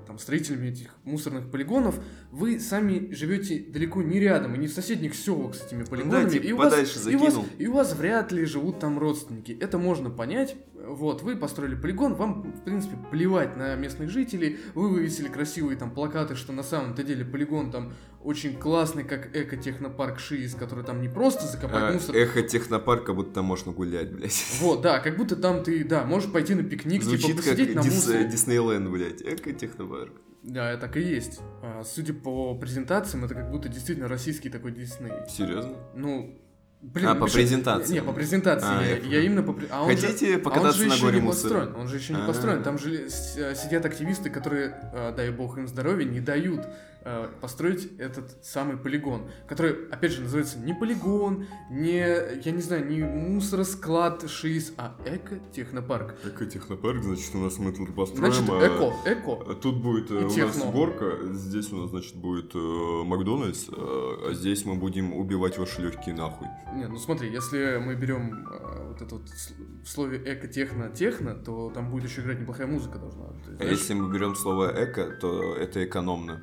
там, 0.06 0.18
строителями 0.18 0.68
этих 0.68 0.94
мусорных 1.04 1.50
полигонов, 1.50 1.98
вы 2.30 2.60
сами 2.60 3.12
живете 3.12 3.58
далеко 3.58 4.02
не 4.02 4.18
рядом 4.20 4.54
и 4.54 4.58
не 4.58 4.66
в 4.66 4.72
соседних 4.72 5.14
селах 5.14 5.54
с 5.54 5.66
этими 5.66 5.84
полигонами. 5.84 6.30
типа 6.30 6.44
и, 6.44 6.52
у 6.52 6.56
вас, 6.56 6.70
подальше 6.70 6.98
и, 7.10 7.14
у 7.16 7.18
вас, 7.18 7.34
закинул. 7.34 7.46
и 7.58 7.66
у 7.66 7.72
вас 7.72 7.94
вряд 7.94 8.32
ли 8.32 8.44
живут 8.44 8.78
там 8.78 8.98
родственники. 8.98 9.56
Это 9.60 9.78
можно 9.78 10.10
понять. 10.10 10.56
Вот, 10.85 11.22
вы 11.22 11.37
построили 11.37 11.74
полигон, 11.74 12.14
вам, 12.14 12.43
в 12.53 12.61
принципе, 12.62 12.97
плевать 13.11 13.57
на 13.57 13.74
местных 13.74 14.11
жителей, 14.11 14.59
вы 14.74 14.89
вывесили 14.89 15.29
красивые 15.29 15.77
там 15.77 15.91
плакаты, 15.91 16.35
что 16.37 16.53
на 16.53 16.62
самом-то 16.62 17.03
деле 17.03 17.24
полигон 17.24 17.70
там 17.70 17.93
очень 18.22 18.57
классный, 18.59 19.03
как 19.05 19.35
эко-технопарк 19.35 20.18
ШИИС, 20.18 20.55
который 20.55 20.85
там 20.85 21.01
не 21.01 21.09
просто 21.09 21.47
закопать 21.47 21.83
А, 21.83 21.93
мусор, 21.93 22.14
эхо 22.16 22.43
технопарка, 22.43 23.14
будто 23.14 23.33
там 23.35 23.45
можно 23.47 23.72
гулять, 23.72 24.12
блядь. 24.12 24.45
вот, 24.61 24.83
да, 24.83 25.01
как 25.01 25.16
будто 25.16 25.35
там 25.37 25.62
ты, 25.64 25.83
да, 25.85 26.05
можешь 26.05 26.31
пойти 26.31 26.55
на 26.55 26.62
пикник, 26.62 27.03
Звучит 27.03 27.27
типа 27.27 27.43
как 27.43 27.53
посидеть 27.53 27.74
на 27.74 27.81
Дис- 27.81 27.95
мусоре. 27.95 28.24
Диснейленд, 28.29 28.89
блядь. 28.91 29.22
Эко 29.22 29.53
технопарк. 29.53 30.12
Да, 30.43 30.77
так 30.77 30.97
и 30.97 31.01
есть. 31.01 31.41
А, 31.62 31.83
судя 31.85 32.14
по 32.14 32.55
презентациям, 32.57 33.24
это 33.24 33.35
как 33.35 33.51
будто 33.51 33.68
действительно 33.68 34.07
российский 34.09 34.49
такой 34.51 34.70
Дисней. 34.72 35.12
Серьезно? 35.29 35.77
Ну, 35.97 36.39
блин, 36.83 37.09
А, 37.09 37.14
по 37.14 37.24
Миша, 37.24 37.35
презентации. 37.35 37.93
Не, 37.95 38.03
по 38.03 38.12
презентации. 38.12 38.66
А, 38.68 38.83
я, 38.83 38.97
я 39.18 39.20
именно 39.22 39.43
по 39.43 39.55
а 39.70 39.83
он 39.85 39.91
же- 39.97 39.97
Хотите 40.07 40.35
а 40.35 40.37
он 40.37 40.43
покататься 40.43 40.79
же 40.79 40.87
на 40.89 40.93
еще 40.93 41.03
горе 41.03 41.20
не 41.20 41.22
мусора? 41.27 41.55
построен, 41.61 41.77
он 41.81 41.89
же 41.89 41.97
еще 41.97 42.12
не 42.14 42.20
А. 42.22 42.27
построен. 42.27 42.62
Там 42.62 42.79
же 42.79 42.95
э, 43.07 43.55
сидят 43.55 43.85
активисты, 43.85 44.31
которые, 44.31 44.74
э, 44.93 45.12
дай 45.16 45.31
бог 45.31 45.59
им 45.59 45.66
здоровья, 45.68 46.05
не 46.05 46.20
дают 46.20 46.66
э, 47.07 47.28
построить 47.40 47.88
этот 47.98 48.44
самый 48.44 48.76
полигон, 48.76 49.30
который, 49.46 49.88
опять 49.90 50.12
же, 50.12 50.22
называется 50.22 50.59
не 50.59 50.74
полигон, 50.74 51.46
не, 51.70 52.00
я 52.44 52.52
не 52.52 52.61
знаю, 52.61 52.86
не 52.86 53.02
мусоросклад 53.02 54.28
ШИС, 54.28 54.74
а 54.76 54.96
эко-технопарк. 55.07 56.16
Эко 56.24 56.46
технопарк, 56.46 57.02
значит, 57.02 57.34
у 57.34 57.38
нас 57.38 57.59
мы 57.59 57.72
тут 57.72 57.86
Значит, 58.16 58.42
эко, 58.44 58.92
эко. 59.04 59.50
А 59.50 59.54
Тут 59.54 59.76
будет 59.76 60.11
э, 60.11 60.14
у 60.14 60.22
нас 60.22 60.34
техно. 60.34 60.70
горка, 60.72 61.12
здесь 61.32 61.72
у 61.72 61.76
нас, 61.76 61.90
значит, 61.90 62.16
будет 62.16 62.54
э, 62.54 62.59
Макдональдс, 63.04 63.68
э, 63.68 63.72
а 63.76 64.30
здесь 64.34 64.64
мы 64.64 64.74
будем 64.74 65.14
убивать 65.14 65.59
ваши 65.59 65.82
легкие 65.82 66.14
нахуй. 66.14 66.48
Не, 66.74 66.88
ну 66.88 66.98
смотри, 66.98 67.30
если 67.30 67.78
мы 67.78 67.94
берем 67.94 68.46
э, 68.50 68.88
вот 68.88 69.00
это 69.00 69.14
вот 69.14 69.28
в 69.28 69.88
слове 69.88 70.18
эко-техно-техно, 70.24 71.34
то 71.34 71.70
там 71.70 71.90
будет 71.90 72.11
еще 72.11 72.22
играть 72.22 72.40
неплохая 72.40 72.66
музыка 72.66 72.98
должна. 72.98 73.26
Ты 73.44 73.52
А 73.52 73.57
знаешь, 73.57 73.78
если 73.78 73.94
мы 73.94 74.12
берем 74.12 74.34
слово 74.34 74.72
эко, 74.84 75.16
то 75.20 75.54
это 75.54 75.84
экономно. 75.84 76.42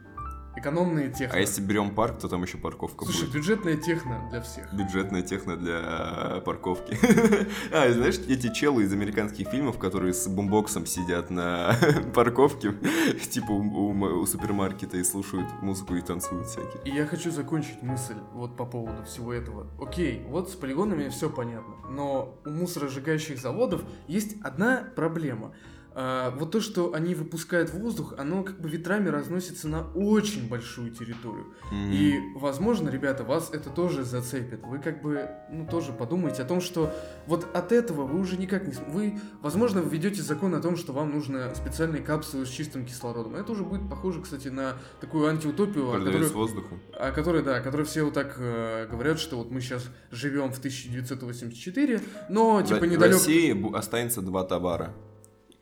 Экономные 0.64 1.10
техно. 1.10 1.38
А 1.38 1.42
если 1.42 1.62
берем 1.62 1.94
парк, 1.94 2.20
то 2.20 2.30
там 2.30 2.42
еще 2.44 2.58
парковка 2.58 3.04
Слушай, 3.04 3.26
будет. 3.26 3.34
бюджетная 3.34 3.76
техно 3.76 4.30
для 4.30 4.40
всех. 4.40 4.74
Бюджетная 4.74 5.22
техно 5.22 5.58
для 5.58 6.42
парковки. 6.46 6.98
А, 7.74 7.92
знаешь, 7.92 8.18
эти 8.30 8.54
челы 8.54 8.84
из 8.84 8.94
американских 8.94 9.50
фильмов, 9.50 9.78
которые 9.78 10.14
с 10.14 10.26
бумбоксом 10.28 10.86
сидят 10.86 11.30
на 11.30 11.76
парковке, 12.16 12.74
типа 13.30 13.52
у 13.52 14.26
супермаркета 14.26 14.96
и 14.96 15.04
слушают 15.04 15.48
музыку 15.62 15.96
и 15.96 16.02
танцуют 16.02 16.48
всякие. 16.48 16.82
И 16.86 16.96
я 16.96 17.06
хочу 17.06 17.30
закончить 17.30 17.82
мысль 17.82 18.16
вот 18.32 18.56
по 18.56 18.66
поводу 18.66 19.04
всего 19.04 19.34
этого. 19.34 19.68
Окей, 19.82 20.24
вот 20.30 20.50
с 20.50 20.54
полигонами 20.54 21.10
все 21.10 21.30
понятно, 21.30 21.76
но 21.90 22.40
у 22.46 22.50
мусоросжигающих 22.50 23.38
заводов 23.38 23.82
есть 24.08 24.38
одна 24.42 24.88
проблема. 24.96 25.54
А, 25.96 26.32
вот 26.32 26.52
то, 26.52 26.60
что 26.60 26.94
они 26.94 27.14
выпускают 27.14 27.70
в 27.70 27.78
воздух, 27.80 28.16
оно 28.18 28.44
как 28.44 28.60
бы 28.60 28.68
ветрами 28.70 29.10
разносится 29.10 29.68
на 29.68 29.84
очень 29.94 30.50
большую 30.50 30.92
территорию. 30.92 31.54
И, 31.72 32.20
возможно, 32.36 32.90
ребята, 32.90 33.24
вас 33.24 33.50
это 33.54 33.70
тоже 33.70 34.04
зацепит. 34.04 34.62
Вы 34.64 34.80
как 34.80 35.02
бы, 35.04 35.30
ну, 35.52 35.68
тоже 35.68 35.92
подумайте 35.94 36.42
о 36.42 36.46
том, 36.46 36.62
что 36.62 36.92
вот 37.28 37.48
от 37.56 37.72
этого 37.72 38.06
вы 38.06 38.20
уже 38.20 38.38
никак 38.38 38.66
не... 38.68 38.74
Вы, 38.90 39.20
возможно, 39.42 39.80
введете 39.80 40.22
закон 40.24 40.56
о 40.56 40.62
том, 40.62 40.78
что 40.78 40.94
вам 40.94 41.12
нужны 41.12 41.54
специальные 41.56 42.02
капсулы 42.02 42.46
с 42.46 42.50
чистым 42.50 42.86
кислородом. 42.86 43.36
Это 43.36 43.52
уже 43.52 43.64
будет 43.64 43.88
похоже, 43.90 44.22
кстати, 44.22 44.48
на 44.48 44.74
такую 45.00 45.28
антиутопию, 45.28 45.90
о 45.90 45.94
Продавец 45.94 46.14
которой, 46.28 46.34
воздуху. 46.34 46.80
о 47.00 47.12
которой, 47.12 47.44
да, 47.44 47.58
о 47.58 47.62
которой 47.62 47.84
все 47.86 48.04
вот 48.04 48.14
так 48.16 48.36
э, 48.40 48.88
говорят, 48.90 49.20
что 49.20 49.38
вот 49.38 49.52
мы 49.52 49.62
сейчас 49.62 49.86
живем 50.12 50.52
в 50.52 50.58
1984, 50.58 52.02
но, 52.30 52.58
В- 52.58 52.64
типа, 52.64 52.80
В 52.80 52.86
недалеко... 52.88 53.14
России 53.20 53.52
бу- 53.54 53.76
останется 53.76 54.22
два 54.22 54.44
товара. 54.44 54.94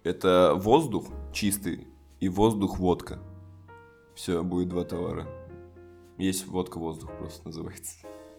Это 0.03 0.53
воздух 0.55 1.07
чистый 1.31 1.87
и 2.19 2.27
воздух-водка. 2.27 3.19
Все, 4.15 4.43
будет 4.43 4.69
два 4.69 4.83
товара. 4.83 5.27
Есть 6.17 6.47
водка-воздух 6.47 7.11
просто 7.17 7.45
называется. 7.47 7.97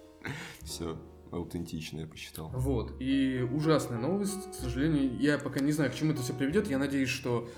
Все, 0.63 0.97
аутентично 1.31 2.01
я 2.01 2.07
посчитал. 2.07 2.51
Вот, 2.53 3.01
и 3.01 3.49
ужасная 3.53 3.99
новость, 3.99 4.51
к 4.51 4.55
сожалению, 4.55 5.17
я 5.19 5.39
пока 5.39 5.61
не 5.61 5.73
знаю, 5.73 5.93
к 5.93 5.95
чему 5.95 6.13
это 6.13 6.23
все 6.23 6.35
приведет, 6.35 6.69
я 6.69 6.79
надеюсь, 6.79 7.09
что 7.09 7.49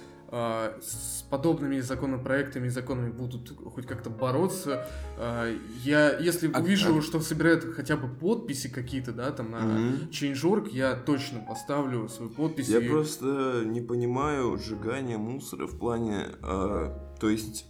с 0.82 1.22
подобными 1.30 1.80
законопроектами 1.80 2.66
и 2.66 2.70
законами 2.70 3.10
будут 3.10 3.52
хоть 3.72 3.86
как-то 3.86 4.10
бороться. 4.10 4.86
А, 5.16 5.46
я, 5.84 6.18
если 6.18 6.50
А- 6.52 6.60
увижу, 6.60 6.98
а- 6.98 7.02
что 7.02 7.20
собирают 7.20 7.64
хотя 7.74 7.96
бы 7.96 8.08
подписи 8.08 8.68
какие-то, 8.68 9.12
да, 9.12 9.30
там 9.30 9.50
на 9.50 9.60
Мгм. 9.60 10.10
Change.org, 10.10 10.70
я 10.72 10.94
точно 10.94 11.40
поставлю 11.40 12.08
свою 12.08 12.30
подпись. 12.30 12.68
Я 12.68 12.78
и- 12.80 12.88
просто 12.88 13.62
не 13.64 13.80
понимаю 13.80 14.58
сжигание 14.58 15.18
мусора 15.18 15.66
в 15.66 15.78
плане... 15.78 16.26
а, 16.42 17.14
то 17.20 17.28
есть... 17.28 17.66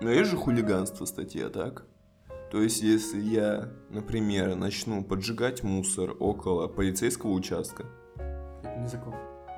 Ну, 0.00 0.10
есть 0.10 0.30
же 0.30 0.36
хулиганство 0.36 1.06
статья, 1.06 1.48
так? 1.48 1.86
То 2.52 2.60
есть, 2.62 2.82
если 2.82 3.18
я, 3.20 3.72
например, 3.90 4.54
начну 4.54 5.02
поджигать 5.02 5.62
мусор 5.62 6.14
около 6.20 6.68
полицейского 6.68 7.30
участка, 7.32 7.86
Это 8.62 8.78
не 8.78 8.88
закон, 8.88 9.14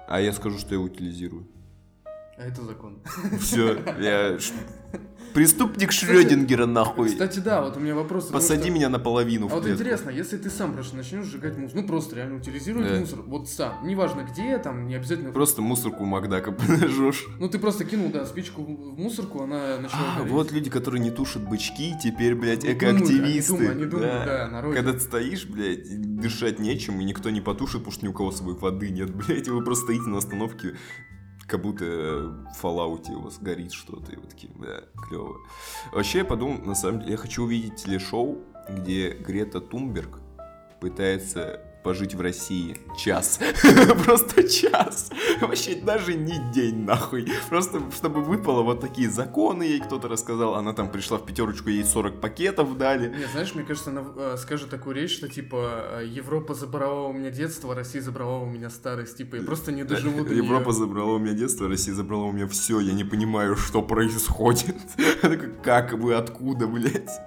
а 0.08 0.20
я 0.20 0.32
скажу, 0.32 0.58
что 0.58 0.74
я 0.74 0.80
утилизирую. 0.80 1.46
А 2.38 2.44
это 2.46 2.62
закон. 2.62 3.00
Все, 3.40 3.78
я... 4.00 4.38
Преступник 5.34 5.92
Шрёдингера, 5.92 6.64
нахуй. 6.64 7.10
Кстати, 7.10 7.38
да, 7.40 7.60
вот 7.60 7.76
у 7.76 7.80
меня 7.80 7.94
вопрос. 7.94 8.26
Посади 8.28 8.62
что- 8.64 8.70
меня 8.72 8.88
наполовину 8.88 9.44
А 9.46 9.48
в 9.50 9.52
вот 9.52 9.64
клетку. 9.64 9.82
интересно, 9.82 10.08
если 10.10 10.38
ты 10.38 10.48
сам 10.48 10.72
просто 10.72 10.96
начнешь 10.96 11.26
сжигать 11.26 11.58
мусор, 11.58 11.76
ну 11.82 11.86
просто 11.86 12.16
реально 12.16 12.36
утилизировать 12.38 12.88
Да. 12.88 12.98
мусор, 13.00 13.20
вот 13.26 13.46
сам, 13.48 13.86
неважно 13.86 14.22
где, 14.32 14.56
там, 14.58 14.86
не 14.88 14.94
обязательно 14.94 15.30
Просто 15.30 15.60
мусорку 15.60 16.06
Макдака 16.06 16.50
подожжешь. 16.52 17.26
Ну, 17.38 17.48
ты 17.50 17.58
просто 17.58 17.84
кинул, 17.84 18.10
да, 18.10 18.24
спичку 18.24 18.62
в 18.64 18.98
мусорку, 18.98 19.42
она 19.42 19.76
начала 19.78 20.00
А, 20.14 20.18
гореть. 20.20 20.32
вот 20.32 20.50
люди, 20.52 20.70
которые 20.70 21.02
не 21.02 21.10
тушат 21.10 21.46
бычки, 21.46 21.94
теперь, 22.02 22.34
блядь, 22.34 22.64
экоактивисты. 22.64 23.52
Они 23.52 23.58
думают, 23.60 23.76
они 23.76 23.84
думают, 23.84 24.24
да, 24.24 24.48
народ. 24.50 24.74
Когда 24.74 24.92
ты 24.94 25.00
стоишь, 25.00 25.44
блядь, 25.46 26.00
дышать 26.20 26.58
нечем, 26.58 26.98
и 27.00 27.04
никто 27.04 27.28
не 27.28 27.42
потушит, 27.42 27.80
потому 27.80 27.92
что 27.92 28.06
ни 28.06 28.08
у 28.08 28.14
кого 28.14 28.32
с 28.32 28.38
собой 28.38 28.54
воды 28.54 28.88
нет, 28.88 29.14
блядь, 29.14 29.46
и 29.46 29.50
вы 29.50 29.62
просто 29.62 29.84
стоите 29.84 30.08
на 30.08 30.18
остановке, 30.18 30.74
как 31.48 31.62
будто 31.62 31.84
в 31.84 32.62
Fallout 32.62 33.10
у 33.10 33.22
вас 33.22 33.38
горит 33.38 33.72
что-то, 33.72 34.12
и 34.12 34.16
вы 34.16 34.26
такие, 34.26 34.52
бля, 34.52 34.82
клево. 35.08 35.38
Вообще, 35.92 36.18
я 36.18 36.24
подумал, 36.24 36.58
на 36.58 36.74
самом 36.74 37.00
деле, 37.00 37.12
я 37.12 37.16
хочу 37.16 37.44
увидеть 37.44 37.76
телешоу, 37.76 38.38
где 38.68 39.10
Грета 39.14 39.60
Тунберг 39.60 40.20
пытается 40.78 41.62
пожить 41.88 42.14
в 42.14 42.20
России? 42.20 42.76
Час. 42.98 43.40
Просто 44.04 44.46
час. 44.46 45.10
Вообще 45.40 45.74
даже 45.74 46.12
не 46.12 46.38
день, 46.52 46.84
нахуй. 46.84 47.26
Просто, 47.48 47.80
чтобы 47.96 48.22
выпало 48.22 48.62
вот 48.62 48.82
такие 48.82 49.08
законы, 49.08 49.62
ей 49.62 49.80
кто-то 49.80 50.06
рассказал. 50.06 50.56
Она 50.56 50.74
там 50.74 50.90
пришла 50.90 51.16
в 51.16 51.24
пятерочку, 51.24 51.70
ей 51.70 51.84
40 51.84 52.20
пакетов 52.20 52.76
дали. 52.76 53.08
Не, 53.08 53.24
знаешь, 53.32 53.54
мне 53.54 53.64
кажется, 53.64 53.88
она 53.88 54.04
э, 54.16 54.36
скажет 54.36 54.68
такую 54.68 54.96
речь, 54.96 55.14
что 55.14 55.30
типа 55.30 56.00
э, 56.00 56.06
Европа 56.06 56.52
забрала 56.52 57.08
у 57.08 57.14
меня 57.14 57.30
детство, 57.30 57.74
Россия 57.74 58.02
забрала 58.02 58.40
у 58.40 58.44
меня 58.44 58.68
старость. 58.68 59.16
Типа, 59.16 59.36
я 59.36 59.42
просто 59.42 59.72
не 59.72 59.84
доживу 59.84 60.26
до 60.26 60.34
Европа 60.34 60.72
забрала 60.72 61.14
у 61.14 61.18
меня 61.18 61.32
детство, 61.32 61.68
Россия 61.68 61.94
забрала 61.94 62.24
у 62.24 62.32
меня 62.32 62.46
все. 62.48 62.80
Я 62.80 62.92
не 62.92 63.04
понимаю, 63.04 63.56
что 63.56 63.80
происходит. 63.80 64.76
Как 65.62 65.94
вы, 65.94 66.12
откуда, 66.12 66.66
блядь? 66.66 67.18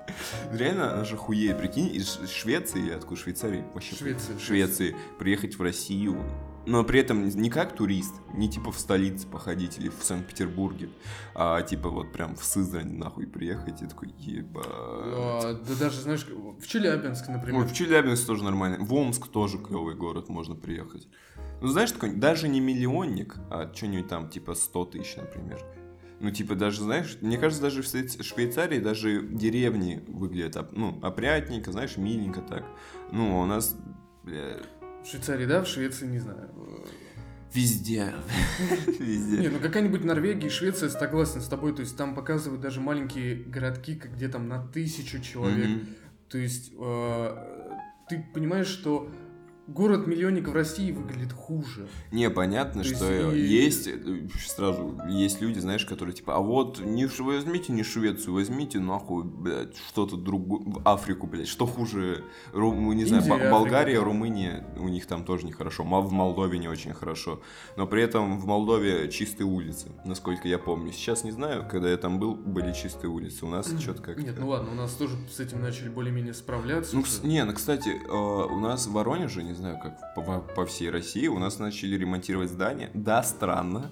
Реально, 0.53 0.93
она 0.93 1.03
же 1.03 1.18
хуеет. 1.18 1.57
Прикинь, 1.57 1.95
из 1.95 2.20
Швеции 2.30 2.93
откуда? 2.93 3.20
Швейцарии? 3.22 3.64
Вообще. 3.74 3.95
Швеция, 3.95 4.38
Швеции. 4.51 4.95
Приехать 5.19 5.57
в 5.57 5.61
Россию. 5.61 6.21
Но 6.67 6.83
при 6.83 6.99
этом 6.99 7.27
не 7.27 7.49
как 7.49 7.75
турист, 7.75 8.13
не 8.35 8.47
типа 8.47 8.71
в 8.71 8.77
столице 8.77 9.27
походить 9.27 9.79
или 9.79 9.89
в 9.89 10.03
Санкт-Петербурге, 10.03 10.89
а 11.33 11.59
типа 11.63 11.89
вот 11.89 12.11
прям 12.11 12.35
в 12.35 12.43
Сызрань 12.43 12.97
нахуй 12.99 13.25
приехать 13.25 13.81
и 13.81 13.87
такой, 13.87 14.13
ебать. 14.19 14.67
А, 14.67 15.53
Да 15.55 15.73
даже, 15.79 16.01
знаешь, 16.01 16.23
в 16.27 16.67
Челябинск, 16.67 17.29
например. 17.29 17.61
Ой, 17.61 17.67
в 17.67 17.73
Челябинск 17.73 18.27
тоже 18.27 18.43
нормально. 18.43 18.77
В 18.79 18.93
Омск 18.93 19.27
тоже 19.29 19.57
клевый 19.57 19.95
город, 19.95 20.29
можно 20.29 20.53
приехать. 20.53 21.07
Ну, 21.61 21.67
знаешь, 21.67 21.91
такой, 21.91 22.13
даже 22.13 22.47
не 22.47 22.59
миллионник, 22.59 23.37
а 23.49 23.71
что-нибудь 23.73 24.07
там, 24.07 24.29
типа 24.29 24.53
100 24.53 24.85
тысяч, 24.85 25.15
например. 25.15 25.63
Ну, 26.19 26.29
типа, 26.29 26.53
даже, 26.53 26.83
знаешь, 26.83 27.17
мне 27.21 27.39
кажется, 27.39 27.63
даже 27.63 27.81
в 27.81 27.85
Швейц- 27.85 28.21
Швейцарии 28.21 28.77
даже 28.77 29.23
деревни 29.23 30.03
выглядят, 30.07 30.71
ну, 30.71 30.99
опрятненько, 31.01 31.71
знаешь, 31.71 31.97
миленько 31.97 32.41
так. 32.41 32.63
Ну, 33.11 33.39
а 33.39 33.41
у 33.41 33.45
нас, 33.47 33.75
бля, 34.24 34.57
В 35.03 35.07
Швейцарии, 35.07 35.45
да, 35.45 35.61
в 35.63 35.67
Швеции, 35.67 36.05
не 36.07 36.19
знаю. 36.19 36.49
везде. 37.53 38.13
Не, 38.99 39.05
Везде. 39.05 39.49
ну 39.49 39.59
какая-нибудь 39.59 40.03
Норвегия 40.03 40.47
и 40.47 40.49
Швеция, 40.49 40.89
согласен 40.89 41.41
с 41.41 41.47
тобой, 41.47 41.74
то 41.76 41.82
есть 41.82 41.97
там 41.97 42.15
показывают 42.15 42.61
даже 42.61 42.80
маленькие 42.82 43.36
городки, 43.36 43.95
где 43.95 44.28
там 44.30 44.47
на 44.47 44.65
тысячу 44.67 45.19
человек. 45.22 45.82
То 46.30 46.38
есть 46.38 46.72
э, 46.80 47.72
ты 48.09 48.26
понимаешь, 48.34 48.67
что 48.67 49.11
город-миллионник 49.74 50.47
в 50.47 50.53
России 50.53 50.91
выглядит 50.91 51.34
хуже. 51.34 51.88
Не, 52.11 52.30
понятно, 52.30 52.84
То 52.84 52.89
что 52.95 53.32
есть 53.32 53.86
есть, 53.86 53.88
э, 53.88 54.28
сразу, 54.47 54.99
есть 55.07 55.41
люди, 55.41 55.59
знаешь, 55.59 55.86
которые 55.86 56.13
типа, 56.13 56.36
а 56.36 56.39
вот 56.39 56.80
не 56.80 57.05
возьмите 57.05 57.74
не 57.74 57.84
Швецию, 57.84 58.34
возьмите 58.34 58.80
нахуй, 58.80 59.24
блядь, 59.24 59.76
что-то 59.78 60.17
другое, 60.17 60.61
в 60.65 60.82
Африку, 60.88 61.28
блядь, 61.28 61.47
что 61.47 61.65
хуже, 61.65 62.24
Ру- 62.53 62.74
ну, 62.74 62.93
не 62.93 63.05
знаю, 63.05 63.22
Индия, 63.24 63.34
Африка, 63.36 63.51
Болгария, 63.51 63.99
да. 63.99 64.05
Румыния, 64.05 64.67
у 64.78 64.88
них 64.88 65.05
там 65.05 65.24
тоже 65.24 65.45
нехорошо, 65.45 65.84
Ма- 65.84 66.01
в 66.01 66.11
Молдове 66.11 66.59
не 66.59 66.67
очень 66.67 66.93
хорошо, 66.93 67.41
но 67.78 67.88
при 67.88 68.03
этом 68.03 68.39
в 68.39 68.45
Молдове 68.45 69.09
чистые 69.09 69.47
улицы, 69.47 69.91
насколько 70.05 70.47
я 70.47 70.59
помню. 70.59 70.91
Сейчас 70.91 71.24
не 71.24 71.32
знаю, 71.32 71.65
когда 71.69 71.89
я 71.89 71.97
там 71.97 72.19
был, 72.19 72.36
были 72.36 72.74
чистые 72.74 73.09
улицы, 73.09 73.45
у 73.45 73.49
нас 73.49 73.67
что-то 73.80 74.01
как-то... 74.01 74.22
Нет, 74.22 74.36
ну 74.39 74.49
ладно, 74.49 74.72
у 74.72 74.76
нас 74.76 74.93
тоже 74.93 75.15
с 75.32 75.39
этим 75.39 75.61
начали 75.61 75.89
более-менее 75.89 76.34
справляться. 76.34 76.95
Ну, 76.95 77.01
уже. 77.01 77.26
не, 77.26 77.43
ну, 77.45 77.53
кстати, 77.53 77.89
э, 77.89 78.11
у 78.11 78.59
нас 78.59 78.88
в 78.88 78.91
Воронеже, 78.91 79.43
не 79.43 79.53
знаю, 79.53 79.61
как 79.82 80.14
по, 80.16 80.39
по 80.39 80.66
всей 80.66 80.89
России, 80.89 81.28
у 81.28 81.39
нас 81.39 81.59
начали 81.59 81.95
ремонтировать 81.95 82.49
здания. 82.49 82.89
Да, 82.93 83.24
странно, 83.24 83.91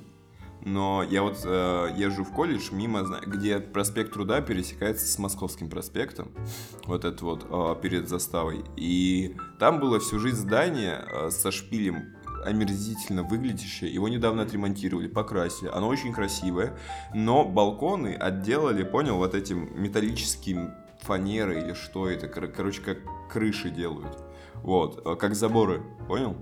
но 0.65 1.03
я 1.03 1.23
вот 1.23 1.39
э, 1.45 1.89
езжу 1.95 2.23
в 2.23 2.33
колледж 2.33 2.69
мимо, 2.71 3.03
где 3.25 3.59
проспект 3.59 4.13
Труда 4.13 4.41
пересекается 4.41 5.07
с 5.07 5.17
Московским 5.17 5.69
проспектом, 5.69 6.31
вот 6.85 7.05
это 7.05 7.23
вот 7.23 7.45
э, 7.49 7.81
перед 7.81 8.09
заставой. 8.09 8.65
И 8.75 9.37
там 9.57 9.79
было 9.79 9.99
всю 9.99 10.19
жизнь 10.19 10.37
здание 10.37 11.05
э, 11.07 11.29
со 11.29 11.51
шпилем 11.51 12.15
омерзительно 12.43 13.23
выглядящее. 13.23 13.93
Его 13.93 14.07
недавно 14.07 14.43
отремонтировали, 14.43 15.07
покрасили. 15.07 15.69
Оно 15.69 15.87
очень 15.87 16.13
красивое, 16.13 16.77
но 17.13 17.45
балконы 17.45 18.15
отделали, 18.15 18.83
понял, 18.83 19.17
вот 19.17 19.35
этим 19.35 19.81
металлическим 19.81 20.73
фанерой 21.01 21.61
или 21.61 21.73
что 21.73 22.09
это, 22.09 22.27
кор- 22.27 22.47
короче, 22.47 22.81
как 22.81 22.97
крыши 23.29 23.69
делают. 23.69 24.17
Вот, 24.63 25.01
э, 25.05 25.15
как 25.15 25.35
заборы, 25.35 25.81
понял? 26.07 26.35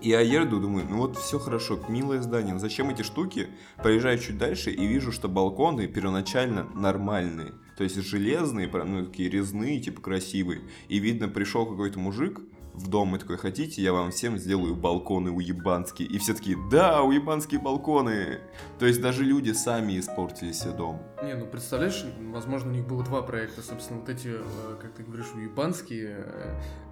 И 0.00 0.08
я 0.08 0.20
еду, 0.20 0.60
думаю, 0.60 0.86
ну 0.88 0.98
вот 0.98 1.16
все 1.16 1.38
хорошо, 1.38 1.78
милое 1.88 2.22
здание, 2.22 2.58
зачем 2.58 2.90
эти 2.90 3.02
штуки? 3.02 3.48
Проезжаю 3.76 4.18
чуть 4.18 4.38
дальше 4.38 4.70
и 4.70 4.86
вижу, 4.86 5.12
что 5.12 5.28
балконы 5.28 5.86
первоначально 5.86 6.66
нормальные. 6.74 7.52
То 7.76 7.84
есть 7.84 7.96
железные, 7.96 8.68
ну 8.68 9.06
такие 9.06 9.28
резные, 9.28 9.80
типа 9.80 10.00
красивые. 10.00 10.62
И 10.88 10.98
видно, 10.98 11.28
пришел 11.28 11.66
какой-то 11.66 11.98
мужик 11.98 12.40
в 12.74 12.88
дом 12.88 13.14
и 13.16 13.18
такой, 13.18 13.36
хотите, 13.36 13.82
я 13.82 13.92
вам 13.92 14.10
всем 14.10 14.38
сделаю 14.38 14.74
балконы 14.74 15.30
уебанские. 15.30 16.08
И 16.08 16.18
все 16.18 16.34
такие, 16.34 16.56
да, 16.70 17.02
уебанские 17.02 17.60
балконы. 17.60 18.40
То 18.78 18.86
есть 18.86 19.00
даже 19.00 19.24
люди 19.24 19.52
сами 19.52 19.98
испортили 19.98 20.52
себе 20.52 20.72
дом. 20.72 21.02
Не, 21.22 21.34
ну 21.34 21.46
представляешь, 21.46 22.04
возможно, 22.30 22.70
у 22.70 22.74
них 22.74 22.86
было 22.86 23.04
два 23.04 23.22
проекта, 23.22 23.62
собственно, 23.62 24.00
вот 24.00 24.08
эти, 24.08 24.28
э, 24.28 24.76
как 24.80 24.92
ты 24.94 25.02
говоришь, 25.02 25.32
уебанские, 25.34 26.26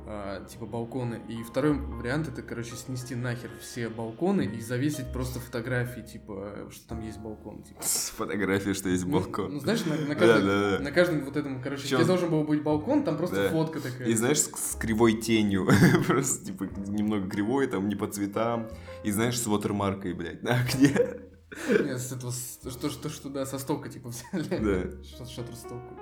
э, 0.07 0.47
типа 0.49 0.67
балконы. 0.67 1.21
И 1.29 1.43
второй 1.43 1.73
вариант 1.75 2.29
это, 2.29 2.43
короче, 2.43 2.75
снести 2.77 3.15
нахер 3.15 3.51
все 3.61 3.89
балконы 3.89 4.43
и 4.47 4.61
завесить 4.61 5.13
просто 5.13 5.41
фотографии, 5.41 6.01
типа, 6.01 6.69
что 6.71 6.89
там 6.89 7.01
есть 7.03 7.19
балкон. 7.19 7.63
Типа. 7.63 7.83
С 7.83 8.11
фотографией, 8.11 8.75
что 8.75 8.89
есть 8.89 9.05
Ну, 9.07 9.13
балкон. 9.21 9.55
Ну, 9.55 9.61
знаешь, 9.61 9.85
на, 9.85 9.97
на 9.97 10.09
Да, 10.09 10.15
каждом, 10.15 10.47
да, 10.47 10.71
да. 10.79 10.85
на 10.85 10.91
каждом 10.93 11.25
вот 11.25 11.37
этом, 11.37 11.63
короче, 11.63 11.89
Чё? 11.89 11.97
где 11.99 12.07
должен 12.07 12.31
был 12.31 12.45
быть 12.45 12.63
балкон, 12.63 13.03
там 13.05 13.17
просто 13.17 13.37
Да. 13.37 13.49
фотка 13.51 13.81
такая. 13.81 14.09
И 14.09 14.15
знаешь, 14.15 14.39
с, 14.41 14.51
с 14.73 14.77
кривой 14.77 15.15
тенью. 15.15 15.67
Просто, 16.07 16.45
типа, 16.47 16.65
немного 16.87 17.29
кривой, 17.29 17.67
там, 17.67 17.89
не 17.89 17.95
по 17.97 18.07
цветам. 18.07 18.69
И 19.05 19.11
знаешь, 19.11 19.39
с 19.41 19.47
вотермаркой, 19.47 20.15
блядь, 20.15 20.43
на 20.43 20.61
окне. 20.61 20.91
Нет, 21.69 22.01
с 22.01 22.13
этого, 22.13 22.33
что, 22.33 22.89
что, 22.91 23.09
что, 23.09 23.29
да, 23.29 23.45
со 23.47 23.59
столка, 23.59 23.89
типа, 23.89 24.09
взяли. 24.33 24.59
Да. 24.93 25.03
Что- 25.05 25.27
Шаттерстолка. 25.27 25.95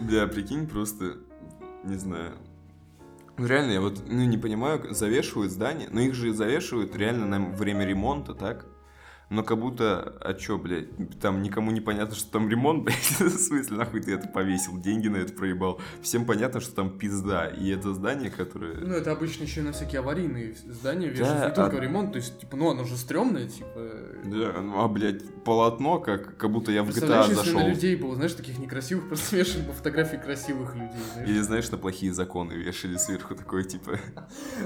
Бля, 0.00 0.26
прикинь, 0.26 0.66
просто, 0.68 1.18
не 1.84 1.96
знаю. 1.96 2.36
Ну, 3.36 3.46
реально, 3.46 3.72
я 3.72 3.80
вот, 3.80 4.02
ну, 4.06 4.24
не 4.24 4.38
понимаю, 4.38 4.94
завешивают 4.94 5.50
здание, 5.50 5.88
но 5.90 6.00
их 6.00 6.14
же 6.14 6.32
завешивают 6.32 6.94
реально 6.94 7.26
на 7.26 7.40
время 7.40 7.84
ремонта, 7.84 8.34
так? 8.34 8.66
Но 9.34 9.42
как 9.42 9.58
будто, 9.58 10.16
а 10.20 10.32
чё, 10.34 10.58
блядь, 10.58 10.86
там 11.20 11.42
никому 11.42 11.72
не 11.72 11.80
понятно, 11.80 12.14
что 12.14 12.30
там 12.30 12.48
ремонт, 12.48 12.84
блядь, 12.84 13.20
в 13.20 13.38
смысле, 13.38 13.78
нахуй 13.78 14.00
ты 14.00 14.12
это 14.12 14.28
повесил, 14.28 14.78
деньги 14.78 15.08
на 15.08 15.16
это 15.16 15.32
проебал. 15.32 15.80
Всем 16.02 16.24
понятно, 16.24 16.60
что 16.60 16.72
там 16.74 16.96
пизда, 16.98 17.48
и 17.48 17.68
это 17.70 17.92
здание, 17.92 18.30
которое... 18.30 18.74
Ну, 18.74 18.94
это 18.94 19.10
обычно 19.10 19.42
еще 19.42 19.62
на 19.62 19.72
всякие 19.72 20.00
аварийные 20.00 20.54
здания 20.66 21.08
Да, 21.08 21.14
вешают, 21.14 21.48
не 21.48 21.54
только 21.54 21.78
а- 21.78 21.80
ремонт, 21.80 22.12
то 22.12 22.18
есть, 22.18 22.38
типа, 22.38 22.56
ну, 22.56 22.70
оно 22.70 22.84
же 22.84 22.96
стрёмное, 22.96 23.48
типа... 23.48 23.90
Да, 24.24 24.60
ну, 24.60 24.80
а, 24.80 24.88
блядь, 24.88 25.24
полотно, 25.42 25.98
как, 25.98 26.36
как 26.36 26.52
будто 26.52 26.70
я 26.70 26.84
в 26.84 26.90
GTA 26.90 27.34
зашел. 27.34 27.58
на 27.58 27.68
людей 27.68 27.96
было, 27.96 28.14
знаешь, 28.14 28.34
таких 28.34 28.58
некрасивых, 28.58 29.08
просто 29.08 29.36
вешали 29.36 29.62
бы 29.62 29.72
фотографии 29.72 30.16
красивых 30.16 30.76
людей, 30.76 31.02
знаешь. 31.14 31.28
Или 31.28 31.40
знаешь, 31.40 31.68
на 31.72 31.78
плохие 31.78 32.12
законы 32.12 32.52
вешали 32.52 32.96
сверху 32.96 33.34
такой, 33.34 33.64
типа... 33.64 33.98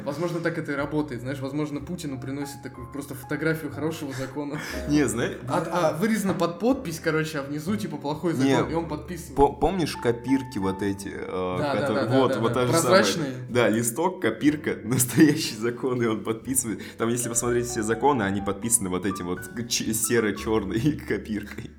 Возможно, 0.05 0.41
так 0.41 0.59
это 0.59 0.73
и 0.73 0.75
работает, 0.75 1.23
знаешь, 1.23 1.39
возможно, 1.39 1.81
Путину 1.81 2.21
приносит 2.21 2.63
такую 2.63 2.93
просто 2.93 3.15
фотографию 3.15 3.73
хорошего 3.73 4.13
закона. 4.13 4.58
Не, 4.89 5.05
знаешь... 5.09 5.37
А, 5.49 5.91
а 5.93 5.97
вырезано 5.97 6.35
под 6.35 6.59
подпись, 6.59 7.01
короче, 7.03 7.39
а 7.39 7.43
внизу, 7.43 7.77
типа, 7.77 7.97
плохой 7.97 8.33
закон, 8.35 8.67
Не, 8.67 8.73
и 8.73 8.75
он 8.75 8.89
подписывает. 8.89 9.37
По- 9.37 9.53
помнишь 9.53 9.97
копирки 9.97 10.59
вот 10.59 10.83
эти? 10.83 11.09
э, 11.09 11.57
Да, 11.59 11.75
да, 11.75 11.81
которые- 11.81 12.07
да, 12.07 12.13
да, 12.13 12.21
вот, 12.21 12.33
да, 12.35 12.41
вот 12.41 12.53
да. 12.55 12.67
та 12.67 12.73
Прозрачные. 12.73 13.27
самая. 13.33 13.47
Да, 13.49 13.69
листок, 13.69 14.21
копирка, 14.23 14.77
настоящий 14.85 15.57
закон, 15.57 16.03
и 16.03 16.07
он 16.07 16.23
подписывает. 16.25 16.81
Там, 16.99 17.09
если 17.09 17.29
посмотреть 17.29 17.67
все 17.67 17.83
законы, 17.83 18.23
они 18.23 18.41
подписаны 18.41 18.89
вот 18.89 19.07
этим 19.07 19.27
вот 19.27 19.41
серо-черной 19.71 20.93
копиркой, 21.09 21.71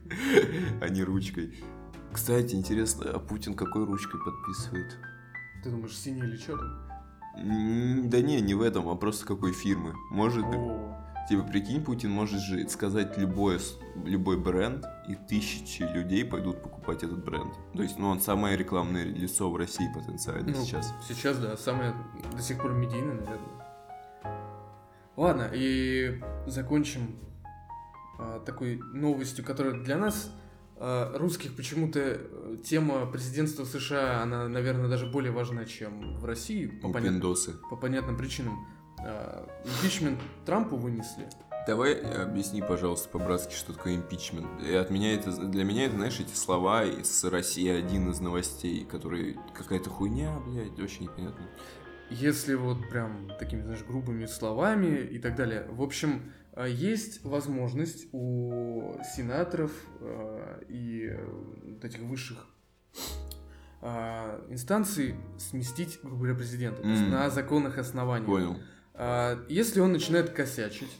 а 0.82 0.89
не 0.89 1.03
ручкой. 1.03 1.63
Кстати, 2.11 2.55
интересно, 2.55 3.11
а 3.13 3.19
Путин 3.19 3.53
какой 3.53 3.86
ручкой 3.86 4.19
подписывает? 4.23 4.97
Ты 5.63 5.69
думаешь, 5.69 5.95
синий 5.97 6.21
или 6.21 6.38
черный? 6.38 6.69
М, 7.38 8.09
Да 8.09 8.19
не, 8.21 8.41
не 8.41 8.53
в 8.55 8.61
этом, 8.61 8.89
а 8.89 8.95
просто 8.95 9.25
какой 9.25 9.53
фирмы. 9.53 9.93
Может, 10.09 10.43
О, 10.45 10.95
типа, 11.30 11.43
прикинь, 11.43 11.84
Путин 11.84 12.09
может 12.09 12.41
же 12.41 12.67
сказать 12.69 13.17
любой, 13.17 13.59
с- 13.59 13.77
любой 14.03 14.38
бренд, 14.38 14.86
и 15.07 15.15
тысячи 15.15 15.84
людей 15.84 16.25
пойдут 16.25 16.61
покупать 16.63 17.03
этот 17.03 17.23
бренд. 17.23 17.53
То 17.75 17.84
есть, 17.84 17.97
ну, 17.99 18.09
он 18.09 18.19
самое 18.19 18.57
рекламное 18.57 19.05
лицо 19.05 19.49
в 19.49 19.55
России 19.55 19.88
потенциально 19.93 20.51
ну, 20.51 20.65
сейчас. 20.65 20.93
Сейчас, 21.07 21.38
да, 21.38 21.55
самое 21.55 21.93
до 22.36 22.41
сих 22.41 22.59
пор 22.59 22.73
медийное, 22.73 23.13
наверное. 23.15 23.65
Ладно, 25.15 25.49
и 25.53 26.21
закончим 26.47 27.15
а, 28.17 28.39
такой 28.39 28.77
новостью, 28.93 29.45
которая 29.45 29.73
для 29.73 29.97
нас, 29.97 30.32
а, 30.77 31.15
русских, 31.17 31.55
почему-то 31.55 31.99
э, 31.99 32.57
тема 32.65 33.05
президентства 33.05 33.65
США, 33.65 34.21
она, 34.23 34.47
наверное, 34.47 34.88
даже 34.89 35.05
более 35.05 35.32
важна, 35.32 35.65
чем 35.65 36.17
в 36.17 36.25
России, 36.25 36.67
по, 36.67 36.88
понят- 36.88 37.21
по 37.69 37.75
понятным 37.75 38.17
причинам. 38.17 38.65
А, 39.03 39.47
Импичмент 39.65 40.19
Трампу 40.45 40.75
вынесли. 40.75 41.27
Давай 41.67 41.93
э, 41.93 42.23
объясни, 42.23 42.61
пожалуйста, 42.61 43.09
по-братски, 43.09 43.53
что 43.53 43.73
такое 43.73 43.95
импичмент. 43.95 44.47
И 44.63 44.73
от 44.73 44.89
меня 44.89 45.13
это, 45.13 45.31
для 45.31 45.63
меня 45.63 45.85
это, 45.85 45.95
знаешь, 45.95 46.19
эти 46.19 46.33
слова 46.33 46.83
из 46.83 47.23
России 47.23 47.69
один 47.69 48.09
из 48.09 48.19
новостей, 48.19 48.85
которые 48.85 49.37
какая-то 49.53 49.89
хуйня, 49.89 50.39
блядь, 50.47 50.79
очень 50.79 51.03
непонятно. 51.03 51.45
если 52.09 52.55
вот 52.55 52.89
прям 52.89 53.29
такими, 53.37 53.61
знаешь, 53.61 53.83
грубыми 53.83 54.25
словами 54.25 54.97
и 54.97 55.19
так 55.19 55.35
далее. 55.35 55.67
В 55.69 55.83
общем, 55.83 56.31
э, 56.53 56.65
есть 56.67 57.23
возможность 57.23 58.07
у 58.13 58.95
сенаторов 59.15 59.71
э, 59.99 60.63
и 60.69 61.15
вот 61.63 61.85
этих 61.85 61.99
высших 61.99 62.47
э, 63.81 64.45
инстанций 64.49 65.15
сместить, 65.37 65.99
грубо 66.01 66.17
говоря, 66.17 66.35
президента. 66.35 66.81
То 66.81 66.87
есть 66.87 67.07
на 67.07 67.29
законных 67.29 67.77
основаниях. 67.77 68.27
Понял. 68.27 68.57
А, 68.99 69.39
Если 69.47 69.79
он 69.79 69.93
начинает 69.93 70.31
косячить, 70.31 70.91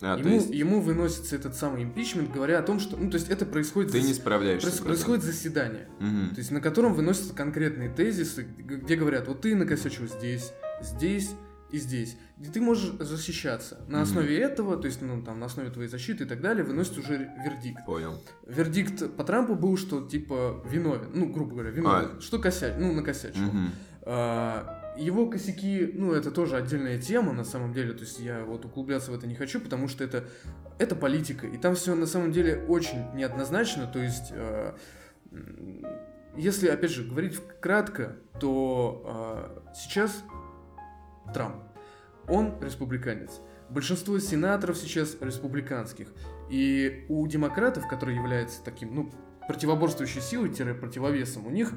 А, 0.00 0.16
ему, 0.18 0.30
есть 0.30 0.50
ему 0.50 0.80
выносится 0.80 1.36
этот 1.36 1.54
самый 1.54 1.82
импичмент, 1.82 2.32
говоря 2.32 2.58
о 2.58 2.62
том, 2.62 2.80
что... 2.80 2.96
Ну, 2.96 3.10
то 3.10 3.16
есть 3.16 3.28
это 3.30 3.44
происходит... 3.46 3.92
ты 3.92 3.98
зас- 4.00 4.06
не 4.06 4.14
справляешься. 4.14 4.68
проис- 4.68 4.82
происходит 4.84 5.24
заседание. 5.24 5.88
Мгм. 6.00 6.30
То 6.30 6.38
есть 6.38 6.50
на 6.50 6.60
котором 6.60 6.94
выносятся 6.94 7.34
конкретные 7.34 7.90
тезисы, 7.90 8.42
где 8.42 8.96
говорят, 8.96 9.28
вот 9.28 9.42
ты 9.42 9.54
накосячил 9.54 10.06
здесь, 10.08 10.52
здесь 10.82 11.30
и 11.70 11.78
здесь. 11.78 12.16
И 12.40 12.46
ты 12.46 12.60
можешь 12.60 12.92
защищаться. 13.00 13.80
На 13.88 14.02
основе 14.02 14.38
этого, 14.38 14.76
то 14.76 14.86
есть 14.86 15.02
ну, 15.02 15.22
там, 15.22 15.40
на 15.40 15.46
основе 15.46 15.68
твоей 15.70 15.88
защиты 15.88 16.24
и 16.24 16.26
так 16.26 16.40
далее, 16.40 16.64
выносит 16.64 16.96
уже 16.98 17.30
вердикт. 17.44 17.84
Понял. 17.84 18.22
Вердикт 18.46 19.16
по 19.16 19.24
Трампу 19.24 19.54
был, 19.54 19.76
что 19.76 20.06
типа 20.06 20.62
виновен, 20.70 21.10
ну, 21.14 21.26
грубо 21.26 21.52
говоря, 21.52 21.70
виновен. 21.70 22.20
Что 22.20 22.38
косяч, 22.38 22.74
ну, 22.78 22.92
накосячил. 22.92 23.42
Мгм. 23.42 23.70
А, 24.02 24.85
Его 24.98 25.28
косяки, 25.28 25.90
ну, 25.94 26.12
это 26.12 26.30
тоже 26.30 26.56
отдельная 26.56 26.98
тема, 26.98 27.32
на 27.32 27.44
самом 27.44 27.72
деле, 27.72 27.92
то 27.92 28.00
есть 28.00 28.18
я 28.18 28.44
вот 28.44 28.64
углубляться 28.64 29.10
в 29.10 29.14
это 29.14 29.26
не 29.26 29.34
хочу, 29.34 29.60
потому 29.60 29.88
что 29.88 30.02
это, 30.02 30.24
это 30.78 30.96
политика, 30.96 31.46
и 31.46 31.58
там 31.58 31.74
все 31.74 31.94
на 31.94 32.06
самом 32.06 32.32
деле 32.32 32.64
очень 32.68 33.04
неоднозначно, 33.14 33.86
то 33.86 33.98
есть, 33.98 34.30
э, 34.30 34.74
если, 36.36 36.68
опять 36.68 36.90
же, 36.90 37.04
говорить 37.04 37.38
кратко, 37.60 38.16
то 38.40 39.60
э, 39.66 39.74
сейчас 39.74 40.22
Трамп, 41.32 41.56
он 42.28 42.54
республиканец. 42.60 43.40
Большинство 43.68 44.18
сенаторов 44.18 44.76
сейчас 44.76 45.16
республиканских. 45.20 46.08
И 46.50 47.04
у 47.08 47.26
демократов, 47.26 47.88
которые 47.88 48.16
являются 48.16 48.62
таким, 48.62 48.94
ну, 48.94 49.12
противоборствующей 49.48 50.20
силой-противовесом, 50.20 51.46
у 51.46 51.50
них 51.50 51.72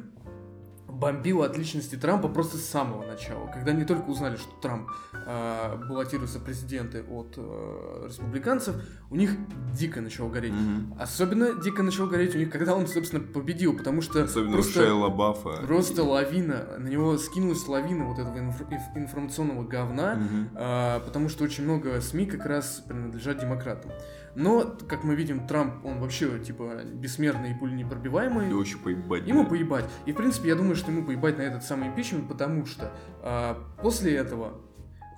бомбило 0.90 1.46
от 1.46 1.58
личности 1.58 1.96
Трампа 1.96 2.28
просто 2.28 2.58
с 2.58 2.66
самого 2.66 3.06
начала. 3.06 3.48
Когда 3.54 3.72
они 3.72 3.86
только 3.86 4.10
узнали, 4.10 4.36
что 4.38 4.50
Трамп 4.62 4.90
э, 5.14 5.76
баллотируется 5.88 6.40
президенты 6.40 7.04
от 7.04 7.36
э, 7.38 8.06
республиканцев, 8.08 8.76
у 9.10 9.16
них 9.16 9.32
дико 9.74 10.02
начало 10.02 10.30
гореть. 10.30 10.54
Мгм. 10.54 10.96
Особенно 11.00 11.54
дико 11.62 11.84
начало 11.84 12.08
гореть 12.08 12.36
у 12.36 12.38
них, 12.40 12.50
когда 12.50 12.76
он, 12.76 12.88
собственно, 12.88 13.22
победил, 13.22 13.78
потому 13.78 14.02
что 14.02 14.24
Особенно 14.24 14.54
просто... 14.54 14.74
Шейла 14.84 15.10
Баффа. 15.10 15.62
Просто 15.66 16.04
лавина, 16.04 16.78
на 16.78 16.88
него 16.88 17.18
скинулась 17.18 17.68
лавина 17.68 18.06
вот 18.06 18.20
этого 18.20 18.36
инф- 18.38 18.70
инф- 18.70 18.98
информационного 18.98 19.64
говна, 19.68 20.16
Мгм. 20.16 20.50
а, 20.56 21.00
потому 21.02 21.30
что 21.30 21.44
очень 21.44 21.64
много 21.64 22.02
СМИ 22.02 22.26
как 22.26 22.46
раз 22.46 22.84
принадлежат 22.88 23.40
демократам. 23.40 23.92
Но, 24.40 24.78
как 24.88 25.04
мы 25.04 25.16
видим, 25.16 25.46
Трамп, 25.48 25.86
он 25.86 26.00
вообще, 26.00 26.40
типа, 26.40 26.82
бессмертный 26.94 27.52
и 27.52 27.54
пуленепробиваемый. 27.54 28.50
Да 28.50 28.56
вообще 28.56 28.78
поебать. 28.78 29.28
Ему 29.28 29.42
блядь. 29.42 29.50
поебать. 29.50 29.86
И, 30.06 30.14
в 30.14 30.16
принципе, 30.16 30.48
я 30.48 30.56
думаю, 30.56 30.76
что 30.78 30.92
ему 30.92 31.04
поебать 31.06 31.38
на 31.38 31.42
этот 31.42 31.64
самый 31.64 31.90
импичмент, 31.90 32.30
потому 32.30 32.66
что 32.66 32.94
а, 33.22 33.62
после 33.82 34.16
этого 34.16 34.62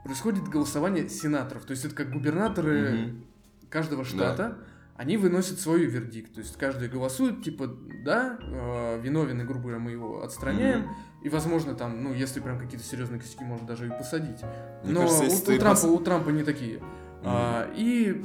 происходит 0.04 0.46
голосование 0.50 1.08
сенаторов. 1.08 1.66
То 1.66 1.72
есть 1.72 1.86
это 1.86 1.94
как 1.94 2.12
губернаторы 2.12 2.90
Мгм. 2.92 3.24
каждого 3.70 4.04
штата, 4.04 4.58
они 4.98 5.18
выносят 5.18 5.60
свой 5.60 5.86
вердикт. 5.86 6.34
То 6.34 6.40
есть 6.42 6.58
каждый 6.58 6.90
голосует, 6.90 7.44
типа, 7.44 7.70
да, 8.04 8.40
э, 8.42 9.02
виновен, 9.02 9.40
и, 9.42 9.44
грубо 9.44 9.62
говоря, 9.66 9.78
мы 9.80 9.92
его 9.92 10.24
отстраняем. 10.24 10.82
Мгм. 10.82 10.96
И, 11.24 11.30
возможно, 11.30 11.76
там, 11.76 12.04
ну, 12.04 12.14
если 12.14 12.40
прям 12.40 12.58
какие-то 12.58 12.84
серьезные 12.84 13.20
косяки, 13.20 13.44
можно 13.44 13.68
даже 13.68 13.86
и 13.86 13.90
посадить. 13.92 14.42
Мне 14.84 14.94
Но 14.94 15.02
кажется, 15.02 15.52
у, 15.52 15.56
у 15.56 15.60
Трампа, 15.60 15.80
пос- 15.80 15.90
у 15.90 16.00
Трампа 16.00 16.30
не 16.32 16.44
такие. 16.44 16.82
А, 17.24 17.72
и 17.76 18.24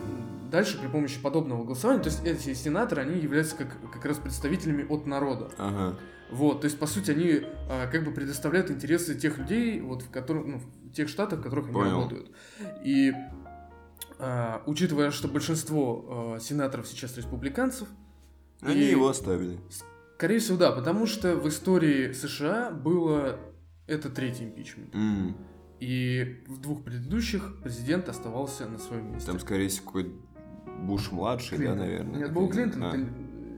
дальше 0.56 0.78
при 0.80 0.88
помощи 0.88 1.20
подобного 1.20 1.64
голосования, 1.64 2.02
то 2.02 2.08
есть 2.08 2.24
эти 2.24 2.54
сенаторы, 2.54 3.02
они 3.02 3.20
являются 3.20 3.56
как, 3.56 3.68
как 3.92 4.04
раз 4.04 4.16
представителями 4.18 4.86
от 4.88 5.06
народа. 5.06 5.50
Ага. 5.58 5.98
Вот, 6.30 6.62
то 6.62 6.64
есть, 6.64 6.78
по 6.78 6.86
сути, 6.86 7.10
они 7.10 7.42
а, 7.70 7.86
как 7.88 8.04
бы 8.04 8.10
предоставляют 8.10 8.70
интересы 8.70 9.14
тех 9.14 9.38
людей, 9.38 9.80
вот, 9.80 10.02
в 10.02 10.10
которых, 10.10 10.46
ну, 10.46 10.58
в 10.58 10.92
тех 10.92 11.08
штатах, 11.08 11.40
в 11.40 11.42
которых 11.42 11.66
они 11.66 11.74
Понял. 11.74 11.90
работают. 11.96 12.30
И 12.84 13.12
а, 14.18 14.62
учитывая, 14.66 15.10
что 15.10 15.28
большинство 15.28 16.34
а, 16.36 16.40
сенаторов 16.40 16.88
сейчас 16.88 17.16
республиканцев, 17.16 17.88
Они 18.62 18.80
И- 18.80 18.90
его 18.90 19.08
оставили. 19.08 19.58
скорее 20.16 20.38
всего, 20.38 20.56
да, 20.56 20.72
потому 20.72 21.06
что 21.06 21.36
в 21.36 21.46
истории 21.48 22.12
США 22.12 22.70
было 22.70 23.38
это 23.86 24.08
третий 24.08 24.44
импичмент. 24.44 24.94
М. 24.94 25.36
И 25.78 26.42
в 26.48 26.58
двух 26.62 26.82
предыдущих 26.82 27.60
президент 27.62 28.08
оставался 28.08 28.66
на 28.66 28.78
своем 28.78 29.12
месте. 29.12 29.30
Там, 29.30 29.38
скорее 29.38 29.68
всего, 29.68 29.84
какой 29.86 30.12
Буш 30.82 31.10
младший, 31.12 31.58
да, 31.58 31.64
Клинтон. 31.64 31.78
наверное. 31.78 32.18
Нет, 32.18 32.32
был 32.32 32.48
Клинтон. 32.48 32.82
А. 32.84 32.94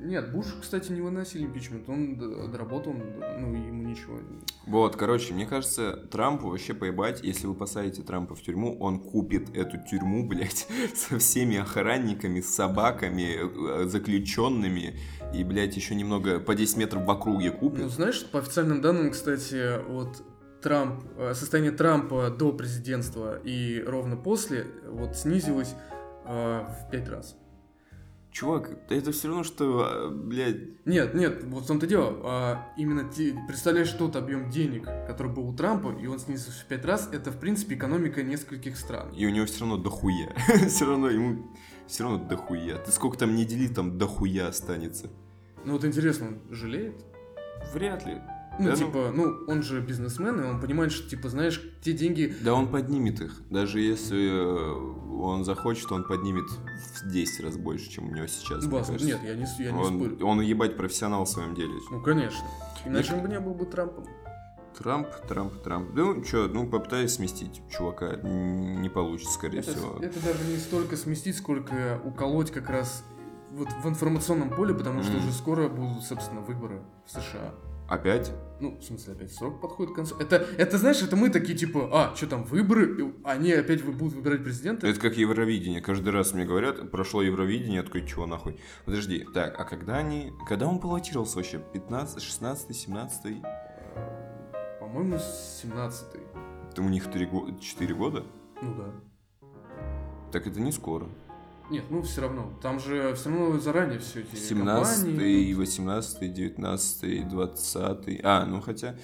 Нет, 0.01 0.33
Буш, 0.33 0.47
кстати, 0.63 0.93
не 0.93 1.01
выносили 1.01 1.45
импичмент. 1.45 1.89
Он 1.89 2.17
доработал, 2.51 2.95
ну, 2.95 3.53
ему 3.53 3.83
ничего. 3.83 4.21
Вот, 4.67 4.97
короче, 4.97 5.35
мне 5.35 5.45
кажется, 5.45 5.93
Трампу 6.11 6.49
вообще 6.49 6.73
поебать, 6.73 7.21
если 7.23 7.47
вы 7.47 7.55
посадите 7.55 8.03
Трампа 8.03 8.35
в 8.35 8.41
тюрьму, 8.41 8.79
он 8.79 9.01
купит 9.01 9.55
эту 9.57 9.77
тюрьму, 9.91 10.25
блядь, 10.29 10.67
со 10.95 11.19
всеми 11.19 11.57
охранниками, 11.59 12.41
с 12.41 12.55
собаками, 12.55 13.83
э, 13.83 13.87
заключенными, 13.89 14.97
и, 15.35 15.45
блядь, 15.45 15.77
еще 15.77 15.95
немного 15.95 16.39
по 16.41 16.55
10 16.55 16.77
метров 16.77 17.05
в 17.05 17.11
округе 17.11 17.51
Ну, 17.51 17.59
купит. 17.59 17.91
знаешь, 17.91 18.25
по 18.31 18.39
официальным 18.39 18.81
данным, 18.81 19.11
кстати, 19.11 19.83
вот 19.91 20.23
Трамп, 20.63 21.03
э, 21.19 21.35
состояние 21.35 21.73
Трампа 21.73 22.31
до 22.31 22.53
президентства 22.53 23.39
и 23.45 23.83
ровно 23.87 24.17
после 24.17 24.67
вот 24.89 25.17
снизилось 25.17 25.75
э, 26.29 26.67
в 26.87 26.91
пять 26.91 27.09
раз. 27.09 27.37
Чувак, 28.31 28.71
это 28.91 29.11
все 29.11 29.29
равно, 29.29 29.43
что, 29.43 29.89
э, 29.91 30.11
блядь, 30.11 30.85
Нет, 30.87 31.15
нет, 31.15 31.43
вот 31.45 31.65
в 31.65 31.67
том-то 31.67 31.87
дело. 31.87 32.21
а, 32.25 32.69
именно 32.77 33.05
те- 33.11 33.35
представляешь 33.49 33.91
тот 33.93 34.17
объем 34.17 34.51
денег, 34.51 34.85
который 35.07 35.33
был 35.33 35.49
у 35.49 35.57
Трампа, 35.57 35.97
и 35.99 36.07
он 36.07 36.19
снизился 36.19 36.61
в 36.63 36.67
пять 36.67 36.85
раз, 36.85 37.09
это, 37.11 37.33
в 37.33 37.39
принципе, 37.41 37.75
экономика 37.75 38.23
нескольких 38.23 38.77
стран. 38.77 39.11
и 39.15 39.25
у 39.27 39.31
него 39.31 39.47
все 39.47 39.61
равно 39.61 39.79
дохуя. 39.79 40.33
все 40.69 40.85
равно 40.87 41.09
ему, 41.09 41.51
все 41.87 42.05
равно 42.05 42.19
дохуя. 42.29 42.77
Ты 42.77 42.93
сколько 42.93 43.17
там 43.19 43.35
не 43.35 43.45
дели, 43.47 43.67
там 43.67 43.97
дохуя 43.99 44.49
останется. 44.49 45.11
Ну 45.65 45.73
вот 45.73 45.85
интересно, 45.85 46.29
он 46.29 46.41
жалеет? 46.55 47.03
Вряд 47.73 48.07
ли. 48.07 48.21
Ну, 48.59 48.65
Да 48.65 48.71
ну. 48.73 48.77
типа, 48.77 49.13
ну, 49.15 49.37
он 49.47 49.63
же 49.63 49.81
бизнесмен, 49.81 50.41
и 50.41 50.45
он 50.45 50.61
понимает, 50.61 50.91
что, 50.93 51.09
типа, 51.09 51.29
знаешь, 51.29 51.63
те 51.83 51.93
деньги... 51.93 52.35
Да 52.43 52.55
он 52.55 52.69
поднимет 52.69 53.21
их. 53.21 53.41
Даже 53.51 53.81
если 53.81 54.31
э, 54.31 55.21
он 55.21 55.45
захочет, 55.45 55.91
он 55.93 56.05
поднимет 56.05 56.47
в 57.03 57.09
10 57.11 57.45
раз 57.45 57.57
больше, 57.57 57.89
чем 57.89 58.09
у 58.09 58.15
него 58.15 58.27
сейчас. 58.27 58.65
Ну, 58.65 58.71
мне 58.71 58.79
бас- 58.81 58.89
нет, 59.03 59.21
я 59.25 59.35
не, 59.37 59.47
я 59.65 59.71
не 59.73 59.79
он, 59.79 59.97
спорю. 59.97 60.27
он 60.27 60.41
ебать 60.41 60.77
профессионал 60.77 61.25
в 61.25 61.29
своем 61.29 61.55
деле. 61.55 61.73
Ну, 61.91 62.03
конечно. 62.03 62.45
Иначе 62.85 63.15
он 63.15 63.23
бы 63.23 63.29
не 63.29 63.39
был 63.39 63.55
бы 63.55 63.65
Трампом. 63.67 64.05
Трамп, 64.77 65.09
Трамп, 65.29 65.61
Трамп. 65.63 65.91
Ну, 65.95 66.23
что, 66.25 66.47
ну, 66.49 66.69
попытаюсь 66.69 67.13
сместить 67.15 67.63
чувака. 67.69 68.17
Не 68.23 68.89
получится, 68.89 69.33
скорее 69.35 69.59
Это, 69.61 69.73
всего. 69.73 69.99
это 70.01 70.21
даже 70.25 70.45
не 70.45 70.57
столько 70.57 70.97
сместить, 70.97 71.37
сколько 71.37 72.01
уколоть 72.05 72.51
как 72.53 72.71
раз 72.71 73.05
вот 73.51 73.69
в 73.83 73.89
информационном 73.89 74.51
поле, 74.51 74.75
потому 74.75 75.03
что 75.03 75.13
Мгм. 75.13 75.21
уже 75.25 75.33
скоро 75.33 75.69
будут, 75.69 76.05
собственно, 76.05 76.43
выборы 76.43 76.83
в 77.07 77.11
США. 77.11 77.55
Опять? 77.89 78.33
Ну, 78.61 78.77
в 78.79 78.83
смысле, 78.83 79.15
опять 79.15 79.33
срок 79.33 79.63
подходит 79.63 79.95
к 79.95 79.97
концу. 79.97 80.15
Это, 80.19 80.37
это 80.59 80.77
знаешь, 80.77 81.01
это 81.03 81.17
мы 81.17 81.31
такие, 81.31 81.57
типа, 81.57 81.89
а, 81.91 82.15
что 82.15 82.27
там, 82.27 82.45
выборы? 82.45 83.15
Они 83.25 83.51
опять 83.53 83.83
будут 83.83 84.13
выбирать 84.13 84.45
президента? 84.45 84.87
Это 84.87 85.01
как 85.01 85.17
Евровидение. 85.17 85.81
Каждый 85.81 86.11
раз 86.11 86.35
мне 86.35 86.45
говорят, 86.45 86.91
прошло 86.91 87.23
Евровидение, 87.23 87.77
я 87.77 87.83
такой, 87.83 88.07
чего 88.07 88.27
нахуй? 88.27 88.61
Подожди, 88.85 89.27
так, 89.33 89.59
а 89.59 89.65
когда 89.65 89.97
они... 89.97 90.33
Когда 90.47 90.67
он 90.67 90.81
баллотировался 90.81 91.37
вообще? 91.37 91.63
15, 91.73 92.23
16, 92.23 92.77
17? 92.77 93.43
По-моему, 94.81 95.17
17-й. 95.17 96.75
Там 96.75 96.87
у 96.87 96.89
них 96.91 97.11
3 97.11 97.27
го... 97.27 97.51
4 97.59 97.95
года? 97.95 98.27
Ну 98.61 98.75
да. 98.75 99.49
Так 100.31 100.47
это 100.47 100.61
не 100.61 100.73
скоро. 100.73 101.07
Нет, 101.71 101.85
ну 101.91 102.03
все 102.03 102.23
равно. 102.23 102.53
Там 102.63 102.81
же 102.81 103.15
все 103.15 103.31
равно 103.31 103.59
заранее 103.59 103.99
все 103.99 104.21
эти 104.21 104.37
17, 104.37 105.05
кампании 105.05 105.53
идут. 105.53 105.59
18, 105.59 106.33
19, 106.33 107.29
20. 107.29 108.21
А, 108.23 108.47
ну 108.47 108.61
хотя... 108.61 108.97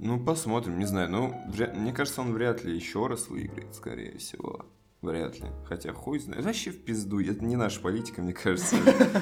Ну, 0.00 0.24
посмотрим, 0.24 0.78
не 0.78 0.84
знаю. 0.84 1.10
Ну, 1.10 1.34
мне 1.74 1.92
кажется, 1.92 2.20
он 2.20 2.32
вряд 2.32 2.62
ли 2.64 2.74
еще 2.74 3.08
раз 3.08 3.28
выиграет, 3.28 3.74
скорее 3.74 4.16
всего. 4.18 4.64
Вряд 5.00 5.38
ли. 5.38 5.46
Хотя 5.64 5.92
хуй 5.92 6.18
знает. 6.18 6.44
Вообще 6.44 6.72
в 6.72 6.82
пизду. 6.84 7.20
Это 7.20 7.44
не 7.44 7.54
наша 7.54 7.80
политика, 7.80 8.20
мне 8.20 8.32
кажется. 8.32 8.74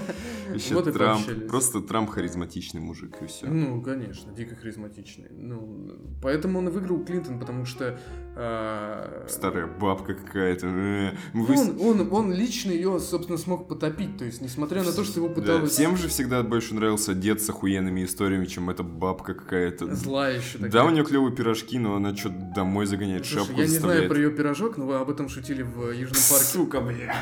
Еще 0.54 0.82
Трамп. 0.82 1.26
Просто 1.48 1.82
Трамп 1.82 2.08
харизматичный 2.08 2.80
мужик, 2.80 3.16
и 3.20 3.26
все. 3.26 3.46
Ну, 3.46 3.82
конечно, 3.82 4.32
дико 4.32 4.54
харизматичный. 4.56 5.28
Ну, 5.30 5.92
поэтому 6.22 6.60
он 6.60 6.68
и 6.68 6.70
выиграл 6.70 7.04
Клинтон, 7.04 7.38
потому 7.38 7.66
что 7.66 7.98
а, 8.36 9.26
Старая 9.28 9.66
бабка 9.66 10.14
какая-то. 10.14 10.66
э. 10.66 11.12
С- 11.34 11.80
Он, 11.80 12.08
он, 12.10 12.32
лично 12.32 12.70
ее, 12.70 12.98
собственно, 12.98 13.36
смог 13.36 13.68
потопить. 13.68 14.16
То 14.16 14.24
есть, 14.24 14.40
несмотря 14.40 14.82
на 14.82 14.92
то, 14.92 15.04
что 15.04 15.20
его 15.20 15.28
Да, 15.28 15.34
пыталась 15.34 15.72
Всем 15.72 15.96
же 15.98 16.08
всегда 16.08 16.42
больше 16.42 16.74
нравился 16.74 17.12
дед 17.12 17.42
с 17.42 17.50
охуенными 17.50 18.04
историями, 18.04 18.46
чем 18.46 18.70
эта 18.70 18.82
бабка 18.82 19.34
какая-то. 19.34 19.94
злая 19.94 20.38
еще. 20.38 20.56
Да, 20.58 20.84
у 20.86 20.90
нее 20.90 21.04
клевые 21.04 21.34
пирожки, 21.34 21.78
но 21.78 21.96
она 21.96 22.16
что-то 22.16 22.52
домой 22.54 22.86
загоняет, 22.86 23.26
Слушай, 23.26 23.44
шапку 23.46 23.60
я 23.60 23.66
не 23.66 23.78
знаю 23.78 24.08
про 24.08 24.16
ее 24.16 24.30
пирожок, 24.30 24.78
но 24.78 24.86
вы 24.86 24.96
об 24.96 25.10
этом 25.10 25.28
шутили 25.28 25.65
в 25.66 25.90
Южном 25.90 26.22
парке. 26.30 26.44
Сука, 26.44 26.80
бля. 26.80 27.14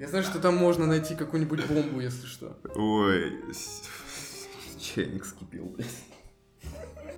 Я 0.00 0.08
знаю, 0.08 0.24
что 0.24 0.40
там 0.40 0.56
можно 0.56 0.86
найти 0.86 1.14
какую-нибудь 1.14 1.66
бомбу, 1.66 2.00
если 2.00 2.26
что. 2.26 2.58
Ой, 2.74 3.40
чайник 4.80 5.24
скипел, 5.24 5.66
блядь. 5.66 5.86